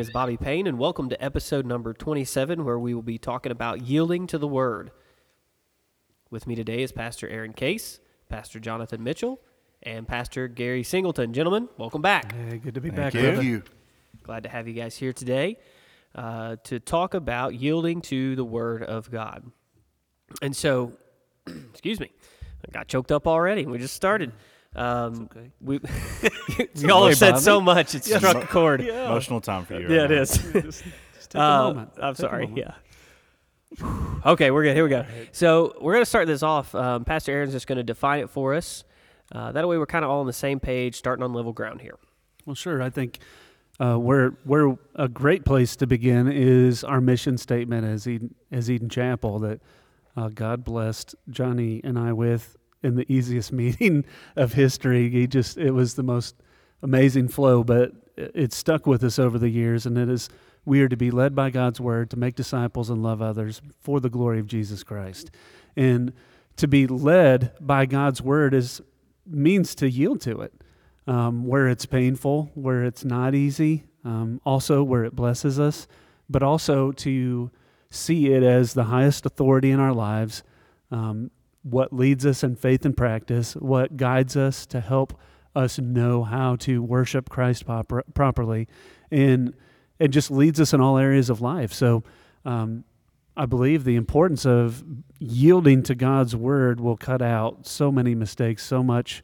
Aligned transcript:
Name 0.00 0.06
is 0.06 0.10
Bobby 0.10 0.38
Payne, 0.38 0.66
and 0.66 0.78
welcome 0.78 1.10
to 1.10 1.22
episode 1.22 1.66
number 1.66 1.92
27, 1.92 2.64
where 2.64 2.78
we 2.78 2.94
will 2.94 3.02
be 3.02 3.18
talking 3.18 3.52
about 3.52 3.82
yielding 3.82 4.26
to 4.28 4.38
the 4.38 4.48
Word. 4.48 4.92
With 6.30 6.46
me 6.46 6.54
today 6.54 6.82
is 6.82 6.90
Pastor 6.90 7.28
Aaron 7.28 7.52
Case, 7.52 8.00
Pastor 8.30 8.58
Jonathan 8.58 9.04
Mitchell, 9.04 9.42
and 9.82 10.08
Pastor 10.08 10.48
Gary 10.48 10.82
Singleton. 10.84 11.34
Gentlemen, 11.34 11.68
welcome 11.76 12.00
back. 12.00 12.32
Hey, 12.32 12.56
good 12.56 12.72
to 12.76 12.80
be 12.80 12.88
Thank 12.88 13.12
back. 13.12 13.14
you. 13.14 13.20
Thank 13.20 13.42
you. 13.44 13.62
Glad 14.22 14.44
to 14.44 14.48
have 14.48 14.66
you 14.66 14.72
guys 14.72 14.96
here 14.96 15.12
today 15.12 15.58
uh, 16.14 16.56
to 16.64 16.80
talk 16.80 17.12
about 17.12 17.54
yielding 17.56 18.00
to 18.00 18.34
the 18.36 18.44
Word 18.44 18.82
of 18.82 19.10
God. 19.10 19.52
And 20.40 20.56
so, 20.56 20.94
excuse 21.46 22.00
me, 22.00 22.10
I 22.66 22.70
got 22.72 22.88
choked 22.88 23.12
up 23.12 23.26
already. 23.26 23.66
We 23.66 23.76
just 23.76 23.96
started. 23.96 24.32
Um, 24.76 25.28
okay. 25.32 25.50
We 25.60 25.80
y'all 26.76 27.06
have 27.06 27.16
said 27.16 27.32
Bobby. 27.32 27.42
so 27.42 27.60
much; 27.60 27.94
it 27.94 28.04
struck 28.04 28.36
a 28.36 28.46
chord. 28.46 28.80
Emotional 28.80 29.40
time 29.40 29.64
for 29.64 29.74
you. 29.80 29.88
Yeah, 29.88 30.02
right 30.02 30.10
it 30.10 30.14
now. 30.14 30.20
is. 30.22 30.30
Just, 30.52 30.84
just 31.14 31.30
take 31.30 31.40
a 31.40 31.42
Uh, 31.42 31.62
moment. 31.72 31.90
I'm 32.00 32.14
Take 32.14 32.18
a 32.18 32.28
sorry. 32.28 32.46
moment. 32.46 32.58
Yeah. 32.58 32.74
okay, 34.26 34.50
we're 34.50 34.62
good. 34.64 34.74
Here 34.74 34.84
we 34.84 34.90
go. 34.90 35.04
So 35.32 35.74
we're 35.80 35.92
going 35.94 36.02
to 36.02 36.08
start 36.08 36.26
this 36.26 36.42
off. 36.42 36.74
Um, 36.74 37.04
Pastor 37.04 37.32
Aaron's 37.32 37.52
just 37.52 37.66
going 37.66 37.76
to 37.78 37.82
define 37.84 38.20
it 38.20 38.30
for 38.30 38.54
us. 38.54 38.84
Uh, 39.32 39.52
that 39.52 39.66
way, 39.68 39.78
we're 39.78 39.86
kind 39.86 40.04
of 40.04 40.10
all 40.10 40.20
on 40.20 40.26
the 40.26 40.32
same 40.32 40.58
page, 40.58 40.96
starting 40.96 41.22
on 41.22 41.32
level 41.32 41.52
ground 41.52 41.80
here. 41.80 41.96
Well, 42.46 42.56
sure. 42.56 42.82
I 42.82 42.90
think 42.90 43.18
uh, 43.78 43.96
where 43.96 44.30
where 44.44 44.76
a 44.96 45.08
great 45.08 45.44
place 45.44 45.76
to 45.76 45.86
begin 45.86 46.26
is 46.30 46.82
our 46.82 47.00
mission 47.00 47.38
statement 47.38 47.84
as 47.86 48.08
Eden, 48.08 48.34
as 48.50 48.68
Eden 48.70 48.88
Chapel 48.88 49.38
that 49.40 49.60
uh, 50.16 50.28
God 50.28 50.64
blessed 50.64 51.14
Johnny 51.28 51.80
and 51.84 51.96
I 51.98 52.12
with 52.12 52.56
in 52.82 52.96
the 52.96 53.10
easiest 53.12 53.52
meeting 53.62 54.04
of 54.36 54.54
history. 54.54 55.10
He 55.10 55.26
just 55.26 55.56
it 55.56 55.72
was 55.72 55.94
the 55.94 56.02
most 56.02 56.36
amazing 56.82 57.28
flow, 57.28 57.62
but 57.64 57.92
it 58.16 58.52
stuck 58.52 58.86
with 58.86 59.02
us 59.04 59.18
over 59.18 59.38
the 59.38 59.48
years, 59.48 59.86
and 59.86 59.96
it 59.96 60.08
is 60.08 60.28
we 60.64 60.82
are 60.82 60.88
to 60.88 60.96
be 60.96 61.10
led 61.10 61.34
by 61.34 61.50
God's 61.50 61.80
word 61.80 62.10
to 62.10 62.18
make 62.18 62.34
disciples 62.34 62.90
and 62.90 63.02
love 63.02 63.22
others 63.22 63.62
for 63.80 63.98
the 64.00 64.10
glory 64.10 64.38
of 64.38 64.46
Jesus 64.46 64.82
Christ, 64.82 65.30
and 65.76 66.12
to 66.56 66.68
be 66.68 66.86
led 66.86 67.52
by 67.60 67.86
God's 67.86 68.20
word 68.20 68.54
is 68.54 68.82
means 69.26 69.74
to 69.76 69.88
yield 69.88 70.20
to 70.22 70.40
it 70.40 70.52
um, 71.06 71.46
where 71.46 71.68
it's 71.68 71.86
painful, 71.86 72.50
where 72.54 72.84
it's 72.84 73.04
not 73.04 73.34
easy, 73.34 73.84
um, 74.04 74.40
also 74.44 74.82
where 74.82 75.04
it 75.04 75.14
blesses 75.14 75.58
us, 75.58 75.86
but 76.28 76.42
also 76.42 76.92
to 76.92 77.50
see 77.90 78.32
it 78.32 78.42
as 78.42 78.74
the 78.74 78.84
highest 78.84 79.26
authority 79.26 79.70
in 79.70 79.80
our 79.80 79.92
lives, 79.92 80.42
um, 80.90 81.30
what 81.62 81.92
leads 81.92 82.24
us 82.24 82.42
in 82.42 82.56
faith 82.56 82.84
and 82.84 82.96
practice, 82.96 83.54
what 83.54 83.96
guides 83.96 84.36
us 84.36 84.66
to 84.66 84.80
help 84.80 85.18
us 85.54 85.78
know 85.78 86.22
how 86.22 86.56
to 86.56 86.82
worship 86.82 87.28
Christ 87.28 87.66
proper, 87.66 88.02
properly, 88.14 88.68
and 89.10 89.54
it 89.98 90.08
just 90.08 90.30
leads 90.30 90.60
us 90.60 90.72
in 90.72 90.80
all 90.80 90.96
areas 90.96 91.28
of 91.28 91.40
life. 91.40 91.72
So, 91.72 92.02
um, 92.44 92.84
I 93.36 93.46
believe 93.46 93.84
the 93.84 93.96
importance 93.96 94.44
of 94.44 94.84
yielding 95.18 95.82
to 95.84 95.94
God's 95.94 96.34
word 96.34 96.80
will 96.80 96.96
cut 96.96 97.22
out 97.22 97.66
so 97.66 97.90
many 97.92 98.14
mistakes, 98.14 98.64
so 98.64 98.82
much 98.82 99.22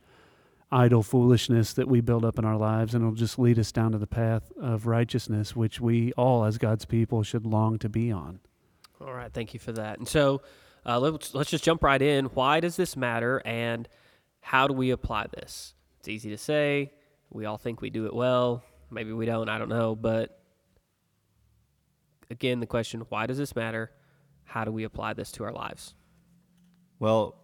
idle 0.71 1.03
foolishness 1.03 1.73
that 1.75 1.89
we 1.89 2.01
build 2.01 2.25
up 2.25 2.39
in 2.39 2.45
our 2.45 2.57
lives, 2.57 2.95
and 2.95 3.03
it'll 3.03 3.15
just 3.15 3.39
lead 3.39 3.59
us 3.59 3.73
down 3.73 3.93
to 3.93 3.99
the 3.99 4.07
path 4.07 4.53
of 4.61 4.87
righteousness, 4.87 5.55
which 5.55 5.81
we 5.81 6.13
all, 6.13 6.45
as 6.45 6.59
God's 6.59 6.85
people, 6.85 7.23
should 7.23 7.47
long 7.47 7.79
to 7.79 7.89
be 7.89 8.11
on. 8.11 8.41
All 9.01 9.13
right, 9.13 9.33
thank 9.33 9.55
you 9.55 9.61
for 9.61 9.73
that. 9.73 9.99
And 9.99 10.09
so 10.09 10.41
uh, 10.87 11.01
let's 11.01 11.35
let's 11.35 11.51
just 11.51 11.65
jump 11.65 11.83
right 11.83 12.01
in. 12.01 12.27
Why 12.27 12.61
does 12.61 12.77
this 12.77 12.97
matter, 12.97 13.43
and 13.45 13.89
how 14.41 14.69
do 14.69 14.75
we 14.75 14.91
apply 14.91 15.27
this? 15.33 15.75
It's 15.99 16.09
easy 16.09 16.31
to 16.31 16.39
say. 16.39 16.93
We 17.31 17.45
all 17.45 17.59
think 17.59 17.81
we 17.81 17.91
do 17.91 18.07
it 18.07 18.15
well. 18.15 18.63
Maybe 18.91 19.13
we 19.13 19.27
don't. 19.27 19.49
I 19.49 19.59
don't 19.59 19.69
know. 19.69 19.97
But 19.97 20.41
again, 22.31 22.61
the 22.61 22.67
question: 22.67 23.03
Why 23.09 23.27
does 23.27 23.37
this 23.37 23.57
matter? 23.57 23.91
How 24.45 24.65
do 24.65 24.71
we 24.71 24.85
apply 24.85 25.15
this 25.15 25.33
to 25.33 25.45
our 25.45 25.53
lives? 25.53 25.95
Well, 27.01 27.35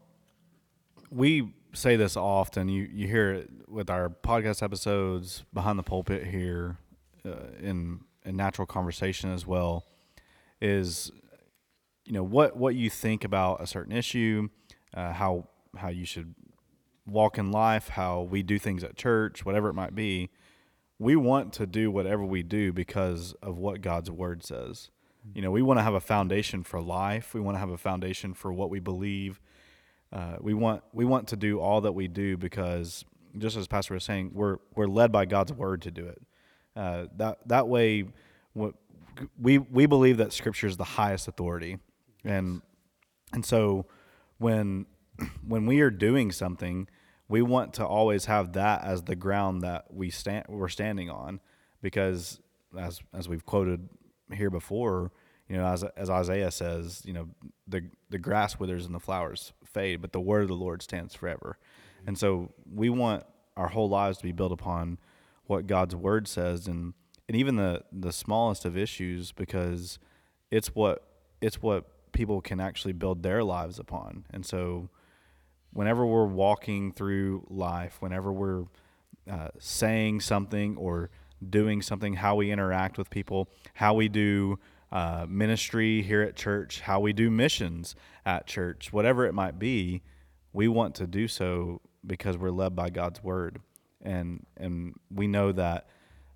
we 1.11 1.53
say 1.73 1.97
this 1.97 2.17
often. 2.17 2.69
You 2.69 2.89
you 2.93 3.09
hear 3.09 3.33
it 3.33 3.51
with 3.67 3.91
our 3.91 4.09
podcast 4.09 4.63
episodes, 4.63 5.43
behind 5.53 5.81
the 5.81 5.83
pulpit 5.83 6.27
here, 6.27 6.77
uh, 7.27 7.51
in 7.61 8.03
in 8.25 8.37
natural 8.37 8.67
conversation 8.67 9.33
as 9.33 9.45
well. 9.45 9.85
Is 10.61 11.11
you 12.05 12.13
know 12.13 12.23
what 12.23 12.57
what 12.57 12.75
you 12.75 12.91
think 12.91 13.25
about 13.25 13.63
a 13.63 13.67
certain 13.67 13.93
issue, 13.93 14.49
uh, 14.95 15.13
how 15.13 15.49
how 15.77 15.89
you 15.89 16.05
should 16.05 16.35
walk 17.07 17.39
in 17.39 17.51
life, 17.51 17.89
how 17.89 18.23
we 18.23 18.43
do 18.43 18.59
things 18.59 18.85
at 18.85 18.97
church, 18.97 19.45
whatever 19.45 19.69
it 19.69 19.75
might 19.75 19.95
be. 19.95 20.31
We 20.99 21.17
want 21.17 21.53
to 21.55 21.67
do 21.67 21.91
whatever 21.91 22.25
we 22.25 22.43
do 22.43 22.73
because 22.73 23.35
of 23.43 23.59
what 23.59 23.81
God's 23.81 24.11
word 24.11 24.45
says. 24.45 24.91
You 25.35 25.43
know, 25.43 25.51
we 25.51 25.63
want 25.63 25.79
to 25.79 25.83
have 25.83 25.95
a 25.95 26.01
foundation 26.01 26.63
for 26.63 26.81
life. 26.81 27.35
We 27.35 27.41
want 27.41 27.57
to 27.57 27.59
have 27.61 27.71
a 27.71 27.79
foundation 27.79 28.35
for 28.35 28.53
what 28.53 28.71
we 28.71 28.81
believe. 28.81 29.41
Uh, 30.13 30.37
we 30.41 30.55
want 30.55 30.83
we 30.93 31.05
want 31.05 31.29
to 31.29 31.37
do 31.37 31.59
all 31.61 31.81
that 31.81 31.93
we 31.93 32.09
do 32.09 32.37
because, 32.37 33.05
just 33.39 33.57
as 33.57 33.67
Pastor 33.67 33.95
was 33.95 34.05
saying, 34.05 34.33
we're 34.35 34.59
we're 34.75 34.87
led 34.87 35.11
by 35.11 35.25
God's 35.25 35.53
word 35.53 35.83
to 35.83 35.91
do 35.91 36.07
it. 36.07 36.23
Uh, 36.77 37.07
that 37.17 37.39
that 37.47 37.69
way, 37.69 38.05
we 39.41 39.59
we 39.59 39.87
believe 39.87 40.19
that 40.19 40.33
Scripture 40.33 40.67
is 40.67 40.77
the 40.77 40.85
highest 40.85 41.29
authority, 41.29 41.79
and 42.25 42.63
and 43.33 43.45
so 43.45 43.87
when 44.39 44.87
when 45.47 45.67
we 45.67 45.81
are 45.81 45.91
doing 45.91 46.33
something, 46.33 46.89
we 47.29 47.43
want 47.43 47.75
to 47.75 47.87
always 47.87 48.27
have 48.27 48.53
that 48.55 48.85
as 48.85 49.03
the 49.05 49.17
ground 49.17 49.63
that 49.63 49.93
we 49.93 50.11
stand 50.11 50.47
we're 50.49 50.69
standing 50.69 51.11
on, 51.11 51.41
because 51.81 52.41
as 52.79 53.01
as 53.15 53.29
we've 53.29 53.47
quoted 53.47 53.89
here 54.33 54.51
before, 54.51 55.13
you 55.49 55.57
know, 55.57 55.67
as 55.67 55.85
as 55.97 56.11
Isaiah 56.11 56.51
says, 56.51 57.03
you 57.05 57.13
know, 57.13 57.29
the 57.67 57.83
the 58.11 58.19
grass 58.19 58.59
withers 58.59 58.87
and 58.87 58.95
the 58.95 59.01
flowers 59.01 59.53
fade, 59.65 60.01
but 60.01 60.13
the 60.13 60.21
word 60.21 60.43
of 60.43 60.49
the 60.49 60.55
Lord 60.55 60.83
stands 60.83 61.15
forever. 61.15 61.59
And 62.07 62.19
so 62.19 62.53
we 62.71 62.91
want 62.91 63.25
our 63.57 63.69
whole 63.69 63.89
lives 63.89 64.19
to 64.19 64.25
be 64.25 64.33
built 64.33 64.53
upon 64.53 64.99
what 65.47 65.67
God's 65.67 65.95
word 65.95 66.27
says 66.29 66.67
and 66.67 66.95
and 67.29 67.37
even 67.37 67.57
the 67.57 67.83
the 67.93 68.13
smallest 68.13 68.65
of 68.65 68.77
issues 68.77 69.33
because 69.33 69.99
it's 70.51 70.75
what 70.75 71.07
it's 71.41 71.61
what 71.61 71.87
people 72.13 72.41
can 72.41 72.61
actually 72.61 72.93
build 72.93 73.23
their 73.23 73.43
lives 73.43 73.79
upon. 73.79 74.25
And 74.31 74.45
so 74.45 74.89
whenever 75.73 76.05
we're 76.05 76.27
walking 76.27 76.93
through 76.93 77.47
life, 77.49 77.97
whenever 78.01 78.33
we're 78.33 78.65
uh, 79.31 79.49
saying 79.59 80.21
something 80.21 80.77
or 80.77 81.11
doing 81.49 81.83
something, 81.83 82.15
how 82.15 82.37
we 82.37 82.51
interact 82.51 82.99
with 82.99 83.11
people, 83.11 83.49
how 83.75 83.95
we 83.95 84.09
do 84.09 84.59
uh, 84.91 85.27
ministry 85.29 86.03
here 86.03 86.23
at 86.23 86.37
church, 86.37 86.81
how 86.81 87.01
we 87.01 87.13
do 87.13 87.31
missions 87.31 87.97
at 88.27 88.47
church, 88.47 88.93
whatever 88.93 89.25
it 89.27 89.33
might 89.33 89.59
be, 89.59 90.03
we 90.53 90.69
want 90.69 90.95
to 90.95 91.07
do 91.07 91.27
so 91.27 91.81
because 92.07 92.37
we're 92.37 92.51
led 92.51 92.77
by 92.77 92.91
God's 92.91 93.23
word, 93.23 93.61
and 94.03 94.45
and 94.57 94.95
we 95.11 95.27
know 95.27 95.51
that 95.53 95.89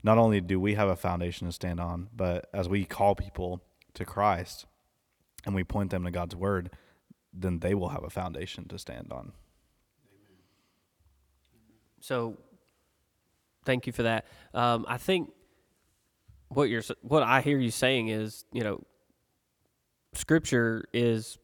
not 0.02 0.16
only 0.16 0.40
do 0.40 0.58
we 0.58 0.74
have 0.74 0.88
a 0.88 0.96
foundation 0.96 1.46
to 1.46 1.52
stand 1.52 1.80
on, 1.80 2.08
but 2.16 2.48
as 2.54 2.68
we 2.68 2.84
call 2.84 3.14
people 3.14 3.62
to 3.94 4.04
Christ 4.04 4.64
and 5.46 5.54
we 5.54 5.64
point 5.64 5.90
them 5.90 6.04
to 6.04 6.10
God's 6.10 6.36
word, 6.36 6.70
then 7.32 7.60
they 7.60 7.72
will 7.72 7.88
have 7.88 8.04
a 8.04 8.10
foundation 8.10 8.66
to 8.68 8.78
stand 8.78 9.12
on. 9.12 9.32
So, 12.00 12.36
thank 13.64 13.86
you 13.86 13.92
for 13.92 14.02
that. 14.02 14.26
Um, 14.52 14.84
I 14.88 14.98
think 14.98 15.30
what 16.48 16.68
you're 16.68 16.82
what 17.00 17.22
I 17.22 17.40
hear 17.40 17.58
you 17.58 17.70
saying 17.70 18.08
is, 18.08 18.44
you 18.52 18.62
know, 18.62 18.82
Scripture 20.12 20.84
is 20.92 21.38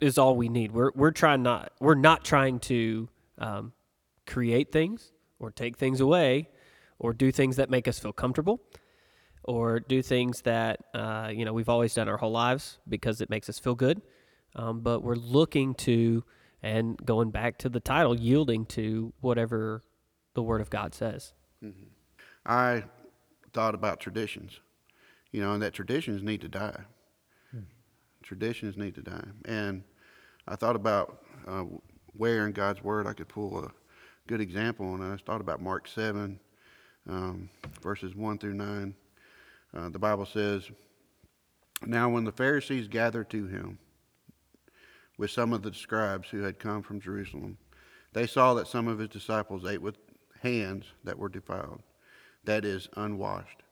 is 0.00 0.18
all 0.18 0.36
we 0.36 0.48
need. 0.48 0.72
We're 0.72 0.92
we're 0.94 1.10
trying 1.10 1.42
not 1.42 1.72
we're 1.80 1.94
not 1.94 2.24
trying 2.24 2.60
to 2.60 3.08
um, 3.38 3.72
create 4.26 4.72
things 4.72 5.12
or 5.38 5.50
take 5.50 5.76
things 5.76 6.00
away 6.00 6.48
or 6.98 7.12
do 7.12 7.30
things 7.30 7.56
that 7.56 7.70
make 7.70 7.88
us 7.88 7.98
feel 7.98 8.12
comfortable 8.12 8.60
or 9.48 9.80
do 9.80 10.02
things 10.02 10.42
that 10.42 10.78
uh, 10.92 11.30
you 11.34 11.44
know 11.44 11.54
we've 11.54 11.70
always 11.70 11.94
done 11.94 12.06
our 12.06 12.18
whole 12.18 12.30
lives 12.30 12.78
because 12.86 13.22
it 13.22 13.30
makes 13.30 13.48
us 13.48 13.58
feel 13.58 13.74
good. 13.74 14.02
Um, 14.54 14.80
but 14.80 15.02
we're 15.02 15.16
looking 15.16 15.74
to 15.76 16.22
and 16.62 16.98
going 17.04 17.30
back 17.30 17.56
to 17.58 17.68
the 17.68 17.80
title, 17.80 18.14
yielding 18.14 18.66
to 18.66 19.12
whatever 19.20 19.82
the 20.34 20.42
Word 20.42 20.60
of 20.60 20.68
God 20.68 20.94
says. 20.94 21.32
I 22.44 22.84
thought 23.52 23.74
about 23.74 24.00
traditions, 24.00 24.60
you 25.32 25.40
know, 25.40 25.52
and 25.52 25.62
that 25.62 25.72
traditions 25.72 26.22
need 26.22 26.42
to 26.42 26.48
die. 26.48 26.82
Traditions 28.22 28.76
need 28.76 28.94
to 28.96 29.02
die. 29.02 29.24
And 29.46 29.82
I 30.46 30.56
thought 30.56 30.76
about 30.76 31.22
uh, 31.46 31.64
where 32.12 32.46
in 32.46 32.52
God's 32.52 32.82
Word 32.82 33.06
I 33.06 33.14
could 33.14 33.28
pull 33.28 33.64
a 33.64 33.70
good 34.26 34.42
example, 34.42 34.94
and 34.94 35.02
I 35.02 35.16
thought 35.16 35.40
about 35.40 35.62
Mark 35.62 35.88
7, 35.88 36.38
um, 37.08 37.48
verses 37.80 38.14
1 38.14 38.38
through 38.38 38.54
9. 38.54 38.94
Uh, 39.78 39.88
the 39.88 39.98
Bible 39.98 40.26
says, 40.26 40.70
Now 41.86 42.08
when 42.08 42.24
the 42.24 42.32
Pharisees 42.32 42.88
gathered 42.88 43.30
to 43.30 43.46
him 43.46 43.78
with 45.16 45.30
some 45.30 45.52
of 45.52 45.62
the 45.62 45.72
scribes 45.72 46.28
who 46.28 46.42
had 46.42 46.58
come 46.58 46.82
from 46.82 47.00
Jerusalem, 47.00 47.58
they 48.12 48.26
saw 48.26 48.54
that 48.54 48.66
some 48.66 48.88
of 48.88 48.98
his 48.98 49.08
disciples 49.08 49.64
ate 49.64 49.82
with 49.82 49.98
hands 50.42 50.86
that 51.04 51.18
were 51.18 51.28
defiled, 51.28 51.82
that 52.44 52.64
is, 52.64 52.88
unwashed. 52.96 53.62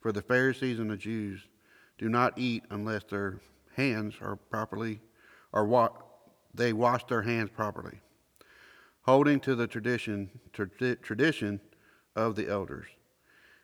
For 0.00 0.12
the 0.12 0.22
Pharisees 0.22 0.78
and 0.78 0.90
the 0.90 0.96
Jews 0.96 1.46
do 1.98 2.08
not 2.08 2.38
eat 2.38 2.64
unless 2.70 3.04
their 3.04 3.40
hands 3.76 4.14
are 4.22 4.36
properly, 4.36 5.00
or 5.52 5.66
wa- 5.66 5.90
they 6.54 6.72
wash 6.72 7.04
their 7.04 7.22
hands 7.22 7.50
properly, 7.54 8.00
holding 9.02 9.40
to 9.40 9.54
the 9.54 9.66
tradition, 9.66 10.30
tradi- 10.54 11.02
tradition 11.02 11.60
of 12.16 12.34
the 12.34 12.48
elders. 12.48 12.86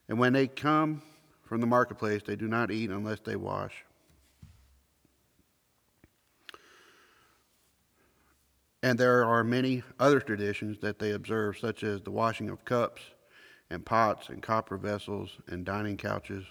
And 0.09 0.19
when 0.19 0.35
they 0.35 0.47
come 0.47 1.01
from 1.47 1.61
the 1.61 1.67
marketplace, 1.67 2.23
they 2.27 2.37
do 2.37 2.49
not 2.49 2.71
eat 2.71 2.91
unless 2.91 3.21
they 3.21 3.37
wash. 3.37 3.85
And 8.83 8.99
there 8.99 9.25
are 9.25 9.43
many 9.43 9.83
other 9.99 10.21
traditions 10.21 10.79
that 10.81 10.99
they 10.99 11.13
observe, 11.13 11.57
such 11.59 11.83
as 11.83 12.03
the 12.03 12.11
washing 12.11 12.51
of 12.51 12.65
cups 12.65 13.03
and 13.71 13.85
pots 13.85 14.29
and 14.29 14.43
copper 14.43 14.77
vessels 14.77 15.39
and 15.49 15.65
dining 15.65 15.97
couches. 15.97 16.45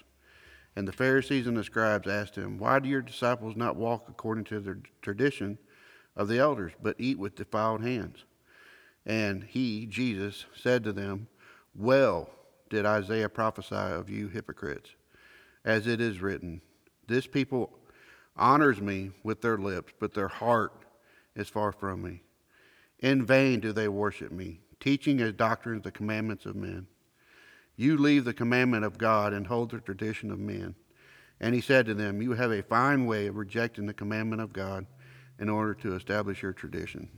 And 0.74 0.86
the 0.86 0.92
Pharisees 0.92 1.46
and 1.46 1.56
the 1.56 1.64
scribes 1.64 2.08
asked 2.08 2.36
him, 2.36 2.58
Why 2.58 2.78
do 2.78 2.88
your 2.88 3.00
disciples 3.00 3.56
not 3.56 3.76
walk 3.76 4.06
according 4.08 4.44
to 4.44 4.60
the 4.60 4.78
tradition 5.00 5.58
of 6.14 6.28
the 6.28 6.38
elders, 6.38 6.72
but 6.82 6.96
eat 6.98 7.18
with 7.18 7.36
defiled 7.36 7.82
hands? 7.82 8.24
And 9.06 9.44
he, 9.44 9.86
Jesus, 9.86 10.44
said 10.54 10.84
to 10.84 10.92
them, 10.92 11.28
Well 11.74 12.28
did 12.68 12.86
Isaiah 12.86 13.28
prophesy 13.28 13.74
of 13.74 14.10
you 14.10 14.28
hypocrites, 14.28 14.90
as 15.64 15.86
it 15.86 16.00
is 16.00 16.20
written, 16.20 16.60
This 17.06 17.26
people 17.26 17.72
honors 18.36 18.80
me 18.80 19.10
with 19.22 19.40
their 19.40 19.58
lips, 19.58 19.92
but 19.98 20.14
their 20.14 20.28
heart 20.28 20.84
is 21.34 21.48
far 21.48 21.72
from 21.72 22.02
me. 22.02 22.22
In 23.00 23.24
vain 23.24 23.60
do 23.60 23.72
they 23.72 23.88
worship 23.88 24.32
me, 24.32 24.60
teaching 24.80 25.20
as 25.20 25.32
doctrines 25.32 25.82
the 25.82 25.90
commandments 25.90 26.46
of 26.46 26.56
men. 26.56 26.86
You 27.76 27.98
leave 27.98 28.24
the 28.24 28.32
commandment 28.32 28.84
of 28.84 28.98
God 28.98 29.32
and 29.32 29.46
hold 29.46 29.70
the 29.70 29.80
tradition 29.80 30.30
of 30.30 30.38
men. 30.38 30.74
And 31.40 31.54
he 31.54 31.60
said 31.60 31.84
to 31.86 31.94
them, 31.94 32.22
You 32.22 32.32
have 32.32 32.50
a 32.50 32.62
fine 32.62 33.04
way 33.04 33.26
of 33.26 33.36
rejecting 33.36 33.86
the 33.86 33.92
commandment 33.92 34.40
of 34.40 34.54
God 34.54 34.86
in 35.38 35.50
order 35.50 35.74
to 35.74 35.94
establish 35.94 36.42
your 36.42 36.54
tradition. 36.54 37.10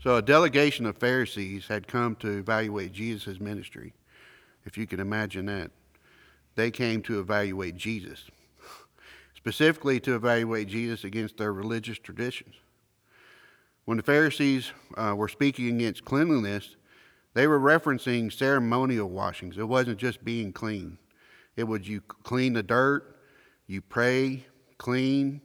So, 0.00 0.16
a 0.16 0.22
delegation 0.22 0.86
of 0.86 0.98
Pharisees 0.98 1.66
had 1.66 1.88
come 1.88 2.16
to 2.16 2.38
evaluate 2.38 2.92
Jesus' 2.92 3.40
ministry, 3.40 3.94
if 4.64 4.76
you 4.76 4.86
can 4.86 5.00
imagine 5.00 5.46
that. 5.46 5.70
They 6.54 6.70
came 6.70 7.02
to 7.02 7.20
evaluate 7.20 7.76
Jesus, 7.76 8.24
specifically 9.34 10.00
to 10.00 10.14
evaluate 10.14 10.68
Jesus 10.68 11.04
against 11.04 11.38
their 11.38 11.52
religious 11.52 11.98
traditions. 11.98 12.54
When 13.84 13.96
the 13.96 14.02
Pharisees 14.02 14.70
uh, 14.96 15.14
were 15.16 15.28
speaking 15.28 15.76
against 15.76 16.04
cleanliness, 16.04 16.76
they 17.34 17.46
were 17.46 17.58
referencing 17.58 18.32
ceremonial 18.32 19.08
washings. 19.08 19.58
It 19.58 19.66
wasn't 19.66 19.98
just 19.98 20.24
being 20.24 20.52
clean. 20.52 20.98
It 21.56 21.64
was 21.64 21.88
you 21.88 22.00
clean 22.00 22.52
the 22.52 22.62
dirt, 22.62 23.16
you 23.66 23.80
pray, 23.80 24.44
clean. 24.78 25.40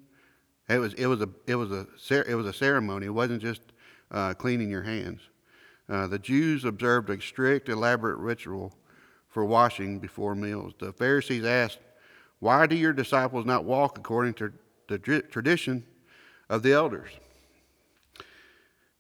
It 0.69 0.79
was 0.79 0.93
it 0.95 1.07
was 1.07 1.21
a 1.21 1.29
it 1.47 1.55
was 1.55 1.71
a 1.71 1.87
it 2.29 2.35
was 2.35 2.45
a 2.45 2.53
ceremony. 2.53 3.05
It 3.05 3.13
wasn't 3.13 3.41
just 3.41 3.61
uh, 4.11 4.33
cleaning 4.33 4.69
your 4.69 4.83
hands. 4.83 5.21
Uh, 5.89 6.07
the 6.07 6.19
Jews 6.19 6.65
observed 6.65 7.09
a 7.09 7.21
strict, 7.21 7.69
elaborate 7.69 8.17
ritual 8.17 8.73
for 9.29 9.45
washing 9.45 9.99
before 9.99 10.35
meals. 10.35 10.73
The 10.79 10.93
Pharisees 10.93 11.43
asked, 11.43 11.79
"Why 12.39 12.65
do 12.65 12.75
your 12.75 12.93
disciples 12.93 13.45
not 13.45 13.65
walk 13.65 13.97
according 13.97 14.35
to 14.35 14.53
the 14.87 14.97
tradition 14.97 15.85
of 16.49 16.63
the 16.63 16.73
elders?" 16.73 17.09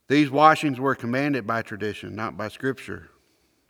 These 0.07 0.29
washings 0.29 0.79
were 0.79 0.95
commanded 0.95 1.45
by 1.45 1.61
tradition, 1.61 2.15
not 2.15 2.37
by 2.37 2.47
Scripture. 2.47 3.09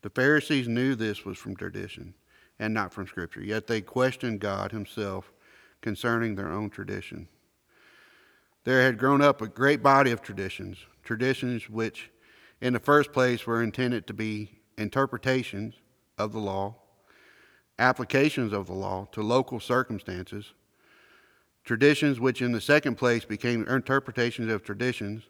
The 0.03 0.09
Pharisees 0.09 0.67
knew 0.67 0.93
this 0.93 1.25
was 1.25 1.37
from 1.37 1.55
tradition 1.55 2.13
and 2.59 2.73
not 2.73 2.93
from 2.93 3.07
Scripture, 3.07 3.41
yet 3.41 3.67
they 3.67 3.81
questioned 3.81 4.39
God 4.39 4.71
Himself 4.71 5.31
concerning 5.81 6.35
their 6.35 6.51
own 6.51 6.69
tradition. 6.69 7.27
There 8.63 8.81
had 8.81 8.97
grown 8.97 9.21
up 9.21 9.41
a 9.41 9.47
great 9.47 9.81
body 9.81 10.11
of 10.11 10.21
traditions, 10.21 10.85
traditions 11.03 11.69
which, 11.69 12.11
in 12.61 12.73
the 12.73 12.79
first 12.79 13.13
place, 13.13 13.47
were 13.47 13.63
intended 13.63 14.05
to 14.07 14.13
be 14.13 14.59
interpretations 14.77 15.75
of 16.17 16.31
the 16.33 16.39
law, 16.39 16.75
applications 17.79 18.53
of 18.53 18.67
the 18.67 18.73
law 18.73 19.07
to 19.11 19.21
local 19.21 19.59
circumstances, 19.59 20.53
traditions 21.63 22.19
which, 22.19 22.41
in 22.41 22.51
the 22.51 22.61
second 22.61 22.95
place, 22.95 23.25
became 23.25 23.67
interpretations 23.67 24.51
of 24.51 24.63
traditions 24.63 25.23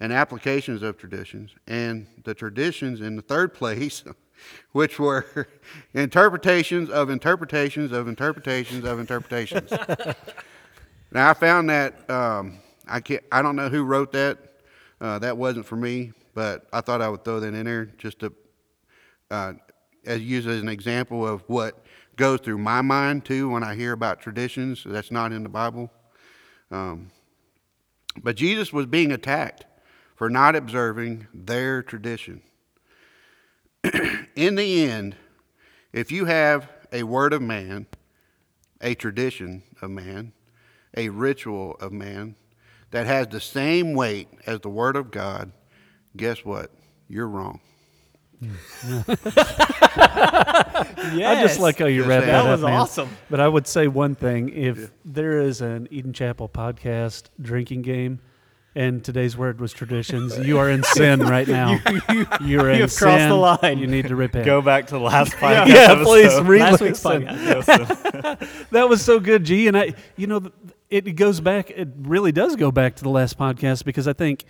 and 0.00 0.12
applications 0.12 0.82
of 0.82 0.98
traditions, 0.98 1.52
and 1.66 2.06
the 2.24 2.34
traditions 2.34 3.00
in 3.00 3.16
the 3.16 3.22
third 3.22 3.54
place, 3.54 4.04
which 4.72 4.98
were 4.98 5.48
interpretations 5.94 6.90
of 6.90 7.08
interpretations 7.08 7.92
of 7.92 8.08
interpretations 8.08 8.84
of 8.84 9.00
interpretations. 9.00 9.70
now 11.12 11.30
I 11.30 11.34
found 11.34 11.70
that 11.70 12.08
um, 12.10 12.58
I 12.86 13.00
can't, 13.00 13.22
I 13.32 13.40
don't 13.40 13.56
know 13.56 13.68
who 13.68 13.84
wrote 13.84 14.12
that. 14.12 14.38
Uh, 15.00 15.18
that 15.18 15.36
wasn't 15.36 15.66
for 15.66 15.76
me, 15.76 16.12
but 16.34 16.66
I 16.72 16.80
thought 16.80 17.00
I 17.00 17.08
would 17.08 17.24
throw 17.24 17.40
that 17.40 17.54
in 17.54 17.64
there 17.64 17.86
just 17.86 18.18
to 18.20 18.32
uh, 19.30 19.54
as 20.06 20.20
used 20.22 20.48
as 20.48 20.62
an 20.62 20.68
example 20.68 21.26
of 21.26 21.42
what 21.46 21.84
goes 22.16 22.40
through 22.40 22.58
my 22.58 22.80
mind 22.80 23.24
too 23.24 23.50
when 23.50 23.62
I 23.62 23.74
hear 23.74 23.92
about 23.92 24.20
traditions 24.20 24.82
that's 24.86 25.10
not 25.10 25.32
in 25.32 25.42
the 25.42 25.48
Bible. 25.48 25.90
Um, 26.70 27.10
but 28.22 28.36
Jesus 28.36 28.72
was 28.72 28.86
being 28.86 29.12
attacked 29.12 29.66
for 30.14 30.30
not 30.30 30.56
observing 30.56 31.26
their 31.34 31.82
tradition. 31.82 32.42
in 34.34 34.54
the 34.54 34.84
end, 34.84 35.16
if 35.92 36.10
you 36.10 36.24
have 36.24 36.70
a 36.92 37.02
word 37.02 37.32
of 37.32 37.42
man, 37.42 37.86
a 38.80 38.94
tradition 38.94 39.62
of 39.82 39.90
man, 39.90 40.32
a 40.96 41.10
ritual 41.10 41.76
of 41.80 41.92
man 41.92 42.34
that 42.90 43.06
has 43.06 43.28
the 43.28 43.40
same 43.40 43.92
weight 43.92 44.28
as 44.46 44.60
the 44.60 44.70
word 44.70 44.96
of 44.96 45.10
God, 45.10 45.52
guess 46.16 46.44
what? 46.44 46.70
You're 47.08 47.28
wrong. 47.28 47.60
Mm. 48.42 49.16
I 51.24 51.42
just 51.42 51.58
like 51.60 51.78
how 51.78 51.86
you 51.86 52.00
Just 52.00 52.08
read 52.08 52.20
that. 52.22 52.42
That 52.44 52.50
was 52.50 52.62
man. 52.62 52.72
awesome. 52.72 53.08
But 53.30 53.40
I 53.40 53.48
would 53.48 53.66
say 53.66 53.88
one 53.88 54.14
thing: 54.14 54.50
if 54.50 54.90
there 55.04 55.40
is 55.40 55.60
an 55.60 55.88
Eden 55.90 56.12
Chapel 56.12 56.48
podcast 56.48 57.24
drinking 57.40 57.82
game, 57.82 58.20
and 58.74 59.02
today's 59.02 59.36
word 59.36 59.58
was 59.60 59.72
traditions, 59.72 60.38
you 60.38 60.58
are 60.58 60.68
in 60.68 60.82
sin 60.82 61.20
right 61.26 61.48
now. 61.48 61.80
you, 62.42 62.60
are 62.60 62.70
in 62.70 62.80
have 62.80 62.94
crossed 62.94 63.20
sin. 63.20 63.28
the 63.30 63.34
line. 63.34 63.78
You 63.78 63.86
need 63.86 64.08
to 64.08 64.16
repent. 64.16 64.44
Go 64.44 64.60
back 64.60 64.88
to 64.88 64.94
the 64.94 65.00
last 65.00 65.32
podcast. 65.36 65.68
yeah, 65.68 65.92
episode. 65.92 66.04
please 66.04 66.40
read 66.42 66.60
Last 66.60 66.80
week's 66.82 67.02
podcast. 67.02 68.68
That 68.70 68.88
was 68.88 69.02
so 69.02 69.18
good, 69.18 69.44
G. 69.44 69.66
And 69.68 69.78
I, 69.78 69.94
you 70.16 70.26
know, 70.26 70.50
it 70.90 71.16
goes 71.16 71.40
back. 71.40 71.70
It 71.70 71.88
really 72.02 72.32
does 72.32 72.54
go 72.54 72.70
back 72.70 72.96
to 72.96 73.02
the 73.02 73.10
last 73.10 73.38
podcast 73.38 73.84
because 73.84 74.06
I 74.06 74.12
think 74.12 74.44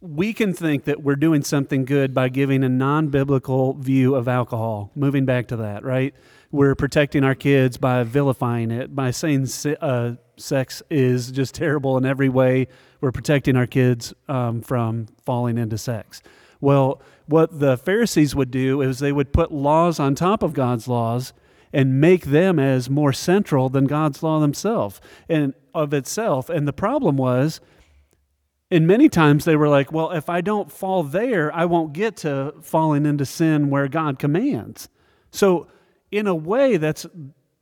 we 0.00 0.32
can 0.32 0.52
think 0.52 0.84
that 0.84 1.02
we're 1.02 1.16
doing 1.16 1.42
something 1.42 1.84
good 1.84 2.14
by 2.14 2.28
giving 2.28 2.62
a 2.62 2.68
non-biblical 2.68 3.74
view 3.74 4.14
of 4.14 4.28
alcohol. 4.28 4.90
Moving 4.94 5.24
back 5.24 5.48
to 5.48 5.56
that, 5.56 5.84
right? 5.84 6.14
We're 6.50 6.74
protecting 6.74 7.24
our 7.24 7.34
kids 7.34 7.78
by 7.78 8.02
vilifying 8.04 8.70
it, 8.70 8.94
by 8.94 9.10
saying 9.10 9.48
uh, 9.80 10.14
sex 10.36 10.82
is 10.90 11.32
just 11.32 11.54
terrible 11.54 11.96
in 11.96 12.04
every 12.04 12.28
way. 12.28 12.68
We're 13.00 13.12
protecting 13.12 13.56
our 13.56 13.66
kids 13.66 14.14
um, 14.28 14.60
from 14.60 15.06
falling 15.24 15.58
into 15.58 15.78
sex. 15.78 16.22
Well, 16.60 17.02
what 17.26 17.58
the 17.58 17.76
Pharisees 17.76 18.36
would 18.36 18.50
do 18.50 18.82
is 18.82 18.98
they 18.98 19.12
would 19.12 19.32
put 19.32 19.50
laws 19.50 19.98
on 19.98 20.14
top 20.14 20.42
of 20.42 20.52
God's 20.52 20.86
laws 20.86 21.32
and 21.72 22.00
make 22.00 22.26
them 22.26 22.58
as 22.58 22.90
more 22.90 23.12
central 23.12 23.68
than 23.68 23.86
God's 23.86 24.22
law 24.22 24.38
themselves 24.38 25.00
and 25.28 25.54
of 25.74 25.94
itself. 25.94 26.50
And 26.50 26.68
the 26.68 26.72
problem 26.72 27.16
was, 27.16 27.60
and 28.72 28.86
many 28.86 29.10
times 29.10 29.44
they 29.44 29.54
were 29.54 29.68
like, 29.68 29.92
well, 29.92 30.12
if 30.12 30.30
I 30.30 30.40
don't 30.40 30.72
fall 30.72 31.02
there, 31.02 31.54
I 31.54 31.66
won't 31.66 31.92
get 31.92 32.16
to 32.18 32.54
falling 32.62 33.04
into 33.04 33.26
sin 33.26 33.68
where 33.68 33.86
God 33.86 34.18
commands. 34.18 34.88
So 35.30 35.66
in 36.10 36.26
a 36.26 36.34
way, 36.34 36.78
that's, 36.78 37.04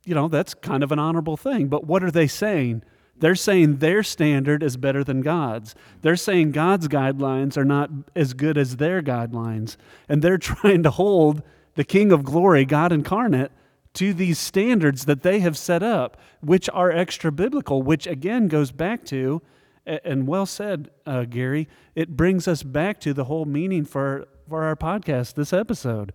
you 0.05 0.15
know, 0.15 0.29
that's 0.29 0.53
kind 0.53 0.83
of 0.83 0.91
an 0.93 0.99
honorable 0.99 1.35
thing. 1.35 1.67
But 1.67 1.85
what 1.85 2.01
are 2.01 2.11
they 2.11 2.27
saying? 2.27 2.83
They're 3.17 3.35
saying 3.35 3.79
their 3.79 4.03
standard 4.03 4.63
is 4.63 4.77
better 4.77 5.03
than 5.03 5.19
God's. 5.19 5.75
They're 6.01 6.15
saying 6.15 6.53
God's 6.53 6.87
guidelines 6.87 7.57
are 7.57 7.65
not 7.65 7.89
as 8.15 8.33
good 8.33 8.57
as 8.57 8.77
their 8.77 9.01
guidelines. 9.01 9.75
And 10.07 10.21
they're 10.21 10.37
trying 10.39 10.81
to 10.83 10.91
hold 10.91 11.43
the 11.75 11.83
King 11.83 12.13
of 12.13 12.23
glory, 12.23 12.63
God 12.63 12.93
incarnate, 12.93 13.51
to 13.95 14.13
these 14.13 14.39
standards 14.39 15.03
that 15.05 15.23
they 15.23 15.41
have 15.41 15.57
set 15.57 15.83
up, 15.83 16.15
which 16.39 16.69
are 16.73 16.89
extra 16.89 17.33
biblical, 17.33 17.81
which 17.81 18.07
again 18.07 18.47
goes 18.47 18.71
back 18.71 19.03
to, 19.07 19.41
and 19.85 20.27
well 20.27 20.45
said, 20.45 20.89
uh, 21.05 21.25
Gary, 21.25 21.67
it 21.95 22.15
brings 22.15 22.47
us 22.47 22.63
back 22.63 22.99
to 23.01 23.13
the 23.13 23.25
whole 23.25 23.45
meaning 23.45 23.85
for, 23.85 24.27
for 24.47 24.63
our 24.63 24.75
podcast, 24.75 25.33
this 25.35 25.53
episode. 25.53 26.13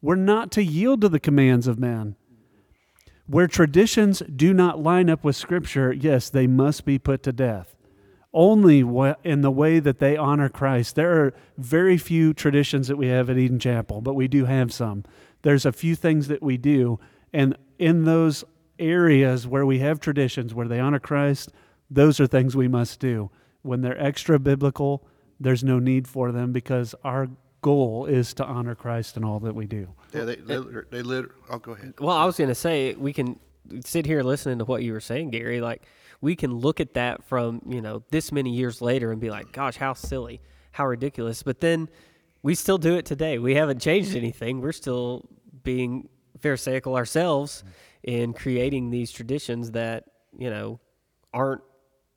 We're 0.00 0.14
not 0.16 0.52
to 0.52 0.62
yield 0.62 1.00
to 1.00 1.08
the 1.08 1.20
commands 1.20 1.66
of 1.66 1.78
man. 1.78 2.16
Where 3.26 3.46
traditions 3.46 4.22
do 4.34 4.52
not 4.52 4.82
line 4.82 5.08
up 5.08 5.24
with 5.24 5.34
Scripture, 5.34 5.92
yes, 5.92 6.28
they 6.28 6.46
must 6.46 6.84
be 6.84 6.98
put 6.98 7.22
to 7.22 7.32
death. 7.32 7.74
Only 8.32 8.80
in 9.24 9.40
the 9.40 9.50
way 9.50 9.78
that 9.78 9.98
they 10.00 10.16
honor 10.16 10.48
Christ. 10.48 10.94
There 10.96 11.24
are 11.24 11.34
very 11.56 11.96
few 11.96 12.34
traditions 12.34 12.88
that 12.88 12.96
we 12.96 13.06
have 13.06 13.30
at 13.30 13.38
Eden 13.38 13.58
Chapel, 13.58 14.00
but 14.00 14.14
we 14.14 14.28
do 14.28 14.44
have 14.44 14.72
some. 14.72 15.04
There's 15.42 15.64
a 15.64 15.72
few 15.72 15.94
things 15.94 16.28
that 16.28 16.42
we 16.42 16.56
do, 16.56 16.98
and 17.32 17.56
in 17.78 18.04
those 18.04 18.44
areas 18.78 19.46
where 19.46 19.64
we 19.64 19.78
have 19.78 20.00
traditions 20.00 20.52
where 20.52 20.68
they 20.68 20.80
honor 20.80 20.98
Christ, 20.98 21.52
those 21.90 22.20
are 22.20 22.26
things 22.26 22.56
we 22.56 22.68
must 22.68 23.00
do. 23.00 23.30
When 23.62 23.80
they're 23.80 24.00
extra 24.00 24.38
biblical, 24.38 25.06
there's 25.40 25.64
no 25.64 25.78
need 25.78 26.06
for 26.06 26.32
them 26.32 26.52
because 26.52 26.94
our 27.04 27.28
goal 27.60 28.04
is 28.06 28.34
to 28.34 28.44
honor 28.44 28.74
Christ 28.74 29.16
in 29.16 29.24
all 29.24 29.40
that 29.40 29.54
we 29.54 29.66
do. 29.66 29.88
Yeah, 30.12 30.24
they, 30.24 30.36
they, 30.36 30.56
eh. 30.56 30.62
they 30.90 31.02
literally, 31.02 31.34
I'll 31.48 31.56
oh, 31.56 31.58
go 31.58 31.72
ahead. 31.72 31.94
Well, 31.98 32.16
I 32.16 32.24
was 32.26 32.36
going 32.36 32.48
to 32.48 32.54
say, 32.54 32.94
we 32.94 33.12
can 33.12 33.38
sit 33.84 34.06
here 34.06 34.22
listening 34.22 34.58
to 34.58 34.64
what 34.64 34.82
you 34.82 34.92
were 34.92 35.00
saying, 35.00 35.30
Gary. 35.30 35.60
Like, 35.60 35.82
we 36.20 36.36
can 36.36 36.52
look 36.52 36.80
at 36.80 36.94
that 36.94 37.24
from, 37.24 37.62
you 37.66 37.80
know, 37.80 38.02
this 38.10 38.32
many 38.32 38.50
years 38.50 38.80
later 38.82 39.12
and 39.12 39.20
be 39.20 39.30
like, 39.30 39.52
gosh, 39.52 39.76
how 39.76 39.94
silly, 39.94 40.40
how 40.72 40.86
ridiculous. 40.86 41.42
But 41.42 41.60
then 41.60 41.88
we 42.42 42.54
still 42.54 42.78
do 42.78 42.96
it 42.96 43.06
today. 43.06 43.38
We 43.38 43.54
haven't 43.54 43.80
changed 43.80 44.14
anything. 44.16 44.60
We're 44.60 44.72
still 44.72 45.28
being 45.62 46.08
Pharisaical 46.40 46.96
ourselves 46.96 47.64
mm. 47.66 48.12
in 48.12 48.32
creating 48.34 48.90
these 48.90 49.10
traditions 49.10 49.70
that, 49.72 50.04
you 50.38 50.50
know, 50.50 50.80
aren't 51.32 51.62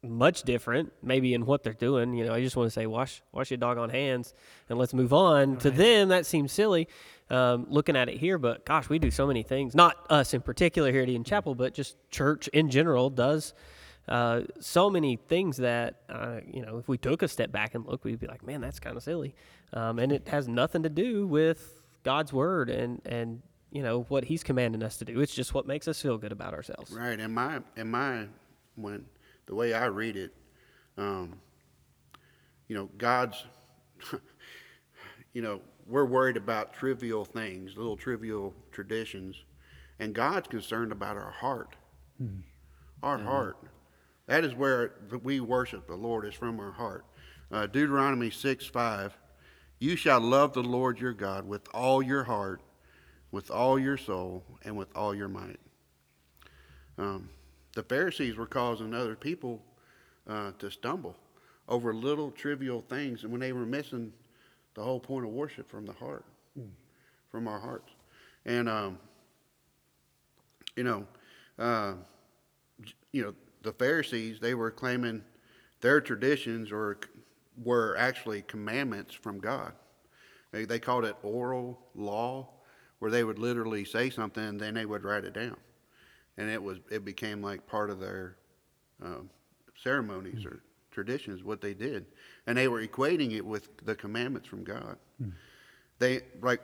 much 0.04 0.44
different, 0.44 0.94
maybe 1.02 1.34
in 1.34 1.46
what 1.46 1.64
they're 1.64 1.74
doing. 1.74 2.14
You 2.14 2.26
know, 2.26 2.34
I 2.34 2.42
just 2.42 2.56
want 2.56 2.68
to 2.68 2.72
say, 2.72 2.86
wash 2.86 3.22
wash 3.32 3.52
your 3.52 3.58
doggone 3.58 3.90
hands 3.90 4.34
and 4.70 4.78
let's 4.78 4.94
move 4.94 5.14
on. 5.14 5.54
Right. 5.54 5.60
To 5.62 5.72
them, 5.72 6.10
that 6.10 6.26
seems 6.26 6.52
silly, 6.52 6.88
um, 7.30 7.66
looking 7.70 7.96
at 7.96 8.10
it 8.10 8.18
here. 8.18 8.38
But 8.38 8.66
gosh, 8.66 8.90
we 8.90 9.00
do 9.00 9.12
so 9.12 9.28
many 9.28 9.44
things. 9.44 9.76
Not 9.76 9.96
us 10.10 10.34
in 10.34 10.42
particular 10.42 10.92
here 10.92 11.02
at 11.02 11.10
Eden 11.10 11.24
Chapel, 11.24 11.56
but 11.56 11.74
just 11.74 11.98
church 12.10 12.48
in 12.50 12.70
general 12.70 13.10
does 13.10 13.54
uh, 14.08 14.42
so 14.60 14.90
many 14.90 15.18
things 15.18 15.58
that 15.58 16.02
uh, 16.10 16.40
you 16.52 16.62
know. 16.62 16.78
If 16.78 16.88
we 16.88 16.98
took 16.98 17.22
a 17.24 17.28
step 17.28 17.52
back 17.52 17.76
and 17.76 17.86
look, 17.86 18.06
we'd 18.06 18.20
be 18.20 18.28
like, 18.28 18.46
man, 18.46 18.62
that's 18.62 18.80
kind 18.80 18.96
of 18.96 19.04
silly, 19.04 19.36
um, 19.74 20.00
and 20.00 20.12
it 20.12 20.28
has 20.30 20.48
nothing 20.48 20.84
to 20.84 20.90
do 20.90 21.28
with 21.28 21.82
God's 22.04 22.32
word 22.32 22.70
and 22.70 23.02
and 23.06 23.42
you 23.70 23.84
know 23.84 24.04
what 24.08 24.24
He's 24.24 24.44
commanding 24.44 24.82
us 24.82 24.98
to 24.98 25.06
do. 25.06 25.20
It's 25.20 25.36
just 25.36 25.54
what 25.54 25.68
makes 25.68 25.88
us 25.90 26.02
feel 26.02 26.18
good 26.18 26.32
about 26.32 26.54
ourselves. 26.54 26.92
Right. 26.92 27.20
And 27.20 27.34
my 27.34 27.60
and 27.76 27.92
my 27.92 28.28
when 28.76 29.06
the 29.48 29.56
way 29.56 29.74
I 29.74 29.86
read 29.86 30.16
it, 30.16 30.34
um, 30.98 31.40
you 32.68 32.76
know, 32.76 32.90
God's, 32.98 33.44
you 35.34 35.42
know, 35.42 35.62
we're 35.88 36.06
worried 36.06 36.38
about 36.38 36.74
trivial 36.74 37.24
things, 37.26 37.78
little 37.78 37.98
trivial 37.98 38.54
traditions, 38.72 39.44
and 40.00 40.14
God's 40.14 40.48
concerned 40.48 40.92
about 40.92 41.18
our 41.18 41.32
heart. 41.32 41.76
Mm-hmm. 42.22 42.42
Our 43.02 43.18
mm-hmm. 43.18 43.28
heart. 43.28 43.58
That 44.28 44.44
is 44.44 44.54
where 44.54 44.96
we 45.24 45.40
worship 45.40 45.88
the 45.88 45.96
Lord, 45.96 46.26
is 46.26 46.34
from 46.34 46.60
our 46.60 46.74
heart. 46.74 47.06
Uh, 47.50 47.66
Deuteronomy 47.66 48.30
6 48.30 48.66
5. 48.68 49.18
You 49.80 49.96
shall 49.96 50.20
love 50.20 50.54
the 50.54 50.64
Lord 50.64 51.00
your 51.00 51.14
God 51.14 51.48
with 51.48 51.68
all 51.74 52.02
your 52.02 52.24
heart, 52.24 52.62
with 53.32 53.50
all 53.50 53.80
your 53.80 53.96
soul, 53.96 54.44
and 54.64 54.76
with 54.76 54.90
all 54.96 55.16
your 55.16 55.30
might. 55.30 55.60
Um, 56.98 57.30
the 57.78 57.84
Pharisees 57.84 58.38
were 58.38 58.48
causing 58.48 58.92
other 58.96 59.16
people 59.16 59.62
uh, 60.28 60.52
to 60.58 60.72
stumble 60.72 61.16
over 61.70 61.94
little 61.94 62.32
trivial 62.32 62.84
things, 62.90 63.22
and 63.22 63.32
when 63.32 63.40
they 63.40 63.54
were 63.54 63.68
missing 63.68 64.12
the 64.74 64.82
whole 64.82 65.00
point 65.00 65.28
of 65.28 65.32
worship 65.32 65.70
from 65.70 65.86
the 65.86 65.94
heart, 65.94 66.26
mm. 66.60 66.68
from 67.30 67.48
our 67.48 67.60
hearts, 67.60 67.92
and 68.48 68.68
um, 68.68 68.98
you 70.76 70.84
know, 70.84 71.06
uh, 71.60 71.94
you 73.12 73.24
know, 73.24 73.36
the 73.62 73.74
Pharisees 73.74 74.40
they 74.40 74.56
were 74.56 74.72
claiming 74.72 75.24
their 75.80 76.02
traditions 76.02 76.72
or 76.72 76.98
were 77.64 77.96
actually 78.00 78.42
commandments 78.42 79.14
from 79.14 79.40
God. 79.40 79.72
They, 80.52 80.66
they 80.66 80.80
called 80.80 81.06
it 81.06 81.16
oral 81.22 81.78
law, 81.94 82.50
where 82.98 83.12
they 83.12 83.24
would 83.24 83.38
literally 83.38 83.86
say 83.86 84.10
something 84.10 84.44
and 84.44 84.60
then 84.60 84.74
they 84.74 84.88
would 84.88 85.04
write 85.04 85.26
it 85.26 85.34
down 85.36 85.58
and 86.38 86.50
it 86.50 86.62
was 86.62 86.80
it 86.90 87.04
became 87.04 87.42
like 87.42 87.66
part 87.68 87.90
of 87.90 88.00
their 88.00 88.38
um, 89.04 89.30
ceremonies 89.82 90.44
mm. 90.44 90.48
or 90.48 90.64
traditions, 90.92 91.44
what 91.44 91.62
they 91.62 91.74
did, 91.74 92.06
and 92.48 92.58
they 92.58 92.68
were 92.68 92.86
equating 92.86 93.36
it 93.36 93.46
with 93.46 93.70
the 93.86 93.96
commandments 93.96 94.48
from 94.48 94.64
God. 94.64 94.98
Mm. 95.22 95.34
They 96.00 96.22
like 96.42 96.62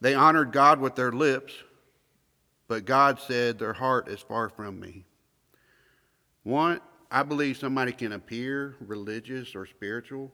they 0.00 0.14
honored 0.14 0.52
God 0.52 0.80
with 0.80 0.94
their 0.94 1.12
lips, 1.12 1.54
but 2.68 2.84
God 2.84 3.18
said 3.20 3.58
their 3.58 3.72
heart 3.72 4.08
is 4.08 4.20
far 4.20 4.48
from 4.48 4.78
me. 4.78 5.04
One, 6.42 6.80
I 7.10 7.22
believe 7.22 7.56
somebody 7.56 7.92
can 7.92 8.12
appear 8.12 8.76
religious 8.80 9.54
or 9.54 9.66
spiritual, 9.66 10.32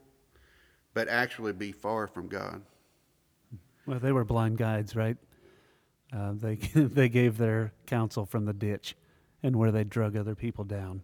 but 0.93 1.07
actually 1.07 1.53
be 1.53 1.71
far 1.71 2.07
from 2.07 2.27
God. 2.27 2.61
Well, 3.85 3.99
they 3.99 4.11
were 4.11 4.25
blind 4.25 4.57
guides, 4.57 4.95
right? 4.95 5.17
Uh, 6.13 6.33
they 6.33 6.55
they 6.75 7.09
gave 7.09 7.37
their 7.37 7.73
counsel 7.85 8.25
from 8.25 8.45
the 8.45 8.53
ditch, 8.53 8.95
and 9.43 9.55
where 9.55 9.71
they 9.71 9.83
drug 9.83 10.15
other 10.15 10.35
people 10.35 10.63
down. 10.63 11.03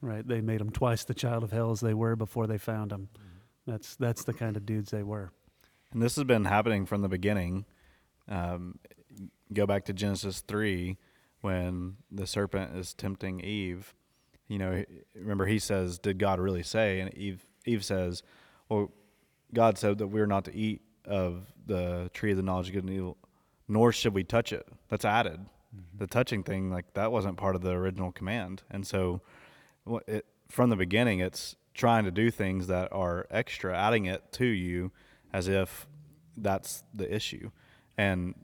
Right? 0.00 0.26
They 0.26 0.40
made 0.40 0.60
them 0.60 0.70
twice 0.70 1.04
the 1.04 1.14
child 1.14 1.44
of 1.44 1.52
hell 1.52 1.70
as 1.70 1.80
they 1.80 1.94
were 1.94 2.14
before 2.14 2.46
they 2.46 2.58
found 2.58 2.90
them. 2.90 3.08
That's 3.66 3.96
that's 3.96 4.24
the 4.24 4.34
kind 4.34 4.56
of 4.56 4.66
dudes 4.66 4.90
they 4.90 5.02
were. 5.02 5.32
And 5.92 6.02
this 6.02 6.16
has 6.16 6.24
been 6.24 6.44
happening 6.44 6.86
from 6.86 7.02
the 7.02 7.08
beginning. 7.08 7.64
Um, 8.28 8.78
go 9.52 9.66
back 9.66 9.84
to 9.86 9.92
Genesis 9.92 10.40
three, 10.40 10.98
when 11.44 11.96
the 12.10 12.26
serpent 12.26 12.74
is 12.74 12.94
tempting 12.94 13.38
Eve. 13.40 13.94
You 14.48 14.58
know, 14.58 14.84
remember 15.14 15.44
he 15.44 15.58
says, 15.58 15.98
"Did 15.98 16.18
God 16.18 16.40
really 16.40 16.62
say?" 16.62 17.00
And 17.00 17.12
Eve 17.14 17.46
Eve 17.66 17.84
says, 17.84 18.22
"Well, 18.68 18.92
God 19.52 19.76
said 19.76 19.98
that 19.98 20.06
we're 20.06 20.26
not 20.26 20.46
to 20.46 20.54
eat 20.54 20.80
of 21.04 21.52
the 21.66 22.10
tree 22.14 22.30
of 22.30 22.38
the 22.38 22.42
knowledge 22.42 22.68
of 22.68 22.74
good 22.74 22.84
and 22.84 22.92
evil." 22.92 23.18
Nor 23.68 23.92
should 23.92 24.14
we 24.14 24.24
touch 24.24 24.52
it. 24.52 24.66
That's 24.88 25.04
added. 25.04 25.40
Mm-hmm. 25.40 25.98
The 25.98 26.06
touching 26.06 26.42
thing, 26.42 26.70
like 26.70 26.92
that 26.94 27.12
wasn't 27.12 27.36
part 27.36 27.56
of 27.56 27.62
the 27.62 27.70
original 27.70 28.12
command. 28.12 28.62
And 28.70 28.86
so 28.86 29.20
it, 30.06 30.26
from 30.48 30.70
the 30.70 30.76
beginning, 30.76 31.20
it's 31.20 31.56
trying 31.72 32.04
to 32.04 32.10
do 32.10 32.30
things 32.30 32.66
that 32.68 32.92
are 32.92 33.26
extra, 33.30 33.76
adding 33.76 34.06
it 34.06 34.32
to 34.32 34.46
you 34.46 34.92
as 35.32 35.48
if 35.48 35.86
that's 36.36 36.84
the 36.94 37.12
issue. 37.12 37.50
And 37.96 38.34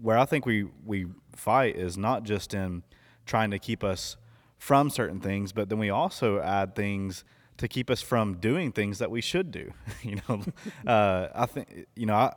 where 0.00 0.18
I 0.18 0.24
think 0.24 0.46
we, 0.46 0.66
we 0.84 1.06
fight 1.34 1.76
is 1.76 1.96
not 1.96 2.24
just 2.24 2.54
in 2.54 2.82
trying 3.26 3.50
to 3.50 3.58
keep 3.58 3.84
us 3.84 4.16
from 4.58 4.90
certain 4.90 5.20
things, 5.20 5.52
but 5.52 5.68
then 5.68 5.78
we 5.78 5.90
also 5.90 6.40
add 6.40 6.74
things 6.74 7.24
to 7.56 7.68
keep 7.68 7.90
us 7.90 8.00
from 8.00 8.38
doing 8.38 8.72
things 8.72 8.98
that 8.98 9.10
we 9.10 9.20
should 9.20 9.50
do. 9.50 9.72
you 10.02 10.18
know, 10.28 10.42
uh, 10.86 11.28
I 11.34 11.46
think 11.46 11.86
you 11.94 12.06
know 12.06 12.14
I 12.14 12.36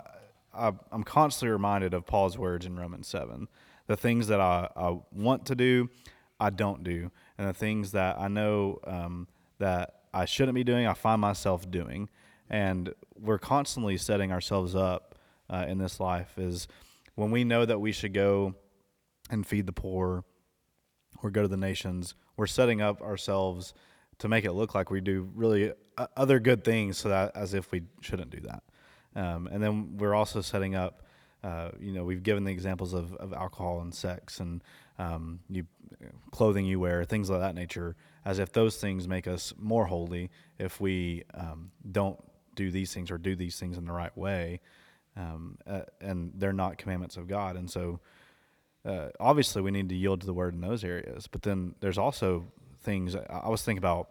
I, 0.54 0.72
am 0.92 1.04
constantly 1.04 1.52
reminded 1.52 1.94
of 1.94 2.06
Paul's 2.06 2.38
words 2.38 2.66
in 2.66 2.78
Romans 2.78 3.08
7. 3.08 3.48
The 3.88 3.98
things 3.98 4.28
that 4.28 4.40
I, 4.40 4.70
I 4.76 4.98
want 5.12 5.46
to 5.48 5.56
do, 5.56 5.90
I 6.40 6.50
don't 6.50 6.84
do. 6.84 7.12
And 7.38 7.48
the 7.48 7.54
things 7.54 7.92
that 7.92 8.18
I 8.20 8.28
know 8.28 8.80
um, 8.86 9.28
that 9.60 10.02
I 10.14 10.26
shouldn't 10.26 10.56
be 10.56 10.64
doing, 10.64 10.88
I 10.88 10.94
find 10.94 11.20
myself 11.20 11.70
doing. 11.70 12.10
And 12.50 12.94
we're 13.20 13.40
constantly 13.40 13.98
setting 13.98 14.32
ourselves 14.32 14.76
up 14.76 15.16
uh, 15.50 15.66
in 15.68 15.78
this 15.78 16.00
life 16.00 16.38
is 16.38 16.68
when 17.16 17.32
we 17.32 17.44
know 17.44 17.66
that 17.66 17.80
we 17.80 17.92
should 17.92 18.14
go 18.14 18.56
and 19.30 19.46
feed 19.46 19.66
the 19.66 19.74
poor 19.74 20.24
or 21.22 21.30
go 21.30 21.42
to 21.42 21.48
the 21.48 21.58
nations, 21.58 22.16
we're 22.38 22.48
setting 22.48 22.82
up 22.82 23.02
ourselves 23.02 23.74
to 24.20 24.28
make 24.28 24.46
it 24.46 24.54
look 24.54 24.76
like 24.76 24.90
we 24.90 25.02
do 25.02 25.30
really 25.36 25.74
uh, 25.98 26.08
other 26.18 26.40
good 26.40 26.64
things 26.64 26.98
so 26.98 27.10
that 27.10 27.32
as 27.36 27.54
if 27.54 27.72
we 27.72 27.84
shouldn't 28.02 28.30
do 28.30 28.40
that. 28.42 28.64
Um, 29.16 29.48
and 29.52 29.62
then 29.62 29.98
we're 29.98 30.14
also 30.14 30.42
setting 30.42 30.76
up, 30.76 31.04
uh, 31.44 31.70
you 31.80 31.92
know, 31.92 32.04
we've 32.04 32.24
given 32.24 32.44
the 32.44 32.52
examples 32.52 32.94
of, 32.94 33.14
of 33.16 33.34
alcohol 33.34 33.82
and 33.82 33.94
sex 33.94 34.40
and 34.40 34.64
um, 34.98 35.40
you, 35.50 35.66
clothing 36.32 36.66
you 36.66 36.80
wear, 36.80 37.04
things 37.04 37.30
of 37.30 37.40
that 37.40 37.56
nature, 37.56 37.96
as 38.26 38.40
if 38.40 38.52
those 38.52 38.78
things 38.78 39.08
make 39.08 39.28
us 39.28 39.54
more 39.58 39.86
holy 39.86 40.30
if 40.58 40.80
we 40.80 41.24
um, 41.34 41.72
don't 41.92 42.20
do 42.56 42.72
these 42.72 42.94
things 42.94 43.12
or 43.12 43.18
do 43.18 43.36
these 43.36 43.60
things 43.60 43.78
in 43.78 43.86
the 43.86 43.92
right 43.92 44.16
way. 44.18 44.62
Um, 45.16 45.58
uh, 45.68 45.82
and 46.02 46.32
they're 46.36 46.54
not 46.54 46.78
commandments 46.78 47.18
of 47.18 47.28
God. 47.28 47.56
And 47.56 47.70
so 47.70 48.00
uh, 48.86 49.10
obviously 49.20 49.62
we 49.62 49.72
need 49.72 49.90
to 49.90 49.96
yield 49.96 50.22
to 50.22 50.26
the 50.26 50.34
word 50.34 50.54
in 50.54 50.62
those 50.62 50.84
areas, 50.84 51.28
but 51.28 51.44
then 51.44 51.76
there's 51.80 51.98
also 51.98 52.46
things 52.82 53.16
I, 53.16 53.48
was 53.48 53.64
thinking 53.64 53.78
about. 53.78 54.10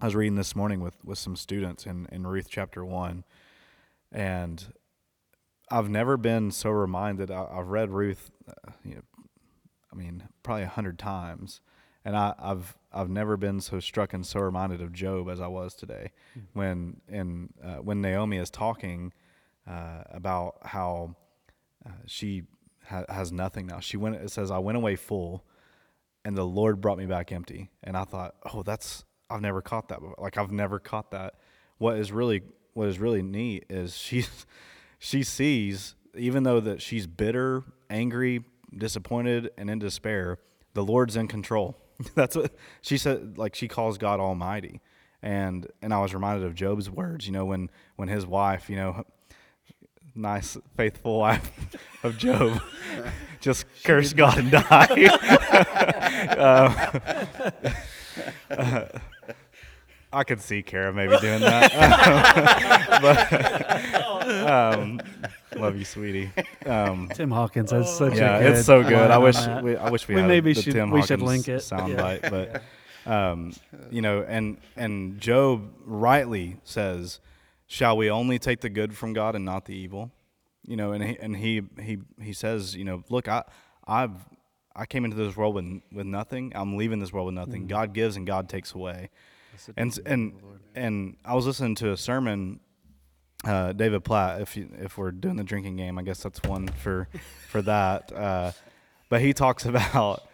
I 0.00 0.06
was 0.06 0.14
reading 0.14 0.36
this 0.36 0.54
morning 0.54 0.80
with 0.80 0.94
with 1.04 1.18
some 1.18 1.36
students 1.36 1.86
in 1.86 2.06
in 2.10 2.26
Ruth 2.26 2.48
chapter 2.50 2.84
one, 2.84 3.24
and 4.12 4.72
I've 5.70 5.88
never 5.88 6.16
been 6.16 6.50
so 6.50 6.70
reminded. 6.70 7.30
I, 7.30 7.46
I've 7.50 7.68
read 7.68 7.90
Ruth, 7.90 8.30
uh, 8.48 8.72
you 8.84 8.96
know, 8.96 9.02
I 9.92 9.96
mean, 9.96 10.24
probably 10.42 10.64
a 10.64 10.68
hundred 10.68 10.98
times, 10.98 11.60
and 12.04 12.16
I, 12.16 12.34
I've 12.38 12.76
I've 12.92 13.10
never 13.10 13.36
been 13.36 13.60
so 13.60 13.80
struck 13.80 14.12
and 14.12 14.24
so 14.24 14.40
reminded 14.40 14.80
of 14.80 14.92
Job 14.92 15.28
as 15.28 15.40
I 15.40 15.46
was 15.46 15.74
today, 15.74 16.12
mm-hmm. 16.36 16.58
when 16.58 17.00
in 17.08 17.50
uh, 17.62 17.76
when 17.76 18.00
Naomi 18.00 18.38
is 18.38 18.50
talking 18.50 19.12
uh, 19.66 20.04
about 20.10 20.58
how 20.62 21.16
uh, 21.86 21.90
she 22.06 22.44
ha- 22.86 23.04
has 23.08 23.32
nothing 23.32 23.66
now. 23.66 23.80
She 23.80 23.96
went. 23.96 24.16
It 24.16 24.30
says, 24.30 24.50
"I 24.50 24.58
went 24.58 24.76
away 24.76 24.96
full, 24.96 25.44
and 26.24 26.36
the 26.36 26.44
Lord 26.44 26.80
brought 26.80 26.98
me 26.98 27.06
back 27.06 27.32
empty." 27.32 27.70
And 27.82 27.96
I 27.96 28.04
thought, 28.04 28.36
"Oh, 28.52 28.62
that's 28.62 29.04
I've 29.30 29.42
never 29.42 29.60
caught 29.62 29.88
that. 29.88 30.00
Before. 30.00 30.16
Like 30.18 30.38
I've 30.38 30.52
never 30.52 30.78
caught 30.78 31.10
that." 31.10 31.34
What 31.78 31.96
is 31.96 32.10
really 32.10 32.42
what 32.74 32.88
is 32.88 32.98
really 32.98 33.22
neat 33.22 33.64
is 33.68 33.96
she 33.96 34.24
she 34.98 35.22
sees 35.22 35.94
even 36.16 36.42
though 36.42 36.60
that 36.60 36.82
she's 36.82 37.06
bitter, 37.06 37.62
angry, 37.88 38.44
disappointed, 38.76 39.50
and 39.56 39.70
in 39.70 39.78
despair, 39.78 40.38
the 40.74 40.82
Lord's 40.84 41.16
in 41.16 41.28
control. 41.28 41.76
That's 42.14 42.36
what 42.36 42.52
she 42.80 42.98
said. 42.98 43.38
Like 43.38 43.54
she 43.54 43.68
calls 43.68 43.98
God 43.98 44.20
Almighty, 44.20 44.80
and 45.22 45.66
and 45.82 45.92
I 45.92 46.00
was 46.00 46.14
reminded 46.14 46.46
of 46.46 46.54
Job's 46.54 46.90
words. 46.90 47.26
You 47.26 47.32
know, 47.32 47.44
when 47.44 47.70
when 47.96 48.08
his 48.08 48.26
wife, 48.26 48.68
you 48.70 48.76
know, 48.76 49.04
nice 50.14 50.56
faithful 50.76 51.18
wife 51.20 51.50
of 52.02 52.18
Job, 52.18 52.60
just 53.40 53.64
curse 53.84 54.12
God 54.12 54.38
and 54.38 54.50
die. 54.50 55.10
uh, 56.38 57.00
uh, 58.50 58.88
I 60.12 60.24
could 60.24 60.40
see 60.40 60.62
Kara 60.62 60.92
maybe 60.92 61.18
doing 61.18 61.40
that. 61.40 61.70
but, 64.22 64.50
um, 64.50 65.00
love 65.56 65.76
you, 65.76 65.84
sweetie. 65.84 66.30
Um, 66.64 67.10
Tim 67.14 67.30
Hawkins 67.30 67.70
has 67.72 67.94
such 67.94 68.16
yeah, 68.16 68.36
a 68.36 68.42
good 68.42 68.56
it's 68.56 68.66
so 68.66 68.82
good. 68.82 69.10
I 69.10 69.18
wish 69.18 69.36
we, 69.62 69.76
I 69.76 69.90
wish 69.90 70.08
we, 70.08 70.14
we 70.14 70.22
had 70.22 70.28
maybe 70.28 70.54
the 70.54 70.62
should 70.62 70.72
Tim 70.72 70.90
we 70.90 71.00
Hawkins 71.00 71.20
should 71.20 71.26
link 71.26 71.48
it 71.48 71.60
soundbite, 71.60 72.22
yeah. 72.22 72.30
but. 72.30 72.62
Um, 73.06 73.54
you 73.90 74.02
know, 74.02 74.22
and 74.28 74.58
and 74.76 75.18
Job 75.18 75.70
rightly 75.86 76.58
says, 76.62 77.20
"Shall 77.66 77.96
we 77.96 78.10
only 78.10 78.38
take 78.38 78.60
the 78.60 78.68
good 78.68 78.94
from 78.94 79.14
God 79.14 79.34
and 79.34 79.46
not 79.46 79.64
the 79.64 79.74
evil?" 79.74 80.10
You 80.66 80.76
know, 80.76 80.92
and 80.92 81.02
he 81.02 81.18
and 81.18 81.34
he 81.34 81.62
he 81.80 81.98
he 82.20 82.34
says, 82.34 82.76
you 82.76 82.84
know, 82.84 83.02
look, 83.08 83.26
I 83.26 83.44
I've 83.86 84.26
I 84.76 84.84
came 84.84 85.06
into 85.06 85.16
this 85.16 85.38
world 85.38 85.54
with 85.54 85.80
with 85.90 86.04
nothing. 86.04 86.52
I'm 86.54 86.76
leaving 86.76 86.98
this 86.98 87.10
world 87.10 87.26
with 87.26 87.34
nothing. 87.34 87.62
Mm-hmm. 87.62 87.68
God 87.68 87.94
gives 87.94 88.16
and 88.16 88.26
God 88.26 88.46
takes 88.46 88.74
away 88.74 89.08
and 89.76 89.98
and 90.06 90.32
and 90.74 91.16
I 91.24 91.34
was 91.34 91.46
listening 91.46 91.74
to 91.76 91.92
a 91.92 91.96
sermon, 91.96 92.60
uh, 93.44 93.72
David 93.72 94.04
Platt. 94.04 94.40
If 94.40 94.56
you, 94.56 94.68
if 94.78 94.98
we're 94.98 95.10
doing 95.10 95.36
the 95.36 95.44
drinking 95.44 95.76
game, 95.76 95.98
I 95.98 96.02
guess 96.02 96.22
that's 96.22 96.42
one 96.42 96.68
for 96.68 97.08
for 97.48 97.62
that. 97.62 98.12
Uh, 98.12 98.52
but 99.08 99.20
he 99.20 99.32
talks 99.32 99.64
about 99.64 100.28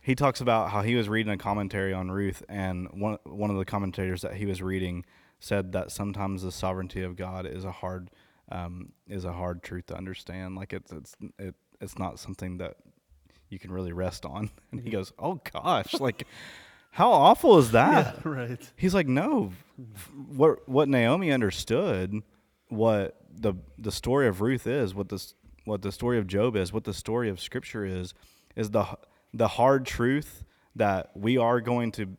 he 0.00 0.14
talks 0.14 0.40
about 0.40 0.70
how 0.70 0.82
he 0.82 0.94
was 0.94 1.08
reading 1.08 1.32
a 1.32 1.36
commentary 1.36 1.92
on 1.92 2.10
Ruth, 2.10 2.42
and 2.48 2.88
one 2.92 3.18
one 3.24 3.50
of 3.50 3.56
the 3.56 3.64
commentators 3.64 4.22
that 4.22 4.34
he 4.34 4.46
was 4.46 4.62
reading 4.62 5.04
said 5.40 5.72
that 5.72 5.90
sometimes 5.90 6.42
the 6.42 6.50
sovereignty 6.50 7.02
of 7.02 7.14
God 7.14 7.46
is 7.46 7.64
a 7.64 7.70
hard 7.70 8.10
um, 8.50 8.92
is 9.06 9.24
a 9.24 9.32
hard 9.32 9.62
truth 9.62 9.86
to 9.86 9.96
understand. 9.96 10.56
Like 10.56 10.72
it's 10.72 10.90
it's 10.92 11.14
it, 11.38 11.54
it's 11.80 11.98
not 11.98 12.18
something 12.18 12.56
that 12.58 12.76
you 13.50 13.58
can 13.58 13.70
really 13.70 13.92
rest 13.92 14.24
on. 14.24 14.50
And 14.72 14.80
he 14.80 14.90
goes, 14.90 15.12
"Oh 15.18 15.40
gosh, 15.52 15.94
like." 16.00 16.26
How 16.90 17.12
awful 17.12 17.58
is 17.58 17.70
that? 17.72 18.16
Yeah, 18.24 18.30
right. 18.30 18.72
He's 18.76 18.94
like, 18.94 19.06
no. 19.06 19.52
What 20.28 20.68
what 20.68 20.88
Naomi 20.88 21.30
understood, 21.30 22.14
what 22.68 23.16
the 23.32 23.54
the 23.78 23.92
story 23.92 24.26
of 24.28 24.40
Ruth 24.40 24.66
is, 24.66 24.94
what 24.94 25.08
this 25.08 25.34
what 25.64 25.82
the 25.82 25.92
story 25.92 26.18
of 26.18 26.26
Job 26.26 26.56
is, 26.56 26.72
what 26.72 26.84
the 26.84 26.94
story 26.94 27.28
of 27.28 27.40
Scripture 27.40 27.84
is, 27.84 28.14
is 28.56 28.70
the 28.70 28.86
the 29.32 29.48
hard 29.48 29.86
truth 29.86 30.44
that 30.76 31.10
we 31.14 31.36
are 31.36 31.60
going 31.60 31.92
to. 31.92 32.16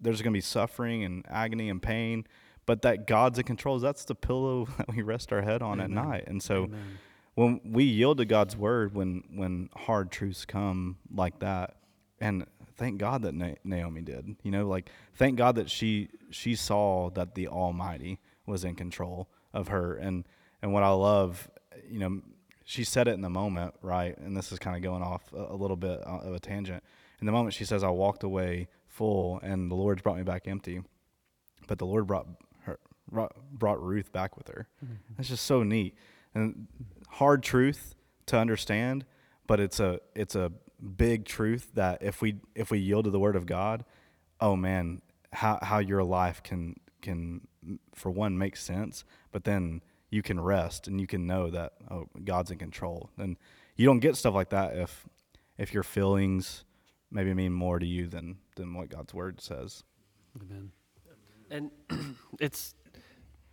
There's 0.00 0.20
going 0.20 0.32
to 0.32 0.36
be 0.36 0.42
suffering 0.42 1.04
and 1.04 1.24
agony 1.28 1.70
and 1.70 1.80
pain, 1.82 2.26
but 2.66 2.82
that 2.82 3.06
God's 3.06 3.38
in 3.38 3.44
control. 3.44 3.78
That's 3.78 4.04
the 4.04 4.14
pillow 4.14 4.66
that 4.78 4.94
we 4.94 5.02
rest 5.02 5.32
our 5.32 5.42
head 5.42 5.62
on 5.62 5.80
Amen. 5.80 5.98
at 5.98 6.04
night. 6.06 6.24
And 6.26 6.42
so, 6.42 6.64
Amen. 6.64 6.98
when 7.34 7.60
we 7.64 7.84
yield 7.84 8.18
to 8.18 8.24
God's 8.24 8.56
word, 8.56 8.94
when 8.94 9.24
when 9.34 9.68
hard 9.74 10.10
truths 10.10 10.44
come 10.44 10.96
like 11.12 11.38
that, 11.40 11.76
and 12.20 12.46
thank 12.76 12.98
God 12.98 13.22
that 13.22 13.34
Na- 13.34 13.54
Naomi 13.64 14.02
did. 14.02 14.36
You 14.42 14.50
know, 14.50 14.66
like 14.66 14.90
thank 15.14 15.36
God 15.36 15.56
that 15.56 15.70
she 15.70 16.08
she 16.30 16.54
saw 16.54 17.10
that 17.10 17.34
the 17.34 17.48
Almighty 17.48 18.20
was 18.46 18.64
in 18.64 18.74
control 18.74 19.28
of 19.52 19.68
her. 19.68 19.94
And 19.94 20.24
and 20.62 20.72
what 20.72 20.82
I 20.82 20.90
love, 20.90 21.50
you 21.88 21.98
know, 21.98 22.20
she 22.64 22.84
said 22.84 23.08
it 23.08 23.12
in 23.12 23.20
the 23.22 23.30
moment, 23.30 23.74
right? 23.82 24.16
And 24.18 24.36
this 24.36 24.52
is 24.52 24.58
kind 24.58 24.76
of 24.76 24.82
going 24.82 25.02
off 25.02 25.32
a, 25.32 25.54
a 25.54 25.56
little 25.56 25.76
bit 25.76 26.00
of 26.00 26.34
a 26.34 26.40
tangent. 26.40 26.82
In 27.20 27.26
the 27.26 27.32
moment, 27.32 27.54
she 27.54 27.64
says, 27.64 27.82
"I 27.82 27.88
walked 27.88 28.22
away 28.22 28.68
full, 28.88 29.40
and 29.42 29.70
the 29.70 29.74
Lord's 29.74 30.02
brought 30.02 30.16
me 30.16 30.22
back 30.22 30.46
empty." 30.46 30.82
But 31.66 31.78
the 31.78 31.86
Lord 31.86 32.06
brought 32.06 32.26
her 32.62 32.78
brought 33.10 33.82
Ruth 33.82 34.12
back 34.12 34.36
with 34.36 34.48
her. 34.48 34.68
Mm-hmm. 34.84 34.94
That's 35.16 35.28
just 35.28 35.44
so 35.44 35.62
neat 35.62 35.96
and 36.36 36.68
hard 37.08 37.42
truth 37.42 37.94
to 38.26 38.36
understand, 38.36 39.04
but 39.46 39.58
it's 39.58 39.80
a 39.80 40.00
it's 40.14 40.34
a 40.34 40.52
big 40.86 41.24
truth 41.24 41.70
that 41.74 42.02
if 42.02 42.22
we 42.22 42.36
if 42.54 42.70
we 42.70 42.78
yield 42.78 43.04
to 43.04 43.10
the 43.10 43.18
word 43.18 43.36
of 43.36 43.46
God, 43.46 43.84
oh 44.40 44.56
man, 44.56 45.02
how 45.32 45.58
how 45.62 45.78
your 45.78 46.02
life 46.02 46.42
can 46.42 46.76
can 47.02 47.46
for 47.94 48.10
one 48.10 48.38
make 48.38 48.56
sense, 48.56 49.04
but 49.32 49.44
then 49.44 49.82
you 50.10 50.22
can 50.22 50.40
rest 50.40 50.86
and 50.86 51.00
you 51.00 51.06
can 51.06 51.26
know 51.26 51.50
that 51.50 51.72
oh 51.90 52.06
God's 52.24 52.50
in 52.50 52.58
control. 52.58 53.10
And 53.18 53.36
you 53.76 53.86
don't 53.86 54.00
get 54.00 54.16
stuff 54.16 54.34
like 54.34 54.50
that 54.50 54.76
if 54.76 55.06
if 55.58 55.74
your 55.74 55.82
feelings 55.82 56.64
maybe 57.10 57.34
mean 57.34 57.52
more 57.52 57.78
to 57.78 57.86
you 57.86 58.06
than 58.06 58.38
than 58.56 58.74
what 58.74 58.88
God's 58.88 59.14
word 59.14 59.40
says. 59.40 59.84
Amen. 60.40 60.70
And 61.50 61.70
it's 62.40 62.74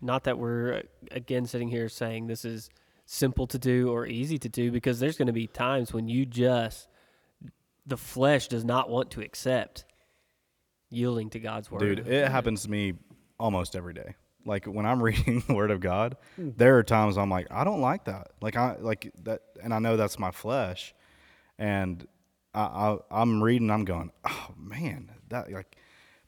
not 0.02 0.26
that 0.26 0.38
we're 0.38 0.84
again 1.12 1.46
sitting 1.46 1.70
here 1.70 1.90
saying 1.90 2.28
this 2.28 2.46
is 2.46 2.70
simple 3.06 3.48
to 3.48 3.60
do 3.60 3.90
or 3.90 4.06
easy 4.06 4.38
to 4.38 4.50
do 4.50 4.72
because 4.72 5.00
there's 5.00 5.18
going 5.18 5.28
to 5.28 5.34
be 5.34 5.48
times 5.48 5.94
when 5.94 6.08
you 6.08 6.26
just 6.26 6.88
the 7.86 7.98
flesh 7.98 8.48
does 8.48 8.64
not 8.64 8.90
want 8.90 9.12
to 9.12 9.22
accept 9.22 9.86
yielding 10.90 11.30
to 11.32 11.40
God's 11.40 11.70
word. 11.72 11.80
Dude, 11.80 12.08
it 12.08 12.30
happens 12.30 12.64
to 12.64 12.72
me 12.72 12.94
almost 13.40 13.76
every 13.76 13.94
day. 13.94 14.16
Like 14.46 14.66
when 14.66 14.86
I'm 14.86 15.02
reading 15.04 15.44
the 15.48 15.54
word 15.54 15.72
of 15.72 15.80
God, 15.80 16.18
hmm. 16.36 16.52
there 16.56 16.78
are 16.78 16.84
times 16.84 17.18
I'm 17.18 17.30
like, 17.30 17.48
I 17.52 17.64
don't 17.64 17.82
like 17.82 18.06
that. 18.06 18.32
Like 18.42 18.56
I 18.56 18.78
like 18.80 19.12
that, 19.24 19.42
and 19.62 19.74
I 19.74 19.80
know 19.80 19.98
that's 19.98 20.20
my 20.20 20.32
flesh, 20.32 20.94
and 21.58 22.08
I, 22.54 22.98
I 23.10 23.22
am 23.22 23.44
reading. 23.44 23.72
I'm 23.72 23.86
going, 23.86 24.12
oh 24.26 24.50
man, 24.58 25.12
that 25.30 25.52
like 25.52 25.76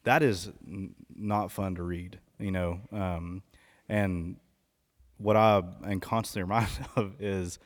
that 0.04 0.24
is 0.24 0.52
n- 0.68 0.96
not 1.14 1.52
fun 1.52 1.76
to 1.76 1.84
read. 1.84 2.20
You 2.40 2.52
know, 2.52 2.80
um, 2.92 3.44
and 3.88 4.38
what 5.18 5.38
I 5.38 5.62
am 5.86 6.00
constantly 6.00 6.44
reminded 6.50 6.86
of 6.96 7.22
is 7.22 7.60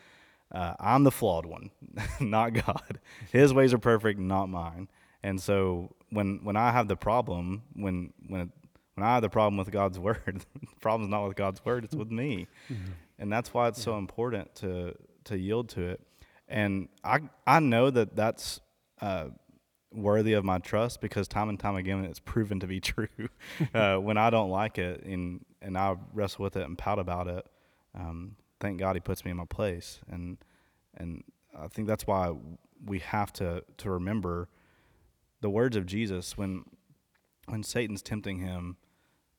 uh, 0.51 0.73
I'm 0.79 1.03
the 1.03 1.11
flawed 1.11 1.45
one, 1.45 1.71
not 2.19 2.53
God. 2.53 2.99
His 3.31 3.53
ways 3.53 3.73
are 3.73 3.79
perfect, 3.79 4.19
not 4.19 4.47
mine. 4.47 4.89
And 5.21 5.41
so 5.41 5.95
when 6.09 6.39
when 6.43 6.55
I 6.55 6.71
have 6.71 6.87
the 6.87 6.95
problem, 6.95 7.63
when 7.73 8.13
when 8.27 8.51
when 8.95 9.05
I 9.05 9.13
have 9.13 9.21
the 9.21 9.29
problem 9.29 9.57
with 9.57 9.71
God's 9.71 9.99
word, 10.07 10.45
the 10.53 10.67
problem's 10.81 11.11
not 11.11 11.27
with 11.27 11.35
God's 11.35 11.63
word; 11.63 11.83
it's 11.83 11.95
with 11.95 12.11
me. 12.11 12.47
Mm-hmm. 12.71 12.91
And 13.19 13.31
that's 13.31 13.53
why 13.53 13.67
it's 13.67 13.79
yeah. 13.79 13.85
so 13.85 13.97
important 13.97 14.55
to 14.55 14.95
to 15.25 15.37
yield 15.37 15.69
to 15.69 15.81
it. 15.87 16.01
And 16.47 16.89
I 17.03 17.19
I 17.45 17.59
know 17.59 17.89
that 17.89 18.15
that's 18.15 18.59
uh, 19.01 19.27
worthy 19.93 20.33
of 20.33 20.43
my 20.45 20.59
trust 20.59 21.01
because 21.01 21.27
time 21.27 21.49
and 21.49 21.59
time 21.59 21.75
again 21.75 22.03
it's 22.05 22.19
proven 22.19 22.59
to 22.59 22.67
be 22.67 22.79
true. 22.79 23.07
uh, 23.73 23.97
when 23.97 24.17
I 24.17 24.29
don't 24.29 24.49
like 24.49 24.77
it 24.77 25.03
and 25.03 25.45
and 25.61 25.77
I 25.77 25.95
wrestle 26.13 26.43
with 26.43 26.55
it 26.55 26.65
and 26.65 26.77
pout 26.77 26.99
about 26.99 27.27
it, 27.27 27.45
um, 27.93 28.35
thank 28.59 28.79
God 28.79 28.95
He 28.95 28.99
puts 28.99 29.25
me 29.25 29.31
in 29.31 29.37
my 29.37 29.45
place, 29.45 29.99
and 30.09 30.37
and 30.95 31.23
I 31.57 31.67
think 31.67 31.87
that's 31.87 32.07
why 32.07 32.33
we 32.85 32.99
have 32.99 33.33
to 33.33 33.63
to 33.77 33.89
remember 33.89 34.49
the 35.41 35.49
words 35.49 35.75
of 35.75 35.85
Jesus 35.85 36.37
when 36.37 36.63
when 37.47 37.63
Satan's 37.63 38.01
tempting 38.01 38.39
him 38.39 38.77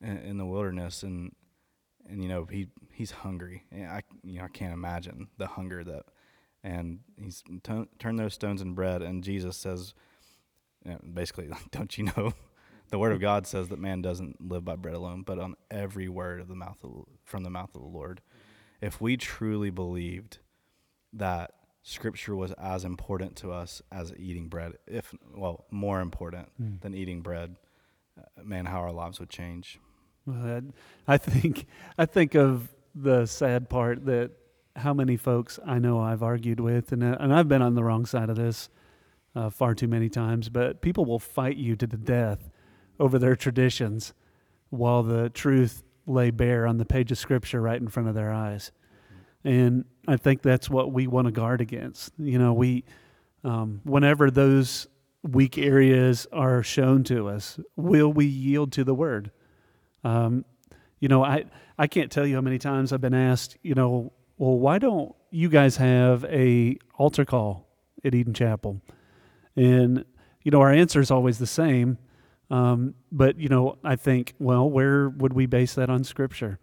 in, 0.01 0.17
in 0.19 0.39
the 0.39 0.47
wilderness, 0.47 1.03
and 1.03 1.35
and 2.09 2.23
you 2.23 2.29
know 2.29 2.45
he 2.45 2.69
he's 2.93 3.11
hungry. 3.11 3.65
And 3.71 3.87
I 3.87 4.03
you 4.23 4.39
know 4.39 4.45
I 4.45 4.49
can't 4.49 4.73
imagine 4.73 5.29
the 5.39 5.47
hunger 5.47 5.85
that, 5.85 6.05
and 6.63 7.01
he's 7.17 7.43
t- 7.63 7.89
turned 7.99 8.19
those 8.19 8.35
stones 8.35 8.63
in 8.63 8.75
bread, 8.75 9.03
and 9.03 9.23
Jesus 9.23 9.57
says, 9.57 9.95
you 10.85 10.93
know, 10.93 10.99
basically, 11.13 11.49
don't 11.71 11.97
you 11.97 12.05
know? 12.05 12.33
The 12.91 12.99
word 12.99 13.13
of 13.13 13.21
God 13.21 13.47
says 13.47 13.69
that 13.69 13.79
man 13.79 14.03
doesn't 14.03 14.41
live 14.41 14.65
by 14.65 14.75
bread 14.75 14.97
alone, 14.97 15.23
but 15.23 15.39
on 15.39 15.55
every 15.71 16.09
word 16.09 16.41
of 16.41 16.49
the 16.49 16.57
mouth 16.57 16.79
of, 16.83 17.05
from 17.25 17.45
the 17.45 17.51
mouth 17.51 17.71
of 17.73 17.83
the 17.83 17.87
Lord 17.87 18.21
if 18.81 19.01
we 19.01 19.17
truly 19.17 19.71
believed 19.71 20.39
that 21.13 21.53
Scripture 21.83 22.37
was 22.37 22.53
as 22.53 22.85
important 22.85 23.37
to 23.37 23.51
us 23.53 23.81
as 23.91 24.13
eating 24.19 24.49
bread, 24.49 24.73
if 24.87 25.15
well, 25.35 25.65
more 25.71 26.01
important 26.01 26.49
Mm. 26.61 26.81
than 26.83 26.95
eating 26.95 27.23
bread, 27.23 27.57
uh, 28.19 28.43
man, 28.45 28.67
how 28.67 28.81
our 28.81 28.93
lives 28.93 29.19
would 29.19 29.31
change. 29.31 29.81
Well, 30.27 30.63
I 31.09 31.15
I 31.15 31.19
think 31.19 31.67
I 31.99 32.05
think 32.07 32.35
of 32.35 32.69
the 32.95 33.27
sad 33.27 33.69
part 33.71 34.05
that 34.07 34.33
how 34.77 34.93
many 34.95 35.17
folks 35.17 35.59
I 35.67 35.79
know 35.79 35.99
I've 36.01 36.23
argued 36.23 36.61
with, 36.61 36.93
and 36.93 37.03
uh, 37.03 37.17
and 37.19 37.33
I've 37.35 37.49
been 37.49 37.63
on 37.63 37.75
the 37.75 37.83
wrong 37.83 38.05
side 38.07 38.29
of 38.31 38.37
this 38.37 38.69
uh, 39.35 39.49
far 39.51 39.75
too 39.75 39.89
many 39.89 40.09
times. 40.09 40.49
But 40.51 40.83
people 40.83 41.05
will 41.07 41.19
fight 41.19 41.57
you 41.57 41.77
to 41.77 41.87
the 41.87 41.97
death 41.97 42.51
over 42.99 43.19
their 43.19 43.37
traditions, 43.37 44.13
while 44.69 45.03
the 45.03 45.31
truth 45.31 45.83
lay 46.11 46.31
bare 46.31 46.67
on 46.67 46.79
the 46.79 46.85
page 46.85 47.11
of 47.13 47.19
Scripture 47.19 47.61
right 47.61 47.81
in 47.81 47.89
front 47.89 48.09
of 48.09 48.15
their 48.15 48.33
eyes. 48.33 48.73
And 49.45 49.85
I 50.07 50.17
think 50.17 50.43
that's 50.43 50.69
what 50.69 50.93
we 50.93 51.07
want 51.07 51.27
to 51.27 51.33
guard 51.33 51.61
against. 51.61 52.13
You 52.19 52.39
know, 52.39 52.53
we 52.53 52.85
um, 53.43 53.81
whenever 53.85 54.31
those 54.31 54.87
weak 55.23 55.59
areas 55.59 56.27
are 56.33 56.63
shown 56.63 57.05
to 57.05 57.29
us, 57.29 57.59
will 57.77 58.13
we 58.13 58.27
yield 58.27 58.73
to 58.73 58.85
the 58.85 58.95
Word? 58.95 59.31
Um, 60.05 60.45
you 60.99 61.09
know, 61.09 61.25
I 61.25 61.45
I 61.79 61.87
can't 61.87 62.11
tell 62.11 62.27
you 62.27 62.35
how 62.35 62.43
many 62.43 62.59
times 62.59 62.93
I've 62.93 63.01
been 63.01 63.15
asked, 63.15 63.57
you 63.63 63.75
know, 63.75 64.13
well, 64.37 64.59
why 64.59 64.79
don't 64.79 65.15
you 65.31 65.49
guys 65.49 65.77
have 65.77 66.25
a 66.25 66.77
altar 66.99 67.25
call 67.25 67.67
at 68.05 68.15
Eden 68.15 68.35
Chapel? 68.35 68.81
And 69.57 70.05
you 70.43 70.51
know, 70.51 70.61
our 70.61 70.73
answer 70.73 71.01
is 71.01 71.11
always 71.11 71.39
the 71.39 71.47
same. 71.47 71.99
Um, 72.51 72.95
but 73.13 73.39
you 73.39 73.49
know, 73.49 73.79
I 73.85 73.97
think, 73.97 74.35
well, 74.39 74.69
where 74.69 75.09
would 75.09 75.33
we 75.33 75.47
base 75.47 75.75
that 75.75 75.89
on 75.89 76.05
Scripture? 76.05 76.59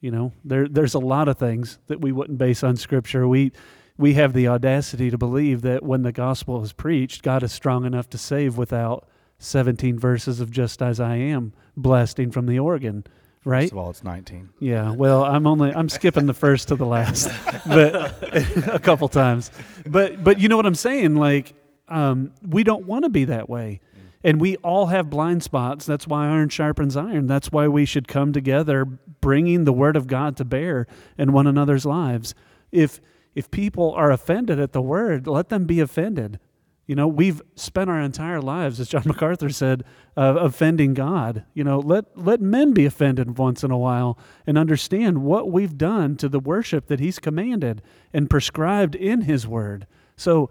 You 0.00 0.10
know, 0.10 0.32
there 0.44 0.68
there's 0.68 0.94
a 0.94 0.98
lot 0.98 1.28
of 1.28 1.38
things 1.38 1.78
that 1.86 2.00
we 2.00 2.12
wouldn't 2.12 2.38
base 2.38 2.62
on 2.62 2.76
Scripture. 2.76 3.26
We 3.26 3.52
we 3.96 4.14
have 4.14 4.32
the 4.32 4.48
audacity 4.48 5.10
to 5.10 5.18
believe 5.18 5.62
that 5.62 5.82
when 5.82 6.02
the 6.02 6.12
gospel 6.12 6.62
is 6.62 6.72
preached, 6.72 7.22
God 7.22 7.42
is 7.42 7.52
strong 7.52 7.84
enough 7.84 8.10
to 8.10 8.18
save 8.18 8.58
without 8.58 9.08
17 9.38 9.98
verses 9.98 10.40
of 10.40 10.50
just 10.50 10.82
as 10.82 11.00
I 11.00 11.16
am 11.16 11.52
blasting 11.76 12.30
from 12.30 12.46
the 12.46 12.58
organ, 12.58 13.04
right? 13.44 13.64
First 13.64 13.72
of 13.72 13.78
all, 13.78 13.90
it's 13.90 14.04
19. 14.04 14.50
Yeah, 14.60 14.90
well, 14.90 15.24
I'm 15.24 15.46
only 15.46 15.72
I'm 15.72 15.88
skipping 15.88 16.26
the 16.26 16.34
first 16.34 16.68
to 16.68 16.76
the 16.76 16.86
last, 16.86 17.30
but 17.66 18.22
a 18.68 18.78
couple 18.78 19.08
times. 19.08 19.50
But 19.86 20.22
but 20.22 20.40
you 20.40 20.48
know 20.48 20.56
what 20.56 20.66
I'm 20.66 20.74
saying? 20.74 21.14
Like, 21.14 21.54
um, 21.88 22.32
we 22.46 22.64
don't 22.64 22.86
want 22.86 23.04
to 23.04 23.08
be 23.08 23.26
that 23.26 23.48
way, 23.48 23.80
and 24.24 24.40
we 24.40 24.56
all 24.56 24.86
have 24.86 25.10
blind 25.10 25.42
spots. 25.42 25.86
That's 25.86 26.06
why 26.06 26.26
iron 26.26 26.48
sharpens 26.48 26.96
iron. 26.96 27.26
That's 27.26 27.52
why 27.52 27.68
we 27.68 27.84
should 27.84 28.08
come 28.08 28.32
together, 28.32 28.84
bringing 28.84 29.64
the 29.64 29.72
word 29.72 29.96
of 29.96 30.06
God 30.06 30.36
to 30.38 30.44
bear 30.44 30.86
in 31.16 31.32
one 31.32 31.46
another's 31.46 31.86
lives. 31.86 32.34
If 32.72 33.00
if 33.34 33.50
people 33.50 33.92
are 33.92 34.10
offended 34.10 34.58
at 34.58 34.72
the 34.72 34.80
word, 34.80 35.26
let 35.26 35.50
them 35.50 35.66
be 35.66 35.80
offended. 35.80 36.40
You 36.86 36.94
know, 36.94 37.08
we've 37.08 37.42
spent 37.56 37.90
our 37.90 38.00
entire 38.00 38.40
lives, 38.40 38.78
as 38.78 38.88
John 38.88 39.02
MacArthur 39.06 39.50
said, 39.50 39.84
uh, 40.16 40.36
offending 40.38 40.94
God. 40.94 41.44
You 41.52 41.64
know, 41.64 41.78
let 41.78 42.16
let 42.16 42.40
men 42.40 42.72
be 42.72 42.86
offended 42.86 43.38
once 43.38 43.64
in 43.64 43.70
a 43.70 43.78
while 43.78 44.18
and 44.46 44.56
understand 44.56 45.22
what 45.22 45.50
we've 45.50 45.76
done 45.76 46.16
to 46.16 46.28
the 46.28 46.40
worship 46.40 46.86
that 46.86 47.00
He's 47.00 47.18
commanded 47.18 47.82
and 48.12 48.30
prescribed 48.30 48.94
in 48.94 49.22
His 49.22 49.46
Word. 49.46 49.86
So, 50.16 50.48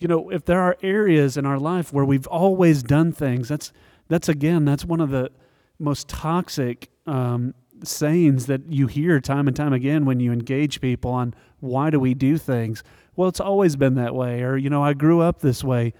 you 0.00 0.08
know, 0.08 0.30
if 0.30 0.44
there 0.46 0.60
are 0.60 0.76
areas 0.82 1.36
in 1.36 1.46
our 1.46 1.58
life 1.58 1.92
where 1.92 2.04
we've 2.04 2.26
always 2.26 2.82
done 2.82 3.12
things, 3.12 3.48
that's 3.48 3.72
that's 4.08 4.28
again, 4.28 4.64
that's 4.64 4.84
one 4.84 5.00
of 5.00 5.10
the 5.10 5.30
most 5.78 6.08
toxic 6.08 6.90
um, 7.06 7.54
sayings 7.84 8.46
that 8.46 8.72
you 8.72 8.86
hear 8.86 9.20
time 9.20 9.46
and 9.46 9.56
time 9.56 9.72
again 9.72 10.04
when 10.04 10.18
you 10.18 10.32
engage 10.32 10.80
people 10.80 11.10
on 11.10 11.34
why 11.60 11.90
do 11.90 12.00
we 12.00 12.14
do 12.14 12.38
things. 12.38 12.82
Well, 13.14 13.28
it's 13.28 13.40
always 13.40 13.76
been 13.76 13.94
that 13.94 14.14
way, 14.14 14.42
or 14.42 14.56
you 14.56 14.70
know, 14.70 14.82
I 14.82 14.94
grew 14.94 15.20
up 15.20 15.40
this 15.40 15.62
way. 15.62 15.92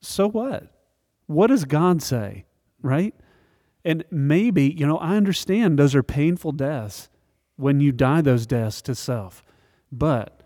So 0.00 0.28
what? 0.28 0.64
What 1.26 1.48
does 1.48 1.64
God 1.64 2.02
say, 2.02 2.46
right? 2.82 3.14
And 3.84 4.04
maybe, 4.10 4.64
you 4.64 4.86
know, 4.86 4.98
I 4.98 5.16
understand 5.16 5.78
those 5.78 5.94
are 5.94 6.02
painful 6.02 6.52
deaths 6.52 7.08
when 7.56 7.80
you 7.80 7.92
die 7.92 8.20
those 8.20 8.46
deaths 8.46 8.82
to 8.82 8.94
self. 8.94 9.42
But 9.90 10.37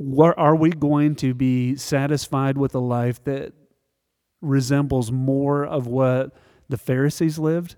are 0.00 0.56
we 0.56 0.70
going 0.70 1.16
to 1.16 1.34
be 1.34 1.76
satisfied 1.76 2.56
with 2.56 2.74
a 2.74 2.80
life 2.80 3.22
that 3.24 3.52
resembles 4.40 5.10
more 5.10 5.64
of 5.64 5.86
what 5.86 6.34
the 6.68 6.78
Pharisees 6.78 7.38
lived? 7.38 7.76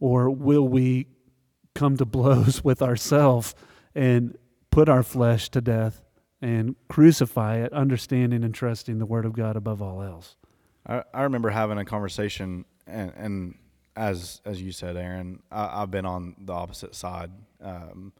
Or 0.00 0.30
will 0.30 0.66
we 0.66 1.06
come 1.74 1.96
to 1.96 2.04
blows 2.04 2.64
with 2.64 2.82
ourselves 2.82 3.54
and 3.94 4.36
put 4.70 4.88
our 4.88 5.02
flesh 5.02 5.48
to 5.50 5.60
death 5.60 6.02
and 6.40 6.76
crucify 6.88 7.56
it, 7.56 7.72
understanding 7.72 8.44
and 8.44 8.54
trusting 8.54 8.98
the 8.98 9.06
Word 9.06 9.24
of 9.24 9.32
God 9.32 9.56
above 9.56 9.80
all 9.80 10.02
else? 10.02 10.36
I, 10.86 11.02
I 11.12 11.22
remember 11.22 11.50
having 11.50 11.78
a 11.78 11.84
conversation, 11.84 12.64
and, 12.86 13.12
and 13.16 13.54
as 13.96 14.40
as 14.44 14.60
you 14.60 14.72
said, 14.72 14.96
Aaron, 14.96 15.42
I, 15.50 15.82
I've 15.82 15.90
been 15.90 16.04
on 16.04 16.36
the 16.38 16.52
opposite 16.52 16.94
side 16.94 17.30
um, 17.62 18.12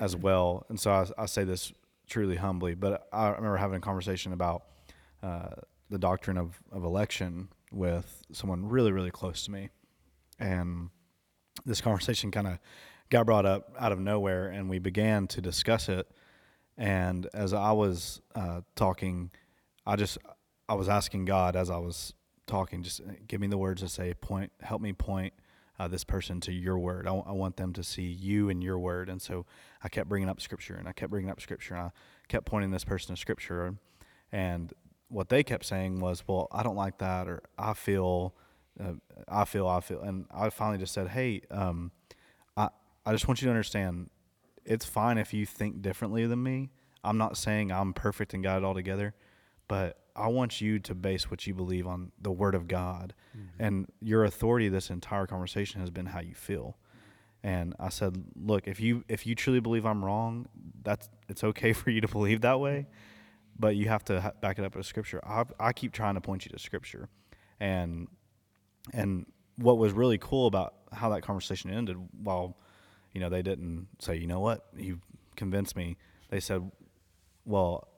as 0.00 0.16
well, 0.16 0.66
and 0.68 0.80
so 0.80 0.90
I, 0.90 1.06
I 1.22 1.26
say 1.26 1.44
this 1.44 1.72
truly 2.08 2.36
humbly. 2.36 2.74
But 2.74 3.08
I 3.12 3.28
remember 3.28 3.56
having 3.56 3.78
a 3.78 3.80
conversation 3.80 4.32
about 4.32 4.64
uh, 5.22 5.50
the 5.90 5.98
doctrine 5.98 6.38
of, 6.38 6.60
of 6.72 6.84
election 6.84 7.48
with 7.72 8.22
someone 8.32 8.68
really 8.68 8.92
really 8.92 9.10
close 9.10 9.44
to 9.44 9.50
me, 9.50 9.70
and 10.38 10.90
this 11.64 11.80
conversation 11.80 12.30
kind 12.30 12.46
of 12.46 12.58
got 13.10 13.26
brought 13.26 13.46
up 13.46 13.74
out 13.78 13.92
of 13.92 14.00
nowhere, 14.00 14.48
and 14.48 14.68
we 14.68 14.78
began 14.78 15.26
to 15.28 15.40
discuss 15.40 15.88
it. 15.88 16.10
And 16.78 17.26
as 17.32 17.52
I 17.52 17.72
was 17.72 18.20
uh, 18.34 18.60
talking, 18.74 19.30
I 19.86 19.96
just 19.96 20.18
I 20.68 20.74
was 20.74 20.88
asking 20.88 21.24
God 21.24 21.56
as 21.56 21.70
I 21.70 21.78
was 21.78 22.12
talking, 22.46 22.82
just 22.82 23.00
give 23.26 23.40
me 23.40 23.46
the 23.46 23.58
words 23.58 23.82
to 23.82 23.88
say, 23.88 24.14
point, 24.14 24.52
help 24.60 24.80
me 24.80 24.92
point 24.92 25.32
uh, 25.78 25.88
this 25.88 26.04
person 26.04 26.40
to 26.40 26.52
your 26.52 26.78
word. 26.78 27.06
I, 27.06 27.10
w- 27.10 27.24
I 27.26 27.32
want 27.32 27.56
them 27.56 27.72
to 27.74 27.82
see 27.82 28.02
you 28.02 28.48
and 28.48 28.62
your 28.62 28.78
word. 28.78 29.08
And 29.08 29.20
so 29.20 29.46
I 29.82 29.88
kept 29.88 30.08
bringing 30.08 30.28
up 30.28 30.40
scripture 30.40 30.74
and 30.74 30.88
I 30.88 30.92
kept 30.92 31.10
bringing 31.10 31.30
up 31.30 31.40
scripture 31.40 31.74
and 31.74 31.84
I 31.84 31.90
kept 32.28 32.46
pointing 32.46 32.70
this 32.70 32.84
person 32.84 33.14
to 33.14 33.20
scripture. 33.20 33.76
And 34.32 34.72
what 35.08 35.28
they 35.28 35.42
kept 35.42 35.64
saying 35.64 36.00
was, 36.00 36.24
well, 36.26 36.48
I 36.50 36.62
don't 36.62 36.76
like 36.76 36.98
that, 36.98 37.28
or 37.28 37.42
I 37.58 37.74
feel, 37.74 38.34
uh, 38.82 38.94
I 39.28 39.44
feel, 39.44 39.68
I 39.68 39.80
feel. 39.80 40.00
And 40.00 40.26
I 40.34 40.50
finally 40.50 40.78
just 40.78 40.92
said, 40.92 41.08
hey, 41.08 41.42
um, 41.50 41.92
I, 42.56 42.68
I 43.04 43.12
just 43.12 43.28
want 43.28 43.40
you 43.40 43.46
to 43.46 43.50
understand 43.50 44.10
it's 44.64 44.84
fine 44.84 45.16
if 45.16 45.32
you 45.32 45.46
think 45.46 45.80
differently 45.80 46.26
than 46.26 46.42
me. 46.42 46.70
I'm 47.04 47.18
not 47.18 47.36
saying 47.36 47.70
I'm 47.70 47.92
perfect 47.92 48.34
and 48.34 48.42
got 48.42 48.58
it 48.58 48.64
all 48.64 48.74
together, 48.74 49.14
but 49.68 49.96
I 50.16 50.28
want 50.28 50.60
you 50.60 50.78
to 50.80 50.94
base 50.94 51.30
what 51.30 51.46
you 51.46 51.54
believe 51.54 51.86
on 51.86 52.12
the 52.20 52.32
Word 52.32 52.54
of 52.54 52.66
God, 52.68 53.14
mm-hmm. 53.36 53.62
and 53.62 53.86
your 54.00 54.24
authority. 54.24 54.68
This 54.68 54.90
entire 54.90 55.26
conversation 55.26 55.80
has 55.80 55.90
been 55.90 56.06
how 56.06 56.20
you 56.20 56.34
feel. 56.34 56.78
And 57.42 57.74
I 57.78 57.90
said, 57.90 58.24
look, 58.34 58.66
if 58.66 58.80
you 58.80 59.04
if 59.08 59.26
you 59.26 59.34
truly 59.34 59.60
believe 59.60 59.84
I'm 59.84 60.04
wrong, 60.04 60.48
that's 60.82 61.08
it's 61.28 61.44
okay 61.44 61.72
for 61.74 61.90
you 61.90 62.00
to 62.00 62.08
believe 62.08 62.40
that 62.40 62.58
way, 62.58 62.86
but 63.58 63.76
you 63.76 63.88
have 63.88 64.04
to 64.06 64.20
ha- 64.20 64.32
back 64.40 64.58
it 64.58 64.64
up 64.64 64.74
with 64.74 64.86
Scripture. 64.86 65.20
I 65.24 65.44
I 65.60 65.72
keep 65.72 65.92
trying 65.92 66.14
to 66.14 66.20
point 66.20 66.44
you 66.44 66.50
to 66.50 66.58
Scripture, 66.58 67.08
and 67.60 68.08
and 68.92 69.26
what 69.56 69.78
was 69.78 69.92
really 69.92 70.18
cool 70.18 70.46
about 70.46 70.74
how 70.92 71.10
that 71.10 71.22
conversation 71.22 71.70
ended, 71.70 71.96
while 72.22 72.56
you 73.12 73.20
know 73.20 73.28
they 73.28 73.42
didn't 73.42 73.88
say, 74.00 74.16
you 74.16 74.26
know 74.26 74.40
what, 74.40 74.66
you 74.76 75.00
convinced 75.36 75.76
me. 75.76 75.96
They 76.30 76.40
said, 76.40 76.68
well, 77.44 77.88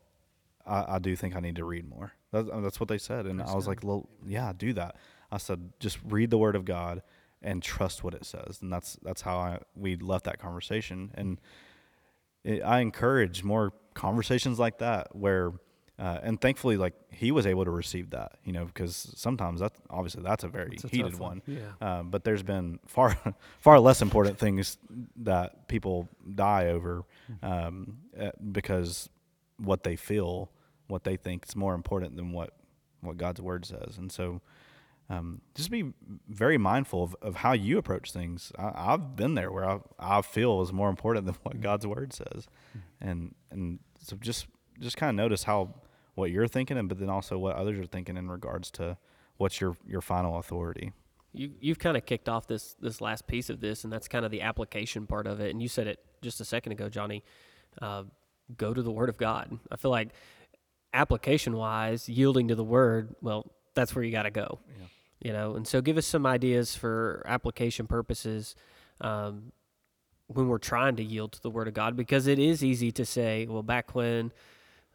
I, 0.68 0.96
I 0.96 0.98
do 0.98 1.16
think 1.16 1.34
I 1.34 1.40
need 1.40 1.56
to 1.56 1.64
read 1.64 1.88
more. 1.88 2.12
That's, 2.32 2.48
that's 2.52 2.80
what 2.80 2.88
they 2.88 2.98
said, 2.98 3.26
and 3.26 3.42
I 3.42 3.54
was 3.54 3.66
like, 3.66 3.82
well, 3.82 4.08
yeah, 4.26 4.52
do 4.56 4.72
that. 4.74 4.96
I 5.32 5.38
said, 5.38 5.72
just 5.80 5.98
read 6.04 6.30
the 6.30 6.38
Word 6.38 6.56
of 6.56 6.64
God 6.64 7.02
and 7.42 7.62
trust 7.62 8.04
what 8.04 8.14
it 8.14 8.24
says, 8.24 8.58
and 8.60 8.72
that's 8.72 8.98
that's 9.02 9.22
how 9.22 9.38
I 9.38 9.58
we 9.74 9.96
left 9.96 10.24
that 10.24 10.38
conversation. 10.38 11.10
And 11.14 11.40
it, 12.44 12.62
I 12.62 12.80
encourage 12.80 13.42
more 13.44 13.72
conversations 13.94 14.58
like 14.58 14.78
that 14.78 15.14
where. 15.14 15.52
Uh, 16.00 16.20
and 16.22 16.40
thankfully, 16.40 16.76
like 16.76 16.94
he 17.10 17.32
was 17.32 17.44
able 17.44 17.64
to 17.64 17.72
receive 17.72 18.10
that, 18.10 18.38
you 18.44 18.52
know, 18.52 18.64
because 18.64 19.12
sometimes 19.16 19.58
that's 19.58 19.76
obviously 19.90 20.22
that's 20.22 20.44
a 20.44 20.48
very 20.48 20.78
a 20.84 20.86
heated 20.86 21.18
one. 21.18 21.42
Yeah. 21.44 21.58
Um, 21.80 22.10
but 22.10 22.22
there's 22.22 22.44
been 22.44 22.78
far 22.86 23.18
far 23.58 23.80
less 23.80 24.00
important 24.00 24.38
things 24.38 24.78
that 25.16 25.66
people 25.66 26.08
die 26.36 26.68
over 26.68 27.02
um, 27.42 27.98
uh, 28.16 28.30
because 28.52 29.08
what 29.58 29.82
they 29.82 29.96
feel, 29.96 30.52
what 30.88 31.04
they 31.04 31.16
think 31.16 31.46
is 31.48 31.54
more 31.54 31.74
important 31.74 32.16
than 32.16 32.32
what 32.32 32.50
what 33.00 33.16
God's 33.16 33.40
word 33.40 33.64
says. 33.64 33.96
And 33.96 34.10
so, 34.10 34.40
um, 35.08 35.40
just 35.54 35.70
be 35.70 35.92
very 36.28 36.58
mindful 36.58 37.04
of, 37.04 37.16
of 37.22 37.36
how 37.36 37.52
you 37.52 37.78
approach 37.78 38.12
things. 38.12 38.50
I, 38.58 38.72
I've 38.74 39.14
been 39.14 39.34
there 39.34 39.52
where 39.52 39.68
I, 39.68 39.78
I 39.98 40.22
feel 40.22 40.60
is 40.62 40.72
more 40.72 40.90
important 40.90 41.26
than 41.26 41.36
what 41.42 41.60
God's 41.60 41.86
word 41.86 42.12
says, 42.12 42.46
and 43.00 43.34
and 43.50 43.78
so 44.00 44.16
just 44.16 44.46
just 44.80 44.96
kind 44.96 45.10
of 45.10 45.16
notice 45.16 45.44
how 45.44 45.74
what 46.14 46.30
you're 46.30 46.48
thinking, 46.48 46.76
and 46.76 46.88
but 46.88 46.98
then 46.98 47.08
also 47.08 47.38
what 47.38 47.56
others 47.56 47.78
are 47.78 47.86
thinking 47.86 48.16
in 48.16 48.28
regards 48.28 48.70
to 48.72 48.96
what's 49.36 49.60
your 49.60 49.76
your 49.86 50.00
final 50.00 50.38
authority. 50.38 50.92
You 51.32 51.52
you've 51.60 51.78
kind 51.78 51.96
of 51.96 52.04
kicked 52.04 52.28
off 52.28 52.46
this 52.46 52.74
this 52.80 53.00
last 53.00 53.26
piece 53.26 53.48
of 53.48 53.60
this, 53.60 53.84
and 53.84 53.92
that's 53.92 54.08
kind 54.08 54.24
of 54.24 54.30
the 54.30 54.42
application 54.42 55.06
part 55.06 55.26
of 55.26 55.40
it. 55.40 55.50
And 55.50 55.62
you 55.62 55.68
said 55.68 55.86
it 55.86 56.00
just 56.20 56.40
a 56.40 56.44
second 56.44 56.72
ago, 56.72 56.88
Johnny. 56.88 57.22
Uh, 57.80 58.04
go 58.56 58.72
to 58.72 58.82
the 58.82 58.90
Word 58.90 59.08
of 59.08 59.16
God. 59.16 59.58
I 59.70 59.76
feel 59.76 59.90
like 59.90 60.08
application 60.92 61.56
wise, 61.56 62.08
yielding 62.08 62.48
to 62.48 62.54
the 62.54 62.64
Word, 62.64 63.14
well, 63.20 63.50
that's 63.74 63.94
where 63.94 64.04
you 64.04 64.10
got 64.12 64.22
to 64.24 64.30
go. 64.30 64.58
Yeah. 64.68 64.86
You 65.20 65.32
know, 65.32 65.54
and 65.56 65.66
so 65.66 65.80
give 65.80 65.96
us 65.96 66.06
some 66.06 66.26
ideas 66.26 66.74
for 66.76 67.22
application 67.26 67.86
purposes 67.86 68.54
um, 69.00 69.52
when 70.28 70.48
we're 70.48 70.58
trying 70.58 70.96
to 70.96 71.02
yield 71.02 71.32
to 71.32 71.42
the 71.42 71.50
Word 71.50 71.68
of 71.68 71.74
God, 71.74 71.96
because 71.96 72.26
it 72.26 72.38
is 72.38 72.62
easy 72.64 72.92
to 72.92 73.04
say, 73.04 73.46
well, 73.48 73.62
back 73.62 73.94
when. 73.94 74.32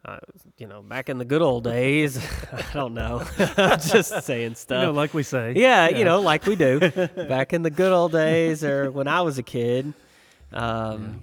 Uh, 0.06 0.18
you 0.58 0.66
know, 0.66 0.82
back 0.82 1.08
in 1.08 1.16
the 1.16 1.24
good 1.24 1.40
old 1.40 1.64
days, 1.64 2.18
I 2.52 2.62
don't 2.74 2.92
know. 2.92 3.22
Just 3.56 4.22
saying 4.24 4.50
You 4.50 4.54
stuff. 4.54 4.82
know, 4.82 4.90
like 4.92 5.14
we 5.14 5.22
say. 5.22 5.54
Yeah, 5.56 5.88
you 5.88 6.04
know, 6.04 6.20
like 6.20 6.44
we 6.44 6.56
do 6.56 6.78
back 7.16 7.54
in 7.54 7.62
the 7.62 7.70
good 7.70 7.90
old 7.90 8.12
days 8.12 8.62
or 8.62 8.90
when 8.90 9.08
I 9.08 9.22
was 9.22 9.38
a 9.38 9.42
kid. 9.42 9.94
Um, 10.52 11.22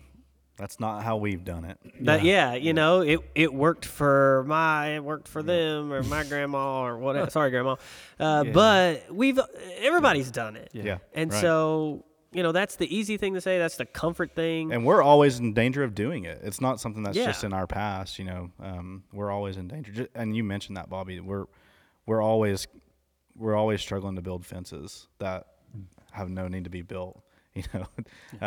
That's 0.62 0.80
not 0.80 1.02
how 1.02 1.18
we've 1.18 1.44
done 1.44 1.66
it. 1.66 1.80
That 2.02 2.24
yeah, 2.24 2.54
you 2.54 2.72
know, 2.74 3.02
it 3.02 3.20
it 3.34 3.52
worked 3.52 3.84
for 3.84 4.44
my 4.48 4.90
it 4.98 5.04
worked 5.04 5.28
for 5.28 5.42
them 5.42 5.92
or 5.92 6.04
my 6.04 6.24
grandma 6.24 6.84
or 6.86 7.00
whatever. 7.00 7.32
Sorry, 7.38 7.50
grandma. 7.50 7.78
Uh, 8.20 8.44
Yeah. 8.46 8.52
But 8.54 9.12
we've 9.12 9.40
everybody's 9.80 10.30
done 10.30 10.56
it, 10.56 10.70
Yeah. 10.72 10.84
Yeah. 10.84 10.98
and 11.16 11.32
right. 11.32 11.42
so 11.42 12.06
you 12.32 12.44
know 12.44 12.52
that's 12.52 12.76
the 12.76 12.96
easy 12.96 13.18
thing 13.18 13.34
to 13.34 13.42
say. 13.42 13.58
That's 13.58 13.78
the 13.78 13.88
comfort 13.88 14.36
thing. 14.36 14.72
and 14.72 14.86
we're 14.86 15.02
always 15.02 15.40
in 15.40 15.56
danger 15.56 15.82
of 15.84 15.96
doing 15.96 16.26
it. 16.26 16.40
It's 16.44 16.62
not 16.62 16.80
something 16.80 17.02
that's 17.02 17.18
Yeah. 17.18 17.26
just 17.26 17.44
in 17.44 17.54
our 17.54 17.66
past. 17.66 18.20
You 18.20 18.26
know, 18.26 18.52
um, 18.62 19.04
we're 19.12 19.32
always 19.32 19.58
in 19.58 19.68
danger. 19.68 20.08
And 20.14 20.36
you 20.36 20.44
mentioned 20.44 20.78
that, 20.78 20.92
Bobby. 20.92 21.20
We're 21.20 21.46
we're 22.06 22.22
always 22.22 22.68
we're 23.36 23.56
always 23.56 23.82
struggling 23.82 24.16
to 24.16 24.22
build 24.22 24.46
fences 24.46 25.08
that 25.18 25.48
have 26.12 26.30
no 26.30 26.48
need 26.48 26.66
to 26.66 26.70
be 26.70 26.84
built. 26.84 27.20
You 27.56 27.64
know, 27.74 27.88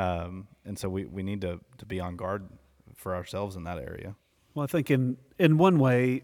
um, 0.01 0.49
and 0.65 0.79
so 0.79 0.89
we, 0.89 1.05
we 1.05 1.23
need 1.23 1.43
to, 1.43 1.61
to 1.77 1.85
be 1.85 2.01
on 2.01 2.17
guard 2.17 2.49
for 2.95 3.15
ourselves 3.15 3.55
in 3.55 3.65
that 3.65 3.77
area. 3.77 4.17
Well, 4.55 4.65
I 4.65 4.67
think 4.67 4.91
in 4.91 5.19
in 5.39 5.59
one 5.59 5.79
way, 5.79 6.23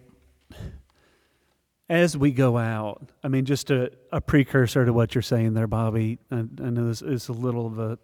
as 1.91 2.17
we 2.17 2.31
go 2.31 2.57
out, 2.57 3.11
I 3.25 3.29
mean, 3.29 3.45
just 3.45 3.71
a, 3.71 3.91
a 4.13 4.21
precursor 4.21 4.85
to 4.85 4.93
what 4.93 5.15
you're 5.15 5.23
saying 5.23 5.55
there, 5.55 5.67
Bobby. 5.67 6.19
I, 6.31 6.37
I 6.37 6.71
know 6.71 6.87
this 6.87 7.03
is 7.03 7.29
a 7.29 7.33
little 7.33 7.67
of 7.67 7.79
a, 7.79 7.99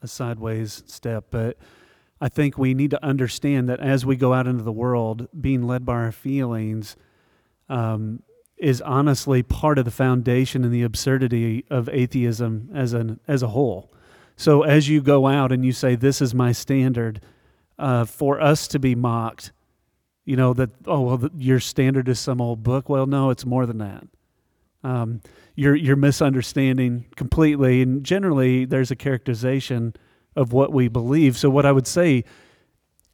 a 0.00 0.08
sideways 0.08 0.84
step, 0.86 1.26
but 1.30 1.58
I 2.20 2.28
think 2.28 2.56
we 2.56 2.72
need 2.72 2.92
to 2.92 3.04
understand 3.04 3.68
that 3.68 3.80
as 3.80 4.06
we 4.06 4.14
go 4.14 4.32
out 4.32 4.46
into 4.46 4.62
the 4.62 4.72
world, 4.72 5.26
being 5.38 5.66
led 5.66 5.84
by 5.84 5.94
our 5.94 6.12
feelings 6.12 6.96
um, 7.68 8.22
is 8.56 8.80
honestly 8.80 9.42
part 9.42 9.76
of 9.76 9.84
the 9.84 9.90
foundation 9.90 10.62
and 10.62 10.72
the 10.72 10.84
absurdity 10.84 11.64
of 11.68 11.88
atheism 11.88 12.70
as 12.72 12.92
an 12.92 13.18
as 13.26 13.42
a 13.42 13.48
whole. 13.48 13.92
So 14.36 14.62
as 14.62 14.88
you 14.88 15.00
go 15.00 15.26
out 15.26 15.52
and 15.52 15.64
you 15.64 15.72
say, 15.72 15.94
"This 15.94 16.20
is 16.20 16.34
my 16.34 16.52
standard," 16.52 17.20
uh, 17.78 18.04
for 18.04 18.40
us 18.40 18.66
to 18.68 18.78
be 18.78 18.94
mocked 18.94 19.52
you 20.24 20.36
know 20.36 20.52
that 20.54 20.70
oh 20.86 21.00
well 21.00 21.16
the, 21.16 21.30
your 21.36 21.60
standard 21.60 22.08
is 22.08 22.20
some 22.20 22.40
old 22.40 22.62
book. 22.62 22.88
Well 22.88 23.06
no 23.06 23.30
it's 23.30 23.46
more 23.46 23.66
than 23.66 23.78
that. 23.78 24.04
Um, 24.84 25.20
you're 25.54 25.74
you're 25.74 25.96
misunderstanding 25.96 27.06
completely 27.16 27.82
and 27.82 28.04
generally 28.04 28.64
there's 28.64 28.90
a 28.90 28.96
characterization 28.96 29.94
of 30.36 30.52
what 30.52 30.72
we 30.72 30.88
believe. 30.88 31.36
So 31.36 31.50
what 31.50 31.66
i 31.66 31.72
would 31.72 31.86
say 31.86 32.24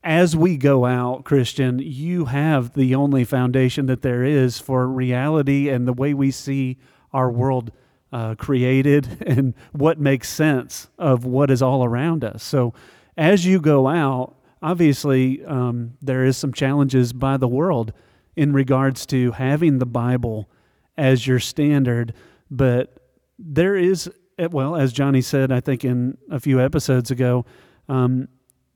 as 0.05 0.37
we 0.37 0.57
go 0.57 0.87
out 0.87 1.25
christian 1.25 1.81
you 1.81 2.27
have 2.27 2.75
the 2.75 2.95
only 2.95 3.25
foundation 3.25 3.87
that 3.87 4.03
there 4.03 4.23
is 4.23 4.61
for 4.61 4.87
reality 4.87 5.69
and 5.69 5.89
the 5.89 5.93
way 5.93 6.15
we 6.15 6.31
see 6.31 6.79
our 7.13 7.29
world 7.29 7.73
uh, 8.13 8.35
created 8.37 9.23
and 9.27 9.55
what 9.73 9.99
makes 9.99 10.29
sense 10.29 10.89
of 10.99 11.25
what 11.25 11.51
is 11.51 11.63
all 11.63 11.85
around 11.85 12.25
us. 12.25 12.43
So 12.43 12.75
as 13.17 13.45
you 13.47 13.61
go 13.61 13.89
out 13.89 14.35
obviously 14.61 15.45
um, 15.45 15.93
there 16.03 16.25
is 16.25 16.37
some 16.37 16.53
challenges 16.53 17.13
by 17.13 17.37
the 17.37 17.47
world 17.47 17.93
in 18.35 18.53
regards 18.53 19.07
to 19.07 19.31
having 19.31 19.79
the 19.79 19.87
bible 19.87 20.51
as 20.97 21.29
your 21.29 21.39
standard 21.39 22.13
but 22.51 22.97
there 23.39 23.77
is 23.77 24.11
eh, 24.37 24.49
well 24.51 24.75
as 24.75 24.93
johnny 24.93 25.21
said 25.21 25.53
i 25.53 25.61
think 25.61 25.85
in 25.85 26.19
a 26.29 26.41
few 26.41 26.61
episodes 26.61 27.09
ago 27.09 27.47
um, 27.89 28.27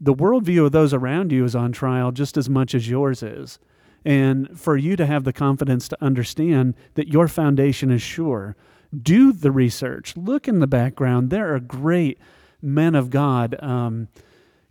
the 0.02 0.14
worldview 0.14 0.66
of 0.66 0.72
those 0.72 0.92
around 0.92 1.30
you 1.30 1.44
is 1.44 1.54
on 1.54 1.70
trial 1.70 2.10
just 2.10 2.36
as 2.36 2.50
much 2.50 2.74
as 2.74 2.90
yours 2.90 3.22
is. 3.22 3.60
And 4.04 4.58
for 4.58 4.76
you 4.76 4.96
to 4.96 5.06
have 5.06 5.22
the 5.22 5.32
confidence 5.32 5.86
to 5.88 6.04
understand 6.04 6.74
that 6.94 7.06
your 7.06 7.28
foundation 7.28 7.92
is 7.92 8.02
sure 8.02 8.56
do 9.00 9.32
the 9.32 9.50
research 9.50 10.16
look 10.16 10.46
in 10.46 10.60
the 10.60 10.66
background 10.66 11.30
there 11.30 11.54
are 11.54 11.60
great 11.60 12.18
men 12.60 12.94
of 12.94 13.10
god 13.10 13.56
um, 13.62 14.08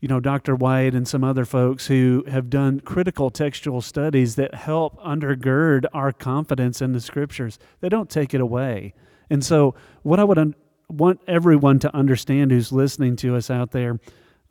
you 0.02 0.08
know, 0.08 0.20
Dr. 0.20 0.56
White 0.56 0.96
and 0.96 1.08
some 1.08 1.24
other 1.24 1.46
folks 1.46 1.86
who 1.86 2.26
have 2.28 2.50
done 2.50 2.80
critical 2.80 3.30
textual 3.30 3.82
studies 3.82 4.36
that 4.36 4.56
help 4.56 5.00
undergird 5.00 5.86
our 5.94 6.12
confidence 6.12 6.82
in 6.82 6.92
the 6.92 7.00
scriptures. 7.00 7.60
They 7.82 7.90
don't 7.90 8.10
take 8.10 8.34
it 8.34 8.42
away. 8.42 8.96
And 9.30 9.46
so, 9.46 9.76
what 10.02 10.20
I 10.20 10.24
would 10.24 10.40
un- 10.40 10.56
want 10.90 11.22
everyone 11.28 11.78
to 11.80 11.96
understand 11.96 12.52
who's 12.52 12.72
listening 12.72 13.16
to 13.18 13.36
us 13.36 13.52
out 13.52 13.72
there, 13.72 14.00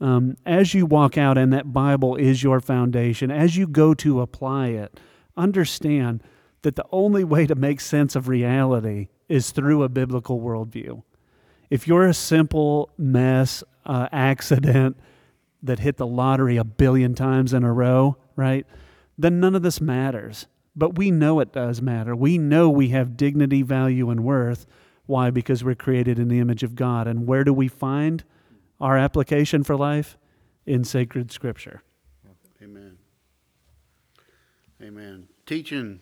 um, 0.01 0.37
as 0.47 0.73
you 0.73 0.87
walk 0.87 1.19
out 1.19 1.37
and 1.37 1.53
that 1.53 1.73
Bible 1.73 2.15
is 2.15 2.45
your 2.45 2.61
foundation, 2.61 3.33
as 3.33 3.57
you 3.57 3.67
go 3.67 3.93
to 3.95 4.21
apply 4.21 4.69
it, 4.69 5.01
understand 5.37 6.23
that 6.63 6.77
the 6.77 6.87
only 6.93 7.25
way 7.25 7.47
to 7.47 7.57
make 7.57 7.81
sense 7.81 8.15
of 8.15 8.29
reality 8.29 9.09
is 9.31 9.53
through 9.53 9.83
a 9.83 9.89
biblical 9.89 10.41
worldview. 10.41 11.03
If 11.71 11.89
you're 11.89 12.07
a 12.07 12.13
simple 12.13 12.91
mess, 12.99 13.65
uh, 13.87 14.09
accident, 14.13 14.99
that 15.63 15.79
hit 15.79 15.97
the 15.97 16.07
lottery 16.07 16.57
a 16.57 16.65
billion 16.65 17.15
times 17.15 17.53
in 17.53 17.65
a 17.65 17.73
row, 17.73 18.17
right? 18.35 18.67
Then 19.17 19.41
none 19.41 19.55
of 19.55 19.63
this 19.63 19.81
matters. 19.81 20.47
But 20.75 20.97
we 20.97 21.11
know 21.11 21.41
it 21.41 21.53
does 21.53 21.83
matter. 21.83 22.17
We 22.17 22.39
know 22.39 22.71
we 22.71 22.89
have 22.89 23.17
dignity, 23.17 23.63
value, 23.63 24.11
and 24.11 24.25
worth. 24.25 24.67
Why? 25.07 25.31
Because 25.31 25.63
we're 25.63 25.75
created 25.75 26.19
in 26.19 26.29
the 26.29 26.39
image 26.39 26.63
of 26.63 26.75
God. 26.75 27.07
And 27.07 27.27
where 27.27 27.45
do 27.45 27.53
we 27.53 27.69
find 27.69 28.25
our 28.81 28.97
application 28.97 29.65
for 29.65 29.77
life? 29.77 30.17
In 30.67 30.85
sacred 30.85 31.33
scripture. 31.33 31.83
Amen. 32.63 32.99
Amen. 34.83 35.29
Teaching 35.47 36.01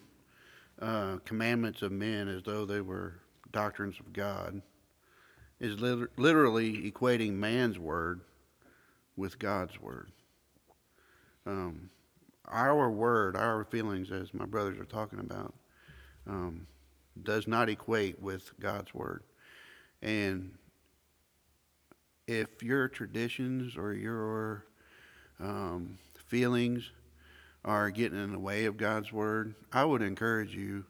uh, 0.80 1.16
commandments 1.24 1.82
of 1.82 1.92
men 1.92 2.28
as 2.28 2.42
though 2.42 2.64
they 2.64 2.80
were 2.80 3.14
doctrines 3.52 3.98
of 3.98 4.12
God 4.12 4.60
is 5.60 5.80
lit- 5.80 6.16
literally 6.18 6.90
equating 6.90 7.32
man's 7.32 7.78
word 7.78 8.20
with 9.16 9.38
God's 9.38 9.80
word. 9.80 10.12
Um, 11.46 11.90
our 12.46 12.90
word, 12.90 13.36
our 13.36 13.64
feelings, 13.64 14.10
as 14.10 14.32
my 14.32 14.46
brothers 14.46 14.78
are 14.78 14.84
talking 14.84 15.18
about, 15.18 15.54
um, 16.26 16.66
does 17.22 17.48
not 17.48 17.68
equate 17.68 18.20
with 18.22 18.52
God's 18.60 18.94
word. 18.94 19.22
And 20.02 20.52
if 22.26 22.62
your 22.62 22.88
traditions 22.88 23.76
or 23.76 23.94
your 23.94 24.64
um, 25.40 25.98
feelings 26.14 26.90
are 27.64 27.90
getting 27.90 28.22
in 28.22 28.32
the 28.32 28.38
way 28.38 28.64
of 28.64 28.76
God's 28.76 29.12
word, 29.12 29.54
I 29.72 29.84
would 29.84 30.02
encourage 30.02 30.54
you 30.54 30.84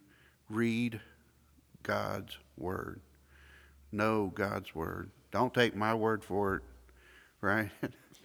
read 0.48 1.00
God's 1.82 2.36
word. 2.56 3.00
Know 3.90 4.32
God's 4.34 4.74
word. 4.74 5.10
Don't 5.30 5.52
take 5.52 5.74
my 5.74 5.94
word 5.94 6.22
for 6.22 6.56
it, 6.56 6.62
right? 7.40 7.70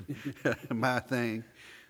my 0.70 1.00
thing. 1.00 1.44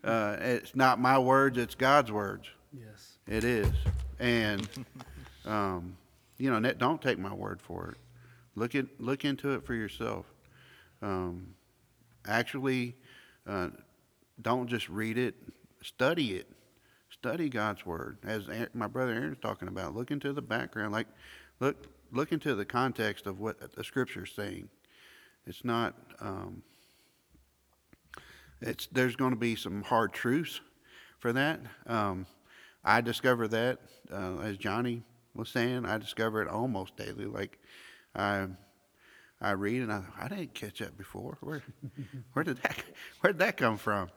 Uh, 0.04 0.38
it's 0.40 0.76
not 0.76 1.00
my 1.00 1.18
words, 1.18 1.58
it's 1.58 1.76
God's 1.76 2.12
words. 2.12 2.48
Yes. 2.72 3.18
It 3.28 3.44
is. 3.44 3.72
And, 4.20 4.68
um, 5.46 5.98
you 6.38 6.52
know, 6.52 6.72
don't 6.74 7.02
take 7.02 7.18
my 7.18 7.34
word 7.34 7.62
for 7.62 7.90
it. 7.90 7.98
Look, 8.56 8.76
at, 8.76 8.86
look 9.00 9.26
into 9.26 9.54
it 9.54 9.66
for 9.66 9.74
yourself. 9.74 10.26
Um, 11.02 11.56
actually, 12.28 12.96
uh, 13.48 13.70
don't 14.42 14.68
just 14.68 14.90
read 14.90 15.18
it, 15.18 15.36
study 15.84 16.36
it. 16.36 16.50
Study 17.10 17.48
God's 17.48 17.86
word. 17.86 18.18
As 18.24 18.48
my 18.74 18.88
brother 18.88 19.12
Aaron's 19.12 19.38
talking 19.40 19.68
about, 19.68 19.96
look 19.96 20.10
into 20.10 20.34
the 20.34 20.42
background. 20.42 20.92
Like, 20.92 21.08
look, 21.60 21.88
look 22.12 22.32
into 22.32 22.56
the 22.56 22.66
context 22.66 23.28
of 23.28 23.40
what 23.40 23.76
the 23.76 23.84
scripture's 23.84 24.32
saying. 24.36 24.70
It's 25.46 25.64
not, 25.64 25.94
um, 26.20 26.64
it's, 28.62 28.88
there's 28.92 29.16
going 29.16 29.32
to 29.32 29.40
be 29.40 29.56
some 29.56 29.84
hard 29.84 30.14
truths 30.14 30.62
for 31.20 31.34
that. 31.34 31.60
Um, 31.86 32.26
I 32.84 33.02
discover 33.02 33.48
that, 33.50 33.80
uh, 34.12 34.40
as 34.40 34.58
Johnny 34.58 35.04
was 35.36 35.50
saying, 35.50 35.86
I 35.86 35.98
discover 35.98 36.42
it 36.42 36.48
almost 36.48 36.98
daily. 36.98 37.26
Like, 37.26 37.60
I, 38.16 38.48
I 39.40 39.52
read 39.52 39.82
and 39.82 39.92
I, 39.92 40.04
I 40.20 40.28
didn't 40.30 40.54
catch 40.54 40.80
that 40.80 40.98
before. 40.98 41.38
Where, 41.42 41.62
where 42.34 42.44
did 42.44 42.58
that, 42.64 42.84
where 43.22 43.34
did 43.34 43.40
that 43.40 43.58
come 43.58 43.78
from? 43.78 44.10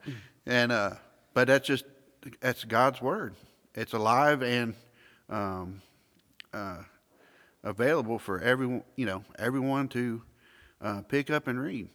And, 0.47 0.73
uh, 0.73 0.95
but 1.37 1.49
that's 1.49 1.67
just, 1.67 1.85
that's 2.41 2.65
God's 2.65 3.03
word. 3.03 3.35
It's 3.75 3.93
alive 3.93 4.43
and, 4.43 4.73
um, 5.29 5.83
uh, 6.55 6.79
available 7.63 8.19
for 8.19 8.41
everyone, 8.41 8.85
you 8.97 9.05
know, 9.05 9.23
everyone 9.39 9.89
to 9.89 10.23
uh, 10.81 11.03
pick 11.03 11.29
up 11.29 11.47
and 11.47 11.61
read. 11.61 11.91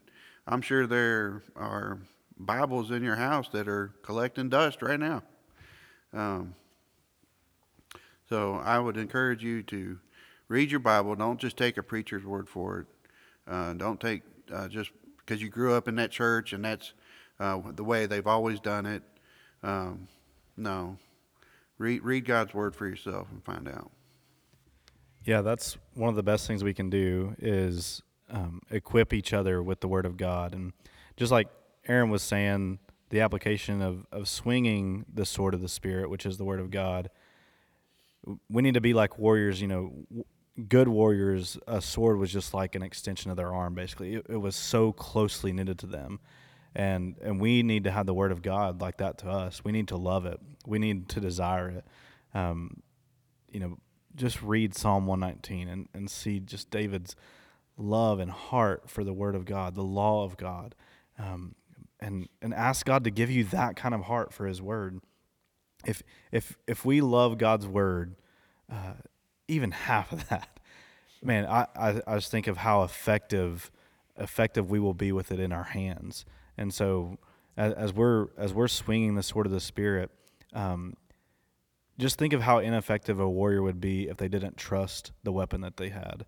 I'm 0.45 0.61
sure 0.61 0.85
there 0.85 1.41
are 1.55 1.97
Bibles 2.37 2.91
in 2.91 3.01
your 3.03 3.15
house 3.15 3.49
that 3.49 3.67
are 3.67 3.91
collecting 4.03 4.49
dust 4.49 4.83
right 4.83 4.99
now. 4.99 5.23
Um, 6.13 6.53
so 8.29 8.61
I 8.63 8.77
would 8.77 8.95
encourage 8.95 9.43
you 9.43 9.63
to 9.63 9.97
read 10.49 10.69
your 10.69 10.81
Bible. 10.81 11.15
Don't 11.15 11.39
just 11.39 11.57
take 11.57 11.77
a 11.77 11.83
preacher's 11.83 12.23
word 12.23 12.47
for 12.47 12.81
it. 12.81 12.87
Uh, 13.47 13.73
don't 13.73 13.99
take 13.99 14.21
uh, 14.53 14.67
just 14.67 14.91
because 15.17 15.41
you 15.41 15.49
grew 15.49 15.73
up 15.73 15.87
in 15.87 15.95
that 15.95 16.11
church 16.11 16.53
and 16.53 16.63
that's 16.63 16.93
uh, 17.39 17.59
the 17.73 17.83
way 17.83 18.05
they've 18.05 18.27
always 18.27 18.59
done 18.59 18.85
it. 18.85 19.01
Um, 19.63 20.07
no, 20.57 20.97
read 21.77 22.03
read 22.03 22.25
God's 22.25 22.53
word 22.53 22.75
for 22.75 22.87
yourself 22.87 23.27
and 23.31 23.43
find 23.43 23.67
out. 23.67 23.91
Yeah, 25.23 25.41
that's 25.41 25.77
one 25.93 26.09
of 26.09 26.15
the 26.15 26.23
best 26.23 26.47
things 26.47 26.63
we 26.63 26.73
can 26.73 26.89
do 26.89 27.35
is 27.39 28.01
um, 28.29 28.61
equip 28.71 29.13
each 29.13 29.33
other 29.33 29.61
with 29.61 29.81
the 29.81 29.87
Word 29.87 30.05
of 30.05 30.17
God, 30.17 30.53
and 30.53 30.73
just 31.15 31.31
like 31.31 31.47
Aaron 31.87 32.09
was 32.09 32.23
saying, 32.23 32.79
the 33.09 33.19
application 33.21 33.81
of 33.81 34.05
of 34.11 34.27
swinging 34.27 35.05
the 35.13 35.25
sword 35.25 35.53
of 35.53 35.61
the 35.61 35.67
Spirit, 35.67 36.09
which 36.09 36.25
is 36.25 36.37
the 36.37 36.45
Word 36.45 36.59
of 36.59 36.71
God. 36.71 37.09
We 38.49 38.61
need 38.61 38.75
to 38.75 38.81
be 38.81 38.93
like 38.93 39.19
warriors. 39.19 39.61
You 39.61 39.67
know, 39.67 39.93
good 40.67 40.87
warriors. 40.87 41.57
A 41.67 41.81
sword 41.81 42.17
was 42.17 42.31
just 42.31 42.53
like 42.53 42.73
an 42.75 42.83
extension 42.83 43.29
of 43.29 43.37
their 43.37 43.53
arm. 43.53 43.75
Basically, 43.75 44.15
it, 44.15 44.25
it 44.29 44.37
was 44.37 44.55
so 44.55 44.91
closely 44.91 45.51
knitted 45.51 45.77
to 45.79 45.87
them, 45.87 46.19
and 46.75 47.15
and 47.21 47.39
we 47.39 47.63
need 47.63 47.83
to 47.85 47.91
have 47.91 48.05
the 48.05 48.13
Word 48.13 48.31
of 48.31 48.41
God 48.41 48.81
like 48.81 48.97
that 48.97 49.17
to 49.19 49.29
us. 49.29 49.63
We 49.63 49.71
need 49.71 49.87
to 49.89 49.97
love 49.97 50.25
it. 50.25 50.39
We 50.65 50.79
need 50.79 51.09
to 51.09 51.19
desire 51.19 51.69
it. 51.69 51.85
Um, 52.33 52.81
you 53.51 53.59
know 53.59 53.77
just 54.15 54.41
read 54.41 54.75
Psalm 54.75 55.05
119 55.07 55.67
and, 55.67 55.87
and 55.93 56.09
see 56.09 56.39
just 56.39 56.69
David's 56.69 57.15
love 57.77 58.19
and 58.19 58.31
heart 58.31 58.89
for 58.89 59.03
the 59.03 59.13
Word 59.13 59.35
of 59.35 59.45
God, 59.45 59.75
the 59.75 59.83
law 59.83 60.23
of 60.23 60.37
God, 60.37 60.75
um, 61.17 61.55
and 61.99 62.27
and 62.41 62.53
ask 62.53 62.85
God 62.85 63.03
to 63.03 63.11
give 63.11 63.29
you 63.29 63.43
that 63.45 63.75
kind 63.75 63.93
of 63.93 64.03
heart 64.03 64.33
for 64.33 64.45
His 64.45 64.61
Word. 64.61 65.01
If 65.85 66.03
if 66.31 66.57
if 66.67 66.85
we 66.85 67.01
love 67.01 67.37
God's 67.37 67.67
Word, 67.67 68.15
uh, 68.71 68.93
even 69.47 69.71
half 69.71 70.11
of 70.11 70.27
that, 70.29 70.59
man, 71.23 71.45
I, 71.45 71.67
I 71.75 72.01
I 72.07 72.15
just 72.15 72.31
think 72.31 72.47
of 72.47 72.57
how 72.57 72.83
effective 72.83 73.71
effective 74.17 74.69
we 74.69 74.79
will 74.79 74.93
be 74.93 75.11
with 75.11 75.31
it 75.31 75.39
in 75.39 75.51
our 75.51 75.63
hands. 75.63 76.25
And 76.57 76.73
so 76.73 77.17
as, 77.57 77.73
as 77.73 77.93
we're 77.93 78.27
as 78.37 78.53
we're 78.53 78.67
swinging 78.67 79.15
the 79.15 79.23
sword 79.23 79.45
of 79.45 79.51
the 79.51 79.59
Spirit. 79.59 80.11
Um, 80.53 80.95
just 81.99 82.17
think 82.17 82.33
of 82.33 82.41
how 82.41 82.57
ineffective 82.57 83.19
a 83.19 83.29
warrior 83.29 83.61
would 83.61 83.79
be 83.79 84.07
if 84.07 84.17
they 84.17 84.27
didn't 84.27 84.57
trust 84.57 85.11
the 85.23 85.31
weapon 85.31 85.61
that 85.61 85.77
they 85.77 85.89
had. 85.89 86.25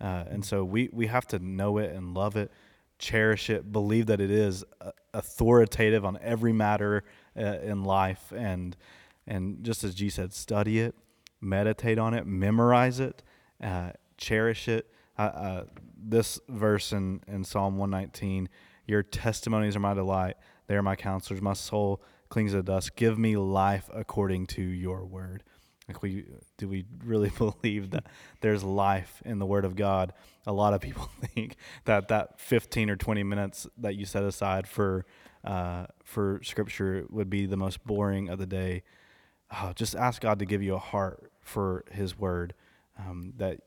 Uh, 0.00 0.24
and 0.28 0.44
so 0.44 0.64
we, 0.64 0.88
we 0.92 1.06
have 1.06 1.26
to 1.28 1.38
know 1.38 1.78
it 1.78 1.92
and 1.94 2.12
love 2.12 2.34
it, 2.34 2.50
cherish 2.98 3.48
it, 3.48 3.70
believe 3.70 4.06
that 4.06 4.20
it 4.20 4.32
is 4.32 4.64
uh, 4.80 4.90
authoritative 5.14 6.04
on 6.04 6.18
every 6.20 6.52
matter 6.52 7.04
uh, 7.36 7.58
in 7.62 7.84
life. 7.84 8.32
And, 8.34 8.76
and 9.24 9.62
just 9.62 9.84
as 9.84 9.94
G 9.94 10.08
said, 10.10 10.32
study 10.32 10.80
it, 10.80 10.96
meditate 11.40 11.98
on 11.98 12.14
it, 12.14 12.26
memorize 12.26 12.98
it, 12.98 13.22
uh, 13.62 13.90
cherish 14.16 14.66
it. 14.66 14.90
Uh, 15.16 15.64
this 15.96 16.40
verse 16.48 16.90
in, 16.90 17.20
in 17.28 17.44
Psalm 17.44 17.76
119 17.76 18.48
Your 18.86 19.02
testimonies 19.02 19.76
are 19.76 19.80
my 19.80 19.94
delight, 19.94 20.36
they 20.66 20.76
are 20.76 20.82
my 20.82 20.96
counselors. 20.96 21.42
My 21.42 21.52
soul 21.52 22.02
clings 22.28 22.52
to 22.52 22.58
the 22.58 22.62
dust. 22.62 22.96
Give 22.96 23.18
me 23.18 23.36
life 23.36 23.90
according 23.92 24.46
to 24.48 24.62
your 24.62 25.04
word. 25.04 25.42
Like 25.88 26.02
we 26.02 26.24
do 26.56 26.68
we 26.68 26.86
really 27.04 27.30
believe 27.38 27.90
that 27.90 28.06
there's 28.40 28.64
life 28.64 29.22
in 29.24 29.38
the 29.38 29.46
word 29.46 29.64
of 29.64 29.76
God? 29.76 30.12
A 30.46 30.52
lot 30.52 30.74
of 30.74 30.80
people 30.80 31.10
think 31.34 31.56
that 31.84 32.08
that 32.08 32.40
15 32.40 32.90
or 32.90 32.96
20 32.96 33.22
minutes 33.22 33.66
that 33.76 33.96
you 33.96 34.06
set 34.06 34.22
aside 34.22 34.66
for 34.66 35.04
uh, 35.44 35.86
for 36.04 36.40
scripture 36.42 37.04
would 37.10 37.28
be 37.28 37.46
the 37.46 37.56
most 37.56 37.84
boring 37.84 38.28
of 38.28 38.38
the 38.38 38.46
day. 38.46 38.82
Oh, 39.50 39.72
just 39.74 39.94
ask 39.94 40.22
God 40.22 40.38
to 40.38 40.46
give 40.46 40.62
you 40.62 40.74
a 40.74 40.78
heart 40.78 41.32
for 41.42 41.84
His 41.90 42.18
word. 42.18 42.54
Um, 42.98 43.34
that 43.36 43.60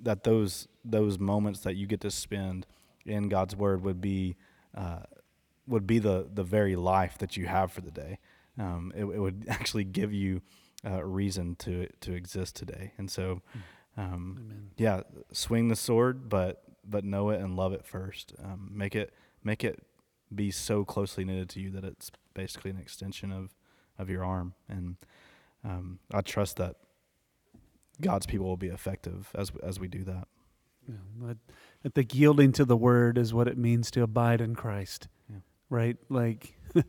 that 0.00 0.24
those 0.24 0.68
those 0.84 1.18
moments 1.18 1.60
that 1.60 1.74
you 1.74 1.86
get 1.86 2.00
to 2.02 2.10
spend 2.10 2.66
in 3.04 3.28
God's 3.28 3.56
word 3.56 3.82
would 3.82 4.00
be 4.00 4.36
uh, 4.76 5.00
would 5.66 5.86
be 5.86 5.98
the 5.98 6.28
the 6.32 6.44
very 6.44 6.76
life 6.76 7.18
that 7.18 7.36
you 7.36 7.46
have 7.46 7.72
for 7.72 7.80
the 7.80 7.90
day. 7.90 8.18
Um, 8.58 8.92
it, 8.94 9.04
it, 9.04 9.18
would 9.18 9.46
actually 9.48 9.84
give 9.84 10.12
you 10.12 10.42
a 10.84 11.04
reason 11.04 11.56
to 11.56 11.88
to 12.00 12.12
exist 12.12 12.56
today. 12.56 12.92
And 12.98 13.10
so, 13.10 13.42
um, 13.96 14.70
yeah, 14.76 15.02
swing 15.32 15.68
the 15.68 15.76
sword, 15.76 16.28
but 16.28 16.62
but 16.84 17.04
know 17.04 17.30
it 17.30 17.40
and 17.40 17.56
love 17.56 17.72
it 17.72 17.84
first. 17.84 18.34
Um, 18.42 18.70
make 18.72 18.94
it 18.94 19.12
make 19.44 19.64
it 19.64 19.84
be 20.34 20.50
so 20.50 20.84
closely 20.84 21.24
knitted 21.24 21.48
to 21.50 21.60
you 21.60 21.70
that 21.70 21.84
it's 21.84 22.10
basically 22.34 22.70
an 22.70 22.78
extension 22.78 23.32
of 23.32 23.54
of 23.98 24.10
your 24.10 24.24
arm. 24.24 24.54
And 24.68 24.96
um, 25.64 26.00
I 26.12 26.22
trust 26.22 26.56
that 26.56 26.76
God's 28.00 28.26
people 28.26 28.46
will 28.46 28.56
be 28.56 28.68
effective 28.68 29.30
as 29.34 29.52
as 29.62 29.78
we 29.78 29.88
do 29.88 30.04
that. 30.04 30.28
Yeah, 30.88 31.34
I 31.84 31.88
think 31.88 32.14
yielding 32.14 32.52
to 32.52 32.64
the 32.64 32.76
word 32.76 33.18
is 33.18 33.32
what 33.32 33.48
it 33.48 33.56
means 33.56 33.90
to 33.92 34.02
abide 34.02 34.40
in 34.40 34.54
Christ 34.54 35.08
right? 35.72 35.96
Like, 36.08 36.54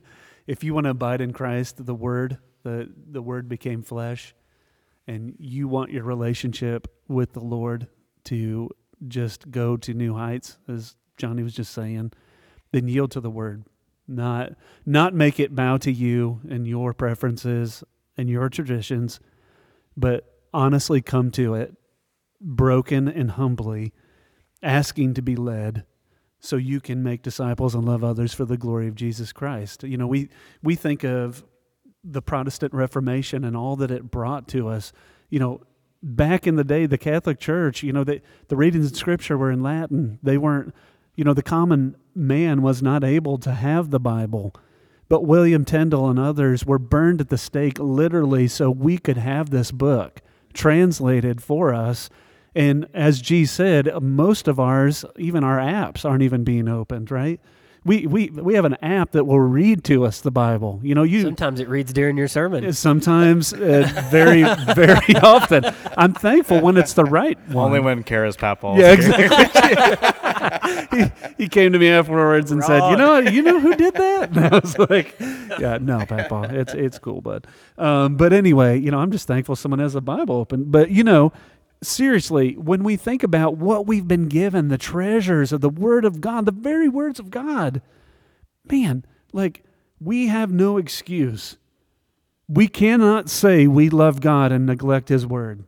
if 0.47 0.63
you 0.63 0.75
want 0.75 0.83
to 0.83 0.91
abide 0.91 1.21
in 1.21 1.33
Christ, 1.33 1.83
the 1.83 1.95
Word, 1.95 2.37
the 2.63 2.91
the 3.09 3.21
Word 3.21 3.49
became 3.49 3.81
flesh, 3.81 4.35
and 5.07 5.35
you 5.39 5.67
want 5.67 5.91
your 5.91 6.03
relationship 6.03 6.87
with 7.07 7.33
the 7.33 7.39
Lord 7.39 7.87
to 8.25 8.69
just 9.07 9.49
go 9.49 9.77
to 9.77 9.93
new 9.93 10.15
heights, 10.15 10.57
as 10.67 10.95
Johnny 11.17 11.41
was 11.43 11.55
just 11.55 11.73
saying, 11.73 12.11
then 12.71 12.87
yield 12.87 13.11
to 13.11 13.21
the 13.21 13.31
Word. 13.31 13.63
Not 14.07 14.53
not 14.85 15.13
make 15.13 15.39
it 15.39 15.55
bow 15.55 15.77
to 15.77 15.91
you 15.91 16.41
and 16.49 16.67
your 16.67 16.93
preferences 16.93 17.83
and 18.17 18.29
your 18.29 18.49
traditions, 18.49 19.21
but 19.95 20.25
honestly 20.53 21.01
come 21.01 21.31
to 21.31 21.55
it, 21.55 21.73
broken 22.43 23.07
and 23.07 23.31
humbly, 23.31 23.93
asking 24.61 25.13
to 25.15 25.21
be 25.21 25.35
led 25.35 25.85
so 26.39 26.57
you 26.57 26.81
can 26.81 27.01
make 27.01 27.21
disciples 27.21 27.73
and 27.73 27.85
love 27.85 28.03
others 28.03 28.33
for 28.33 28.43
the 28.43 28.57
glory 28.57 28.87
of 28.89 28.95
Jesus 28.95 29.31
Christ. 29.31 29.83
You 29.83 29.97
know, 29.97 30.07
we 30.07 30.29
we 30.61 30.75
think 30.75 31.03
of 31.03 31.43
the 32.03 32.21
Protestant 32.21 32.73
Reformation 32.73 33.45
and 33.45 33.55
all 33.55 33.77
that 33.77 33.89
it 33.89 34.11
brought 34.11 34.49
to 34.49 34.67
us. 34.67 34.91
You 35.29 35.39
know, 35.39 35.61
back 36.03 36.45
in 36.45 36.57
the 36.57 36.65
day, 36.65 36.85
the 36.85 36.97
Catholic 36.97 37.39
Church, 37.39 37.81
you 37.81 37.93
know, 37.93 38.03
the 38.03 38.21
the 38.49 38.57
readings 38.57 38.91
of 38.91 38.97
Scripture 38.97 39.37
were 39.37 39.51
in 39.51 39.63
Latin. 39.63 40.19
They 40.21 40.37
weren't, 40.37 40.75
you 41.15 41.23
know, 41.23 41.33
the 41.33 41.41
common 41.41 41.95
man 42.13 42.61
was 42.61 42.83
not 42.83 43.05
able 43.05 43.37
to 43.39 43.53
have 43.53 43.89
the 43.89 43.99
Bible. 43.99 44.53
But 45.07 45.25
William 45.25 45.63
Tyndale 45.63 46.09
and 46.09 46.19
others 46.19 46.65
were 46.65 46.79
burned 46.79 47.21
at 47.21 47.29
the 47.29 47.37
stake 47.37 47.79
literally 47.79 48.47
so 48.47 48.69
we 48.69 48.97
could 48.97 49.17
have 49.17 49.49
this 49.49 49.71
book 49.71 50.21
translated 50.53 51.41
for 51.41 51.73
us 51.73 52.09
and 52.55 52.87
as 52.93 53.21
G 53.21 53.45
said, 53.45 53.89
most 54.01 54.47
of 54.47 54.59
ours, 54.59 55.05
even 55.17 55.43
our 55.43 55.57
apps, 55.57 56.05
aren't 56.05 56.23
even 56.23 56.43
being 56.43 56.67
opened, 56.67 57.11
right? 57.11 57.39
We, 57.85 58.07
we, 58.07 58.29
we 58.29 58.53
have 58.53 58.63
an 58.63 58.77
app 58.81 59.11
that 59.11 59.25
will 59.25 59.41
read 59.41 59.83
to 59.85 60.05
us 60.05 60.21
the 60.21 60.31
Bible. 60.31 60.79
You 60.83 60.95
know, 60.95 61.03
you 61.03 61.21
sometimes 61.21 61.59
it 61.59 61.67
reads 61.67 61.91
during 61.91 62.15
your 62.15 62.29
sermon. 62.29 62.71
Sometimes, 62.71 63.51
uh, 63.51 63.91
very, 64.09 64.43
very 64.73 65.15
often. 65.21 65.65
I'm 65.97 66.13
thankful 66.13 66.61
when 66.61 66.77
it's 66.77 66.93
the 66.93 67.03
right 67.03 67.37
one. 67.49 67.65
Only 67.65 67.81
when 67.81 68.03
Kara's 68.03 68.37
Papal. 68.37 68.77
Yeah, 68.77 68.93
exactly. 68.93 70.97
he, 70.97 71.11
he 71.37 71.49
came 71.49 71.73
to 71.73 71.79
me 71.79 71.89
afterwards 71.89 72.51
and 72.51 72.61
Wrong. 72.61 72.69
said, 72.69 72.89
"You 72.91 72.95
know, 72.95 73.17
you 73.17 73.41
know 73.41 73.59
who 73.59 73.75
did 73.75 73.95
that?" 73.95 74.29
And 74.29 74.45
I 74.45 74.59
was 74.59 74.79
like, 74.79 75.15
"Yeah, 75.19 75.77
no, 75.81 76.05
Papa, 76.05 76.47
it's 76.51 76.73
it's 76.73 76.99
cool, 76.99 77.19
bud." 77.19 77.47
Um, 77.77 78.15
but 78.15 78.31
anyway, 78.31 78.79
you 78.79 78.91
know, 78.91 78.99
I'm 78.99 79.11
just 79.11 79.27
thankful 79.27 79.57
someone 79.57 79.79
has 79.79 79.95
a 79.95 80.01
Bible 80.01 80.35
open. 80.35 80.71
But 80.71 80.89
you 80.89 81.03
know, 81.03 81.33
seriously, 81.85 82.53
when 82.53 82.83
we 82.83 82.95
think 82.95 83.23
about 83.23 83.57
what 83.57 83.87
we've 83.87 84.07
been 84.07 84.27
given, 84.27 84.67
the 84.67 84.77
treasures 84.77 85.51
of 85.51 85.61
the 85.61 85.69
Word 85.69 86.05
of 86.05 86.21
God, 86.21 86.45
the 86.45 86.51
very 86.51 86.89
words 86.89 87.19
of 87.19 87.29
God, 87.31 87.81
man, 88.69 89.05
like 89.31 89.63
we 89.99 90.27
have 90.27 90.51
no 90.51 90.77
excuse. 90.77 91.57
We 92.47 92.67
cannot 92.67 93.29
say 93.29 93.67
we 93.67 93.89
love 93.89 94.21
God 94.21 94.51
and 94.51 94.65
neglect 94.65 95.09
His 95.09 95.25
Word. 95.25 95.63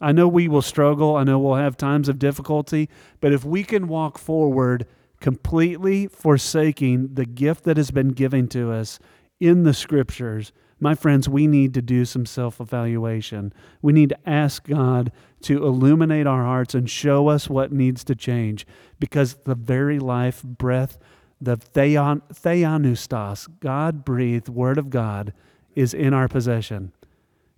I 0.00 0.12
know 0.12 0.28
we 0.28 0.48
will 0.48 0.62
struggle. 0.62 1.16
I 1.16 1.24
know 1.24 1.38
we'll 1.38 1.54
have 1.54 1.76
times 1.76 2.08
of 2.08 2.18
difficulty. 2.18 2.88
But 3.20 3.32
if 3.32 3.44
we 3.44 3.64
can 3.64 3.88
walk 3.88 4.18
forward 4.18 4.86
completely 5.20 6.06
forsaking 6.06 7.14
the 7.14 7.24
gift 7.24 7.64
that 7.64 7.76
has 7.76 7.90
been 7.90 8.08
given 8.08 8.48
to 8.48 8.72
us 8.72 8.98
in 9.40 9.62
the 9.62 9.72
Scriptures, 9.72 10.52
my 10.78 10.94
friends, 10.94 11.28
we 11.28 11.46
need 11.46 11.72
to 11.74 11.82
do 11.82 12.04
some 12.04 12.26
self 12.26 12.60
evaluation. 12.60 13.52
We 13.80 13.92
need 13.92 14.10
to 14.10 14.28
ask 14.28 14.64
God 14.64 15.10
to 15.42 15.64
illuminate 15.64 16.26
our 16.26 16.44
hearts 16.44 16.74
and 16.74 16.88
show 16.88 17.28
us 17.28 17.48
what 17.48 17.72
needs 17.72 18.04
to 18.04 18.14
change 18.14 18.66
because 18.98 19.36
the 19.44 19.54
very 19.54 19.98
life, 19.98 20.42
breath, 20.42 20.98
the 21.40 21.56
theon, 21.56 22.22
theopneustos, 22.32 23.48
God 23.60 24.04
breathed 24.04 24.48
Word 24.48 24.78
of 24.78 24.90
God, 24.90 25.32
is 25.74 25.94
in 25.94 26.12
our 26.12 26.28
possession. 26.28 26.92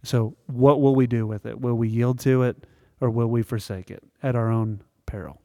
So, 0.02 0.36
what 0.46 0.80
will 0.80 0.94
we 0.94 1.06
do 1.06 1.26
with 1.26 1.44
it? 1.44 1.60
Will 1.60 1.74
we 1.74 1.88
yield 1.88 2.20
to 2.20 2.42
it 2.42 2.66
or 3.00 3.10
will 3.10 3.28
we 3.28 3.42
forsake 3.42 3.90
it 3.90 4.02
at 4.22 4.36
our 4.36 4.50
own 4.50 4.82
peril? 5.06 5.40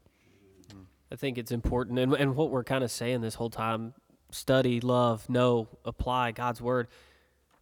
I 1.10 1.16
think 1.16 1.38
it's 1.38 1.52
important. 1.52 1.98
And, 1.98 2.14
and 2.14 2.36
what 2.36 2.50
we're 2.50 2.64
kind 2.64 2.82
of 2.82 2.90
saying 2.90 3.20
this 3.20 3.34
whole 3.34 3.50
time 3.50 3.94
study, 4.30 4.80
love, 4.80 5.28
know, 5.30 5.68
apply 5.84 6.32
God's 6.32 6.60
word, 6.60 6.88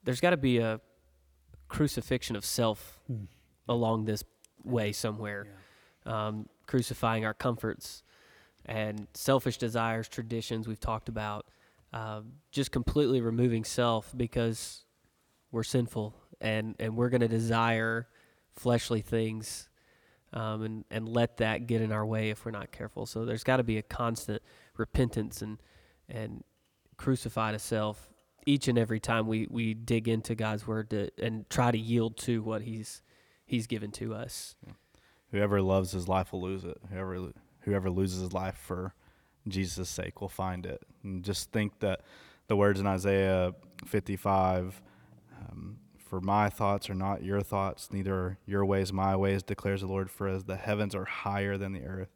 there's 0.04 0.20
got 0.20 0.30
to 0.30 0.36
be 0.36 0.58
a 0.58 0.80
crucifixion 1.68 2.36
of 2.36 2.44
self 2.44 3.00
Hmm. 3.06 3.24
along 3.68 4.04
this 4.04 4.24
way 4.64 4.92
somewhere, 4.92 5.46
um, 6.06 6.48
crucifying 6.66 7.24
our 7.24 7.34
comforts 7.34 8.02
and 8.66 9.06
selfish 9.14 9.56
desires, 9.58 10.08
traditions 10.08 10.68
we've 10.68 10.80
talked 10.80 11.08
about, 11.08 11.46
um, 11.92 12.32
just 12.50 12.70
completely 12.70 13.20
removing 13.20 13.64
self 13.64 14.12
because 14.16 14.84
we're 15.50 15.62
sinful 15.64 16.14
and, 16.40 16.76
and 16.78 16.96
we're 16.96 17.08
going 17.08 17.20
to 17.20 17.28
desire 17.28 18.08
fleshly 18.54 19.00
things 19.00 19.68
um, 20.32 20.62
and, 20.62 20.84
and 20.90 21.08
let 21.08 21.38
that 21.38 21.66
get 21.66 21.80
in 21.82 21.92
our 21.92 22.06
way 22.06 22.30
if 22.30 22.44
we're 22.44 22.50
not 22.52 22.70
careful. 22.72 23.04
So 23.06 23.24
there's 23.24 23.44
got 23.44 23.58
to 23.58 23.62
be 23.64 23.78
a 23.78 23.82
constant 23.82 24.42
repentance 24.76 25.42
and, 25.42 25.58
and 26.08 26.44
crucify 26.96 27.52
to 27.52 27.58
self 27.58 28.11
each 28.46 28.68
and 28.68 28.78
every 28.78 29.00
time 29.00 29.26
we, 29.26 29.46
we 29.50 29.74
dig 29.74 30.08
into 30.08 30.34
God's 30.34 30.66
word 30.66 30.90
to, 30.90 31.10
and 31.22 31.48
try 31.48 31.70
to 31.70 31.78
yield 31.78 32.16
to 32.18 32.42
what 32.42 32.62
he's, 32.62 33.02
he's 33.44 33.66
given 33.66 33.90
to 33.92 34.14
us. 34.14 34.56
Whoever 35.30 35.62
loves 35.62 35.92
his 35.92 36.08
life 36.08 36.32
will 36.32 36.42
lose 36.42 36.64
it. 36.64 36.78
Whoever 36.90 37.32
whoever 37.60 37.90
loses 37.90 38.20
his 38.20 38.32
life 38.32 38.56
for 38.56 38.94
Jesus' 39.48 39.88
sake 39.88 40.20
will 40.20 40.28
find 40.28 40.66
it. 40.66 40.82
And 41.02 41.24
just 41.24 41.50
think 41.52 41.78
that 41.80 42.00
the 42.48 42.56
words 42.56 42.80
in 42.80 42.86
Isaiah 42.86 43.54
55, 43.86 44.82
um, 45.40 45.78
for 45.98 46.20
my 46.20 46.48
thoughts 46.48 46.90
are 46.90 46.94
not 46.94 47.22
your 47.22 47.40
thoughts, 47.40 47.88
neither 47.92 48.14
are 48.14 48.38
your 48.46 48.64
ways 48.64 48.92
my 48.92 49.16
ways, 49.16 49.42
declares 49.42 49.80
the 49.80 49.86
Lord. 49.86 50.10
For 50.10 50.28
as 50.28 50.44
the 50.44 50.56
heavens 50.56 50.94
are 50.94 51.04
higher 51.04 51.56
than 51.56 51.72
the 51.72 51.84
earth, 51.84 52.10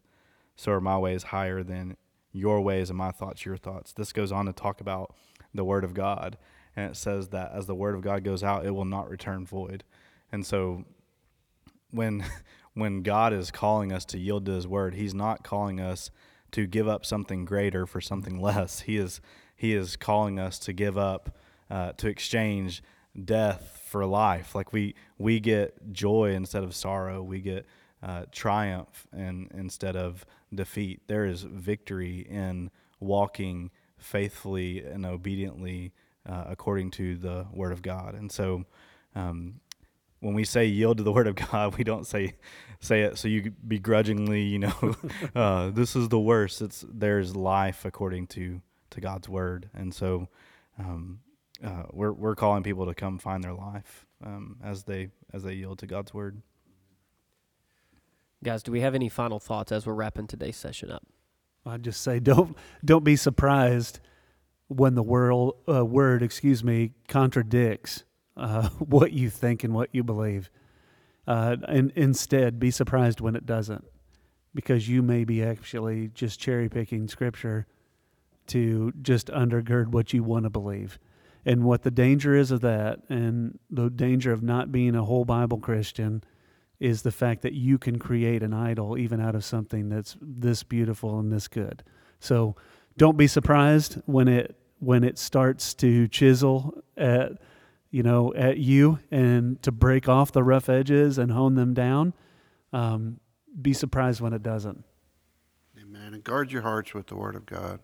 so 0.56 0.72
are 0.72 0.80
my 0.80 0.98
ways 0.98 1.24
higher 1.24 1.62
than 1.62 1.96
your 2.37 2.61
ways, 2.61 2.91
and 2.91 2.99
my 2.99 3.11
thoughts 3.11 3.45
your 3.45 3.57
thoughts. 3.57 3.93
This 3.93 4.12
goes 4.12 4.30
on 4.30 4.47
to 4.47 4.53
talk 4.53 4.80
about 4.80 5.14
the 5.55 5.64
Word 5.64 5.84
of 5.84 5.95
God, 5.95 6.37
and 6.74 6.91
it 6.91 6.97
says 6.97 7.28
that 7.28 7.53
as 7.53 7.66
the 7.66 7.74
Word 7.74 7.95
of 7.95 8.03
God 8.03 8.22
goes 8.24 8.43
out, 8.43 8.66
it 8.66 8.72
will 8.72 8.84
not 8.84 9.09
return 9.09 9.47
void. 9.47 9.84
And 10.30 10.45
so, 10.45 10.84
when 11.91 12.24
when 12.74 13.03
God 13.03 13.32
is 13.32 13.51
calling 13.51 13.93
us 13.93 14.05
to 14.07 14.18
yield 14.18 14.47
to 14.47 14.53
His 14.53 14.68
Word, 14.68 14.95
He's 14.95 15.14
not 15.14 15.43
calling 15.43 15.80
us 15.80 16.11
to 16.53 16.66
give 16.66 16.87
up 16.87 17.05
something 17.05 17.45
greater 17.45 17.87
for 17.87 18.01
something 18.01 18.41
less. 18.41 18.80
He 18.80 18.97
is 18.97 19.20
He 19.55 19.72
is 19.72 19.97
calling 19.97 20.39
us 20.39 20.59
to 20.61 20.72
give 20.72 20.99
up, 20.99 21.37
uh, 21.70 21.93
to 21.93 22.09
exchange 22.09 22.82
death 23.24 23.80
for 23.89 24.05
life. 24.05 24.55
Like 24.55 24.72
we 24.72 24.95
we 25.18 25.41
get 25.41 25.93
joy 25.93 26.32
instead 26.32 26.64
of 26.64 26.74
sorrow. 26.74 27.22
We 27.22 27.41
get 27.41 27.66
uh, 28.03 28.24
triumph 28.30 29.07
and 29.12 29.51
instead 29.55 29.97
of 29.97 30.26
defeat. 30.55 31.03
There 31.07 31.24
is 31.24 31.42
victory 31.42 32.20
in 32.20 32.70
walking 33.01 33.70
faithfully 33.99 34.84
and 34.84 35.05
obediently 35.05 35.92
uh, 36.28 36.44
according 36.49 36.90
to 36.92 37.16
the 37.16 37.47
Word 37.53 37.72
of 37.72 37.82
God. 37.82 38.14
And 38.14 38.30
so, 38.30 38.64
um, 39.14 39.61
when 40.20 40.34
we 40.34 40.44
say 40.44 40.66
yield 40.66 40.99
to 40.99 41.03
the 41.03 41.12
Word 41.18 41.26
of 41.26 41.36
God, 41.36 41.76
we 41.76 41.84
don't 41.84 42.07
say 42.07 42.34
say 42.80 43.03
it 43.03 43.18
so 43.18 43.28
you 43.28 43.53
begrudgingly, 43.66 44.42
you 44.42 44.59
know, 44.59 44.97
uh, 45.34 45.70
this 45.70 45.97
is 45.97 46.09
the 46.09 46.20
worst. 46.20 46.62
It's 46.62 46.84
there's 46.88 47.36
life 47.36 47.84
according 47.84 48.28
to 48.28 48.61
to 48.90 49.01
God's 49.01 49.28
Word, 49.28 49.70
and 49.74 49.94
so. 49.94 50.28
Um, 50.78 51.20
uh, 51.64 51.84
we're 51.90 52.12
we're 52.12 52.34
calling 52.34 52.62
people 52.62 52.84
to 52.84 52.94
come 52.94 53.18
find 53.18 53.42
their 53.42 53.55
life 53.55 54.05
um, 54.24 54.59
as 54.62 54.84
they 54.84 55.09
as 55.32 55.42
they 55.42 55.55
yield 55.55 55.78
to 55.78 55.86
God's 55.86 56.12
word. 56.12 56.42
Guys, 58.47 58.62
do 58.62 58.70
we 58.70 58.80
have 58.80 58.94
any 58.94 59.09
final 59.09 59.40
thoughts 59.40 59.72
as 59.72 59.88
we're 59.88 59.94
wrapping 59.94 60.28
today's 60.28 60.57
session 60.57 60.88
up? 60.88 61.05
I'd 61.66 61.82
just 61.82 62.01
say 62.01 62.20
don't 62.20 62.57
don't 62.84 63.03
be 63.03 63.16
surprised 63.16 63.99
when 64.68 64.94
the 64.94 65.03
world 65.03 65.57
uh, 65.68 65.84
word, 65.84 66.22
excuse 66.22 66.62
me, 66.62 66.92
contradicts 67.09 68.05
uh, 68.36 68.68
what 68.78 69.11
you 69.11 69.30
think 69.30 69.64
and 69.64 69.74
what 69.74 69.88
you 69.90 70.05
believe. 70.05 70.49
Uh, 71.26 71.57
and 71.66 71.90
instead, 71.97 72.61
be 72.61 72.70
surprised 72.70 73.20
when 73.20 73.34
it 73.34 73.47
doesn't, 73.47 73.84
because 74.55 74.88
you 74.88 75.03
may 75.03 75.24
be 75.24 75.42
actually 75.42 76.07
just 76.14 76.38
cherry 76.38 76.68
picking 76.68 77.09
scripture 77.09 77.66
to 78.47 78.92
just 79.03 79.26
undergird 79.26 79.88
what 79.88 80.12
you 80.12 80.22
want 80.22 80.44
to 80.44 80.51
believe. 80.51 81.01
And 81.44 81.64
what 81.64 81.82
the 81.82 81.90
danger 81.90 82.36
is 82.36 82.53
of 82.53 82.61
that, 82.61 83.01
and 83.09 83.59
the 83.68 83.90
danger 83.90 84.30
of 84.30 84.40
not 84.40 84.70
being 84.70 84.94
a 84.94 85.03
whole 85.03 85.24
Bible 85.24 85.59
Christian, 85.59 86.22
is 86.78 87.02
the 87.02 87.12
fact 87.12 87.42
that 87.42 87.52
you 87.52 87.78
can 87.78 87.98
create 87.98 88.42
an 88.42 88.52
idol 88.52 88.98
even 88.98 89.20
out 89.20 89.34
of 89.34 89.44
something 89.44 89.88
that's 89.88 90.16
this 90.20 90.62
beautiful 90.62 91.18
and 91.18 91.32
this 91.32 91.48
good. 91.48 91.82
So 92.20 92.56
don't 92.96 93.16
be 93.16 93.26
surprised 93.26 94.00
when 94.06 94.28
it 94.28 94.56
when 94.78 95.04
it 95.04 95.18
starts 95.18 95.72
to 95.74 96.06
chisel 96.08 96.82
at 96.96 97.32
you 97.90 98.02
know 98.02 98.34
at 98.34 98.58
you 98.58 98.98
and 99.10 99.60
to 99.62 99.72
break 99.72 100.08
off 100.08 100.32
the 100.32 100.42
rough 100.42 100.68
edges 100.68 101.18
and 101.18 101.32
hone 101.32 101.54
them 101.54 101.74
down. 101.74 102.14
Um, 102.72 103.20
be 103.60 103.72
surprised 103.72 104.20
when 104.20 104.32
it 104.32 104.42
doesn't. 104.42 104.84
Amen. 105.80 106.14
And 106.14 106.22
guard 106.22 106.52
your 106.52 106.62
hearts 106.62 106.92
with 106.92 107.06
the 107.06 107.16
Word 107.16 107.36
of 107.36 107.46
God, 107.46 107.80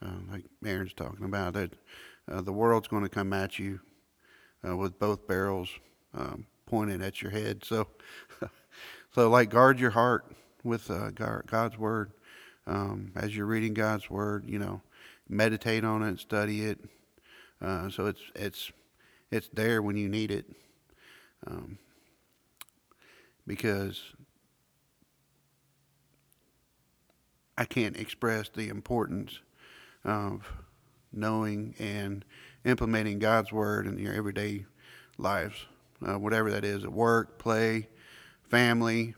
uh, 0.00 0.12
like 0.30 0.44
Aaron's 0.64 0.94
talking 0.94 1.26
about. 1.26 1.54
That 1.54 1.74
uh, 2.30 2.40
the 2.40 2.52
world's 2.52 2.88
going 2.88 3.02
to 3.02 3.08
come 3.08 3.32
at 3.34 3.58
you 3.58 3.80
uh, 4.66 4.76
with 4.76 4.98
both 4.98 5.26
barrels 5.26 5.68
um, 6.14 6.46
pointed 6.74 7.02
at 7.02 7.22
your 7.22 7.30
head. 7.30 7.64
So, 7.64 7.86
so 9.14 9.30
like 9.30 9.48
guard 9.48 9.78
your 9.78 9.92
heart 9.92 10.24
with 10.64 10.90
uh, 10.90 11.12
God's 11.12 11.78
Word. 11.78 12.10
Um, 12.66 13.12
as 13.14 13.36
you're 13.36 13.46
reading 13.46 13.74
God's 13.74 14.10
Word, 14.10 14.44
you 14.48 14.58
know, 14.58 14.82
meditate 15.28 15.84
on 15.84 16.02
it, 16.02 16.18
study 16.18 16.64
it. 16.64 16.80
Uh, 17.62 17.90
so 17.90 18.06
it's 18.06 18.22
it's 18.34 18.72
it's 19.30 19.48
there 19.52 19.82
when 19.82 19.96
you 19.96 20.08
need 20.08 20.32
it. 20.32 20.46
Um, 21.46 21.78
because 23.46 24.02
I 27.56 27.66
can't 27.66 27.96
express 27.96 28.48
the 28.48 28.68
importance 28.68 29.38
of 30.04 30.50
knowing 31.12 31.76
and 31.78 32.24
implementing 32.64 33.20
God's 33.20 33.52
word 33.52 33.86
in 33.86 33.96
your 33.96 34.12
everyday 34.12 34.64
lives, 35.18 35.66
uh, 36.04 36.18
whatever 36.18 36.50
that 36.50 36.64
is 36.64 36.84
at 36.84 36.92
work, 36.92 37.38
play, 37.38 37.88
family, 38.42 39.14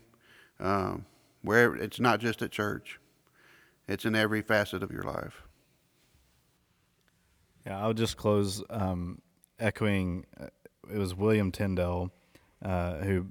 um, 0.59 1.05
wherever. 1.41 1.75
It's 1.75 1.99
not 1.99 2.19
just 2.19 2.41
at 2.41 2.51
church; 2.51 2.99
it's 3.87 4.05
in 4.05 4.15
every 4.15 4.41
facet 4.41 4.83
of 4.83 4.91
your 4.91 5.03
life. 5.03 5.43
Yeah, 7.65 7.81
I'll 7.81 7.93
just 7.93 8.17
close 8.17 8.63
um, 8.69 9.21
echoing. 9.59 10.25
Uh, 10.39 10.47
it 10.91 10.97
was 10.97 11.13
William 11.13 11.51
Tyndale 11.51 12.11
uh, 12.63 12.97
who 12.97 13.27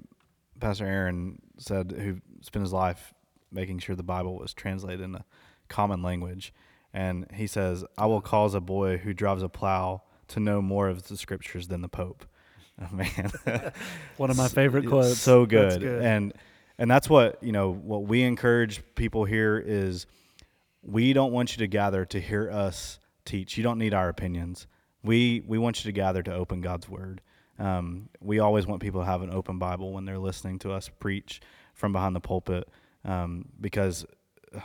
Pastor 0.59 0.85
Aaron 0.85 1.41
said 1.57 1.91
who 1.91 2.21
spent 2.41 2.63
his 2.63 2.73
life 2.73 3.13
making 3.51 3.79
sure 3.79 3.95
the 3.95 4.03
Bible 4.03 4.37
was 4.37 4.53
translated 4.53 5.01
in 5.01 5.15
a 5.15 5.25
common 5.67 6.01
language. 6.01 6.53
And 6.93 7.27
he 7.33 7.47
says, 7.47 7.83
I 7.97 8.05
will 8.05 8.21
cause 8.21 8.53
a 8.53 8.61
boy 8.61 8.97
who 8.97 9.13
drives 9.13 9.43
a 9.43 9.49
plow 9.49 10.03
to 10.29 10.39
know 10.39 10.61
more 10.61 10.89
of 10.89 11.07
the 11.07 11.17
scriptures 11.17 11.67
than 11.67 11.81
the 11.81 11.87
Pope. 11.87 12.25
Oh, 12.81 12.95
man. 12.95 13.31
One 14.17 14.29
of 14.29 14.37
my 14.37 14.47
favorite 14.47 14.87
quotes. 14.87 15.17
So 15.17 15.45
That's 15.47 15.77
good. 15.77 15.83
And 16.03 16.33
and 16.77 16.91
that's 16.91 17.09
what, 17.09 17.41
you 17.43 17.51
know, 17.51 17.71
what 17.71 18.03
we 18.03 18.21
encourage 18.21 18.83
people 18.93 19.25
here 19.25 19.57
is 19.57 20.05
we 20.83 21.11
don't 21.11 21.31
want 21.31 21.53
you 21.53 21.57
to 21.59 21.67
gather 21.67 22.05
to 22.05 22.21
hear 22.21 22.51
us 22.51 22.99
teach. 23.25 23.57
You 23.57 23.63
don't 23.63 23.79
need 23.79 23.95
our 23.95 24.09
opinions. 24.09 24.67
We 25.03 25.43
we 25.47 25.57
want 25.57 25.83
you 25.83 25.89
to 25.89 25.91
gather 25.91 26.21
to 26.23 26.33
open 26.33 26.61
God's 26.61 26.87
word. 26.87 27.21
Um, 27.59 28.09
we 28.21 28.39
always 28.39 28.67
want 28.67 28.81
people 28.81 29.01
to 29.01 29.07
have 29.07 29.21
an 29.21 29.31
open 29.31 29.57
Bible 29.57 29.91
when 29.91 30.05
they're 30.05 30.19
listening 30.19 30.59
to 30.59 30.71
us 30.71 30.89
preach 30.99 31.41
from 31.73 31.91
behind 31.91 32.15
the 32.15 32.19
pulpit, 32.19 32.69
um, 33.03 33.45
because 33.59 34.05
uh, 34.55 34.59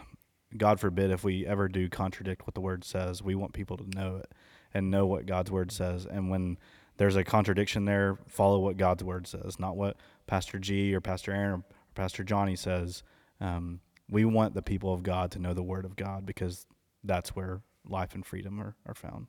God 0.57 0.79
forbid 0.81 1.11
if 1.11 1.25
we 1.25 1.47
ever 1.47 1.69
do 1.69 1.89
contradict 1.89 2.47
what 2.47 2.55
the 2.55 2.61
Word 2.61 2.85
says, 2.85 3.23
we 3.23 3.35
want 3.35 3.55
people 3.55 3.79
to 3.79 3.89
know 3.89 4.17
it 4.17 4.31
and 4.75 4.91
know 4.91 5.07
what 5.07 5.27
God's 5.27 5.51
Word 5.51 5.73
says. 5.73 6.07
And 6.07 6.31
when 6.31 6.59
there's 6.97 7.17
a 7.17 7.25
contradiction 7.25 7.85
there, 7.85 8.19
follow 8.29 8.59
what 8.59 8.77
God's 8.77 9.03
Word 9.03 9.27
says, 9.27 9.59
not 9.59 9.77
what 9.77 9.97
Pastor 10.27 10.59
G 10.59 10.95
or 10.95 11.01
Pastor 11.01 11.33
Aaron 11.33 11.51
or 11.53 11.65
Pastor 11.95 12.25
Johnny 12.25 12.57
says. 12.57 13.03
Um, 13.41 13.81
we 14.09 14.25
want 14.25 14.55
the 14.55 14.63
people 14.63 14.93
of 14.93 15.03
God 15.03 15.31
to 15.33 15.39
know 15.39 15.55
the 15.55 15.63
Word 15.63 15.85
of 15.85 15.97
God 15.97 16.27
because 16.27 16.67
that's 17.03 17.35
where 17.35 17.63
life 17.89 18.15
and 18.15 18.25
freedom 18.25 18.61
are, 18.61 18.77
are 18.87 18.95
found. 18.95 19.27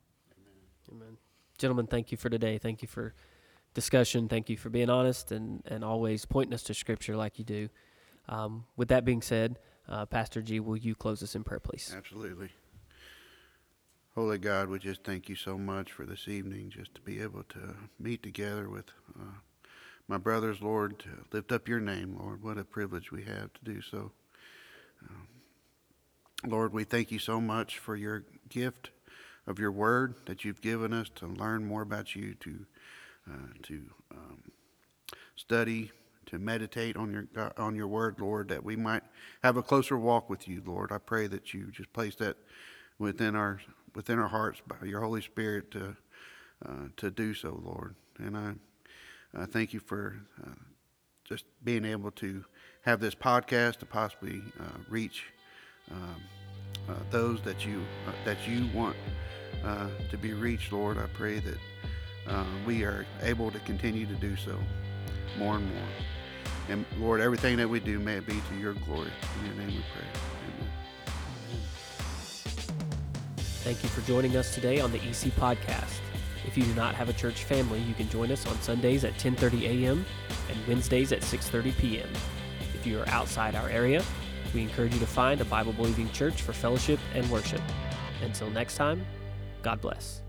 Amen. 0.92 1.18
Gentlemen, 1.58 1.88
thank 1.88 2.12
you 2.12 2.18
for 2.18 2.30
today. 2.30 2.58
Thank 2.58 2.82
you 2.82 2.88
for 2.88 3.14
discussion. 3.74 4.28
Thank 4.28 4.50
you 4.50 4.58
for 4.58 4.70
being 4.70 4.90
honest 4.90 5.32
and, 5.32 5.64
and 5.66 5.84
always 5.84 6.26
pointing 6.26 6.54
us 6.54 6.64
to 6.64 6.74
Scripture 6.74 7.16
like 7.16 7.40
you 7.40 7.46
do. 7.46 7.70
Um, 8.28 8.66
with 8.76 8.90
that 8.90 9.06
being 9.06 9.22
said, 9.22 9.60
uh, 9.88 10.06
Pastor 10.06 10.42
G, 10.42 10.60
will 10.60 10.78
you 10.78 10.96
close 10.96 11.24
us 11.24 11.36
in 11.36 11.44
prayer, 11.44 11.60
please? 11.60 11.94
Absolutely. 11.96 12.50
Holy 14.16 14.38
God, 14.38 14.70
we 14.70 14.78
just 14.78 15.04
thank 15.04 15.28
you 15.28 15.36
so 15.36 15.58
much 15.58 15.92
for 15.92 16.06
this 16.06 16.28
evening, 16.28 16.70
just 16.70 16.94
to 16.94 17.02
be 17.02 17.20
able 17.20 17.42
to 17.46 17.76
meet 18.00 18.22
together 18.22 18.70
with 18.70 18.86
uh, 19.20 19.24
my 20.08 20.20
brothers, 20.20 20.62
Lord, 20.62 21.00
to 21.00 21.10
lift 21.32 21.52
up 21.52 21.68
your 21.68 21.80
name, 21.80 22.16
Lord. 22.20 22.44
What 22.44 22.60
a 22.60 22.64
privilege 22.64 23.12
we 23.12 23.24
have 23.24 23.52
to 23.54 23.64
do 23.64 23.82
so. 23.82 24.12
Um, 25.10 25.28
Lord, 26.46 26.74
we 26.74 26.84
thank 26.84 27.10
you 27.10 27.18
so 27.18 27.42
much 27.42 27.80
for 27.80 27.96
your 27.96 28.24
gift 28.50 28.92
of 29.48 29.58
your 29.58 29.72
word 29.72 30.14
that 30.28 30.46
you've 30.46 30.62
given 30.62 30.94
us 30.94 31.10
to 31.16 31.26
learn 31.26 31.66
more 31.66 31.82
about 31.82 32.16
you, 32.16 32.36
to 32.36 32.66
uh, 33.28 33.54
to 33.64 33.82
um, 34.12 34.44
study, 35.36 35.92
to 36.28 36.38
meditate 36.38 36.98
on 36.98 37.12
your 37.12 37.52
on 37.58 37.76
your 37.76 37.88
word, 37.88 38.20
Lord, 38.20 38.50
that 38.50 38.64
we 38.64 38.76
might 38.76 39.02
have 39.42 39.58
a 39.58 39.64
closer 39.64 39.98
walk 39.98 40.30
with 40.30 40.48
you, 40.48 40.62
Lord. 40.64 40.92
I 40.92 41.00
pray 41.00 41.26
that 41.26 41.52
you 41.56 41.72
just 41.72 41.92
place 41.94 42.14
that 42.18 42.38
within 43.00 43.36
our 43.36 43.60
within 43.96 44.20
our 44.20 44.28
hearts 44.28 44.62
by 44.68 44.86
your 44.86 45.02
Holy 45.02 45.22
Spirit 45.22 45.72
to 45.72 45.96
uh, 46.66 46.88
to 46.98 47.12
do 47.12 47.34
so, 47.34 47.62
Lord. 47.64 47.96
And 48.18 48.38
I 48.38 48.54
I 49.38 49.46
thank 49.46 49.74
you 49.74 49.80
for 49.80 50.16
uh, 50.46 50.52
just 51.24 51.46
being 51.64 51.86
able 51.86 52.12
to 52.12 52.44
have 52.82 53.00
this 53.00 53.16
podcast 53.16 53.78
to 53.78 53.86
possibly 53.86 54.42
uh, 54.60 54.78
reach 54.90 55.26
um, 55.92 56.22
uh, 56.90 56.94
those 57.10 57.42
that 57.42 57.66
you 57.66 57.82
uh, 58.08 58.12
that 58.26 58.48
you 58.48 58.68
want 58.74 58.96
uh, 59.66 59.88
to 60.10 60.18
be 60.18 60.34
reached, 60.34 60.72
Lord. 60.72 60.98
I 60.98 61.08
pray 61.14 61.40
that 61.40 61.58
we 62.66 62.84
are 62.84 63.06
able 63.22 63.52
to 63.52 63.60
continue 63.60 64.06
to 64.06 64.16
do 64.16 64.36
so 64.36 64.58
more 65.38 65.56
and 65.56 65.66
more. 65.66 65.88
And 66.70 66.86
Lord, 66.98 67.20
everything 67.20 67.58
that 67.58 67.68
we 67.68 67.80
do 67.80 68.00
may 68.00 68.20
be 68.20 68.42
to 68.50 68.56
your 68.58 68.74
glory. 68.74 69.12
In 69.40 69.46
your 69.48 69.56
name 69.56 69.76
we 69.76 69.84
pray. 69.94 70.33
Thank 73.64 73.82
you 73.82 73.88
for 73.88 74.06
joining 74.06 74.36
us 74.36 74.54
today 74.54 74.82
on 74.82 74.92
the 74.92 74.98
EC 74.98 75.32
Podcast. 75.38 76.02
If 76.46 76.58
you 76.58 76.66
do 76.66 76.74
not 76.74 76.96
have 76.96 77.08
a 77.08 77.14
church 77.14 77.46
family, 77.46 77.80
you 77.80 77.94
can 77.94 78.10
join 78.10 78.30
us 78.30 78.46
on 78.46 78.62
Sundays 78.62 79.06
at 79.06 79.14
10:30 79.14 79.62
a.m. 79.62 80.06
and 80.50 80.68
Wednesdays 80.68 81.14
at 81.14 81.22
6:30 81.22 81.78
p.m. 81.78 82.10
If 82.74 82.86
you 82.86 83.00
are 83.00 83.08
outside 83.08 83.56
our 83.56 83.70
area, 83.70 84.04
we 84.54 84.64
encourage 84.64 84.94
you 84.94 85.00
to 85.00 85.08
find 85.08 85.40
a 85.40 85.46
Bible-believing 85.46 86.12
church 86.12 86.42
for 86.42 86.52
fellowship 86.52 87.00
and 87.14 87.26
worship. 87.32 87.62
Until 88.22 88.50
next 88.50 88.76
time, 88.76 89.06
God 89.62 89.80
bless. 89.80 90.23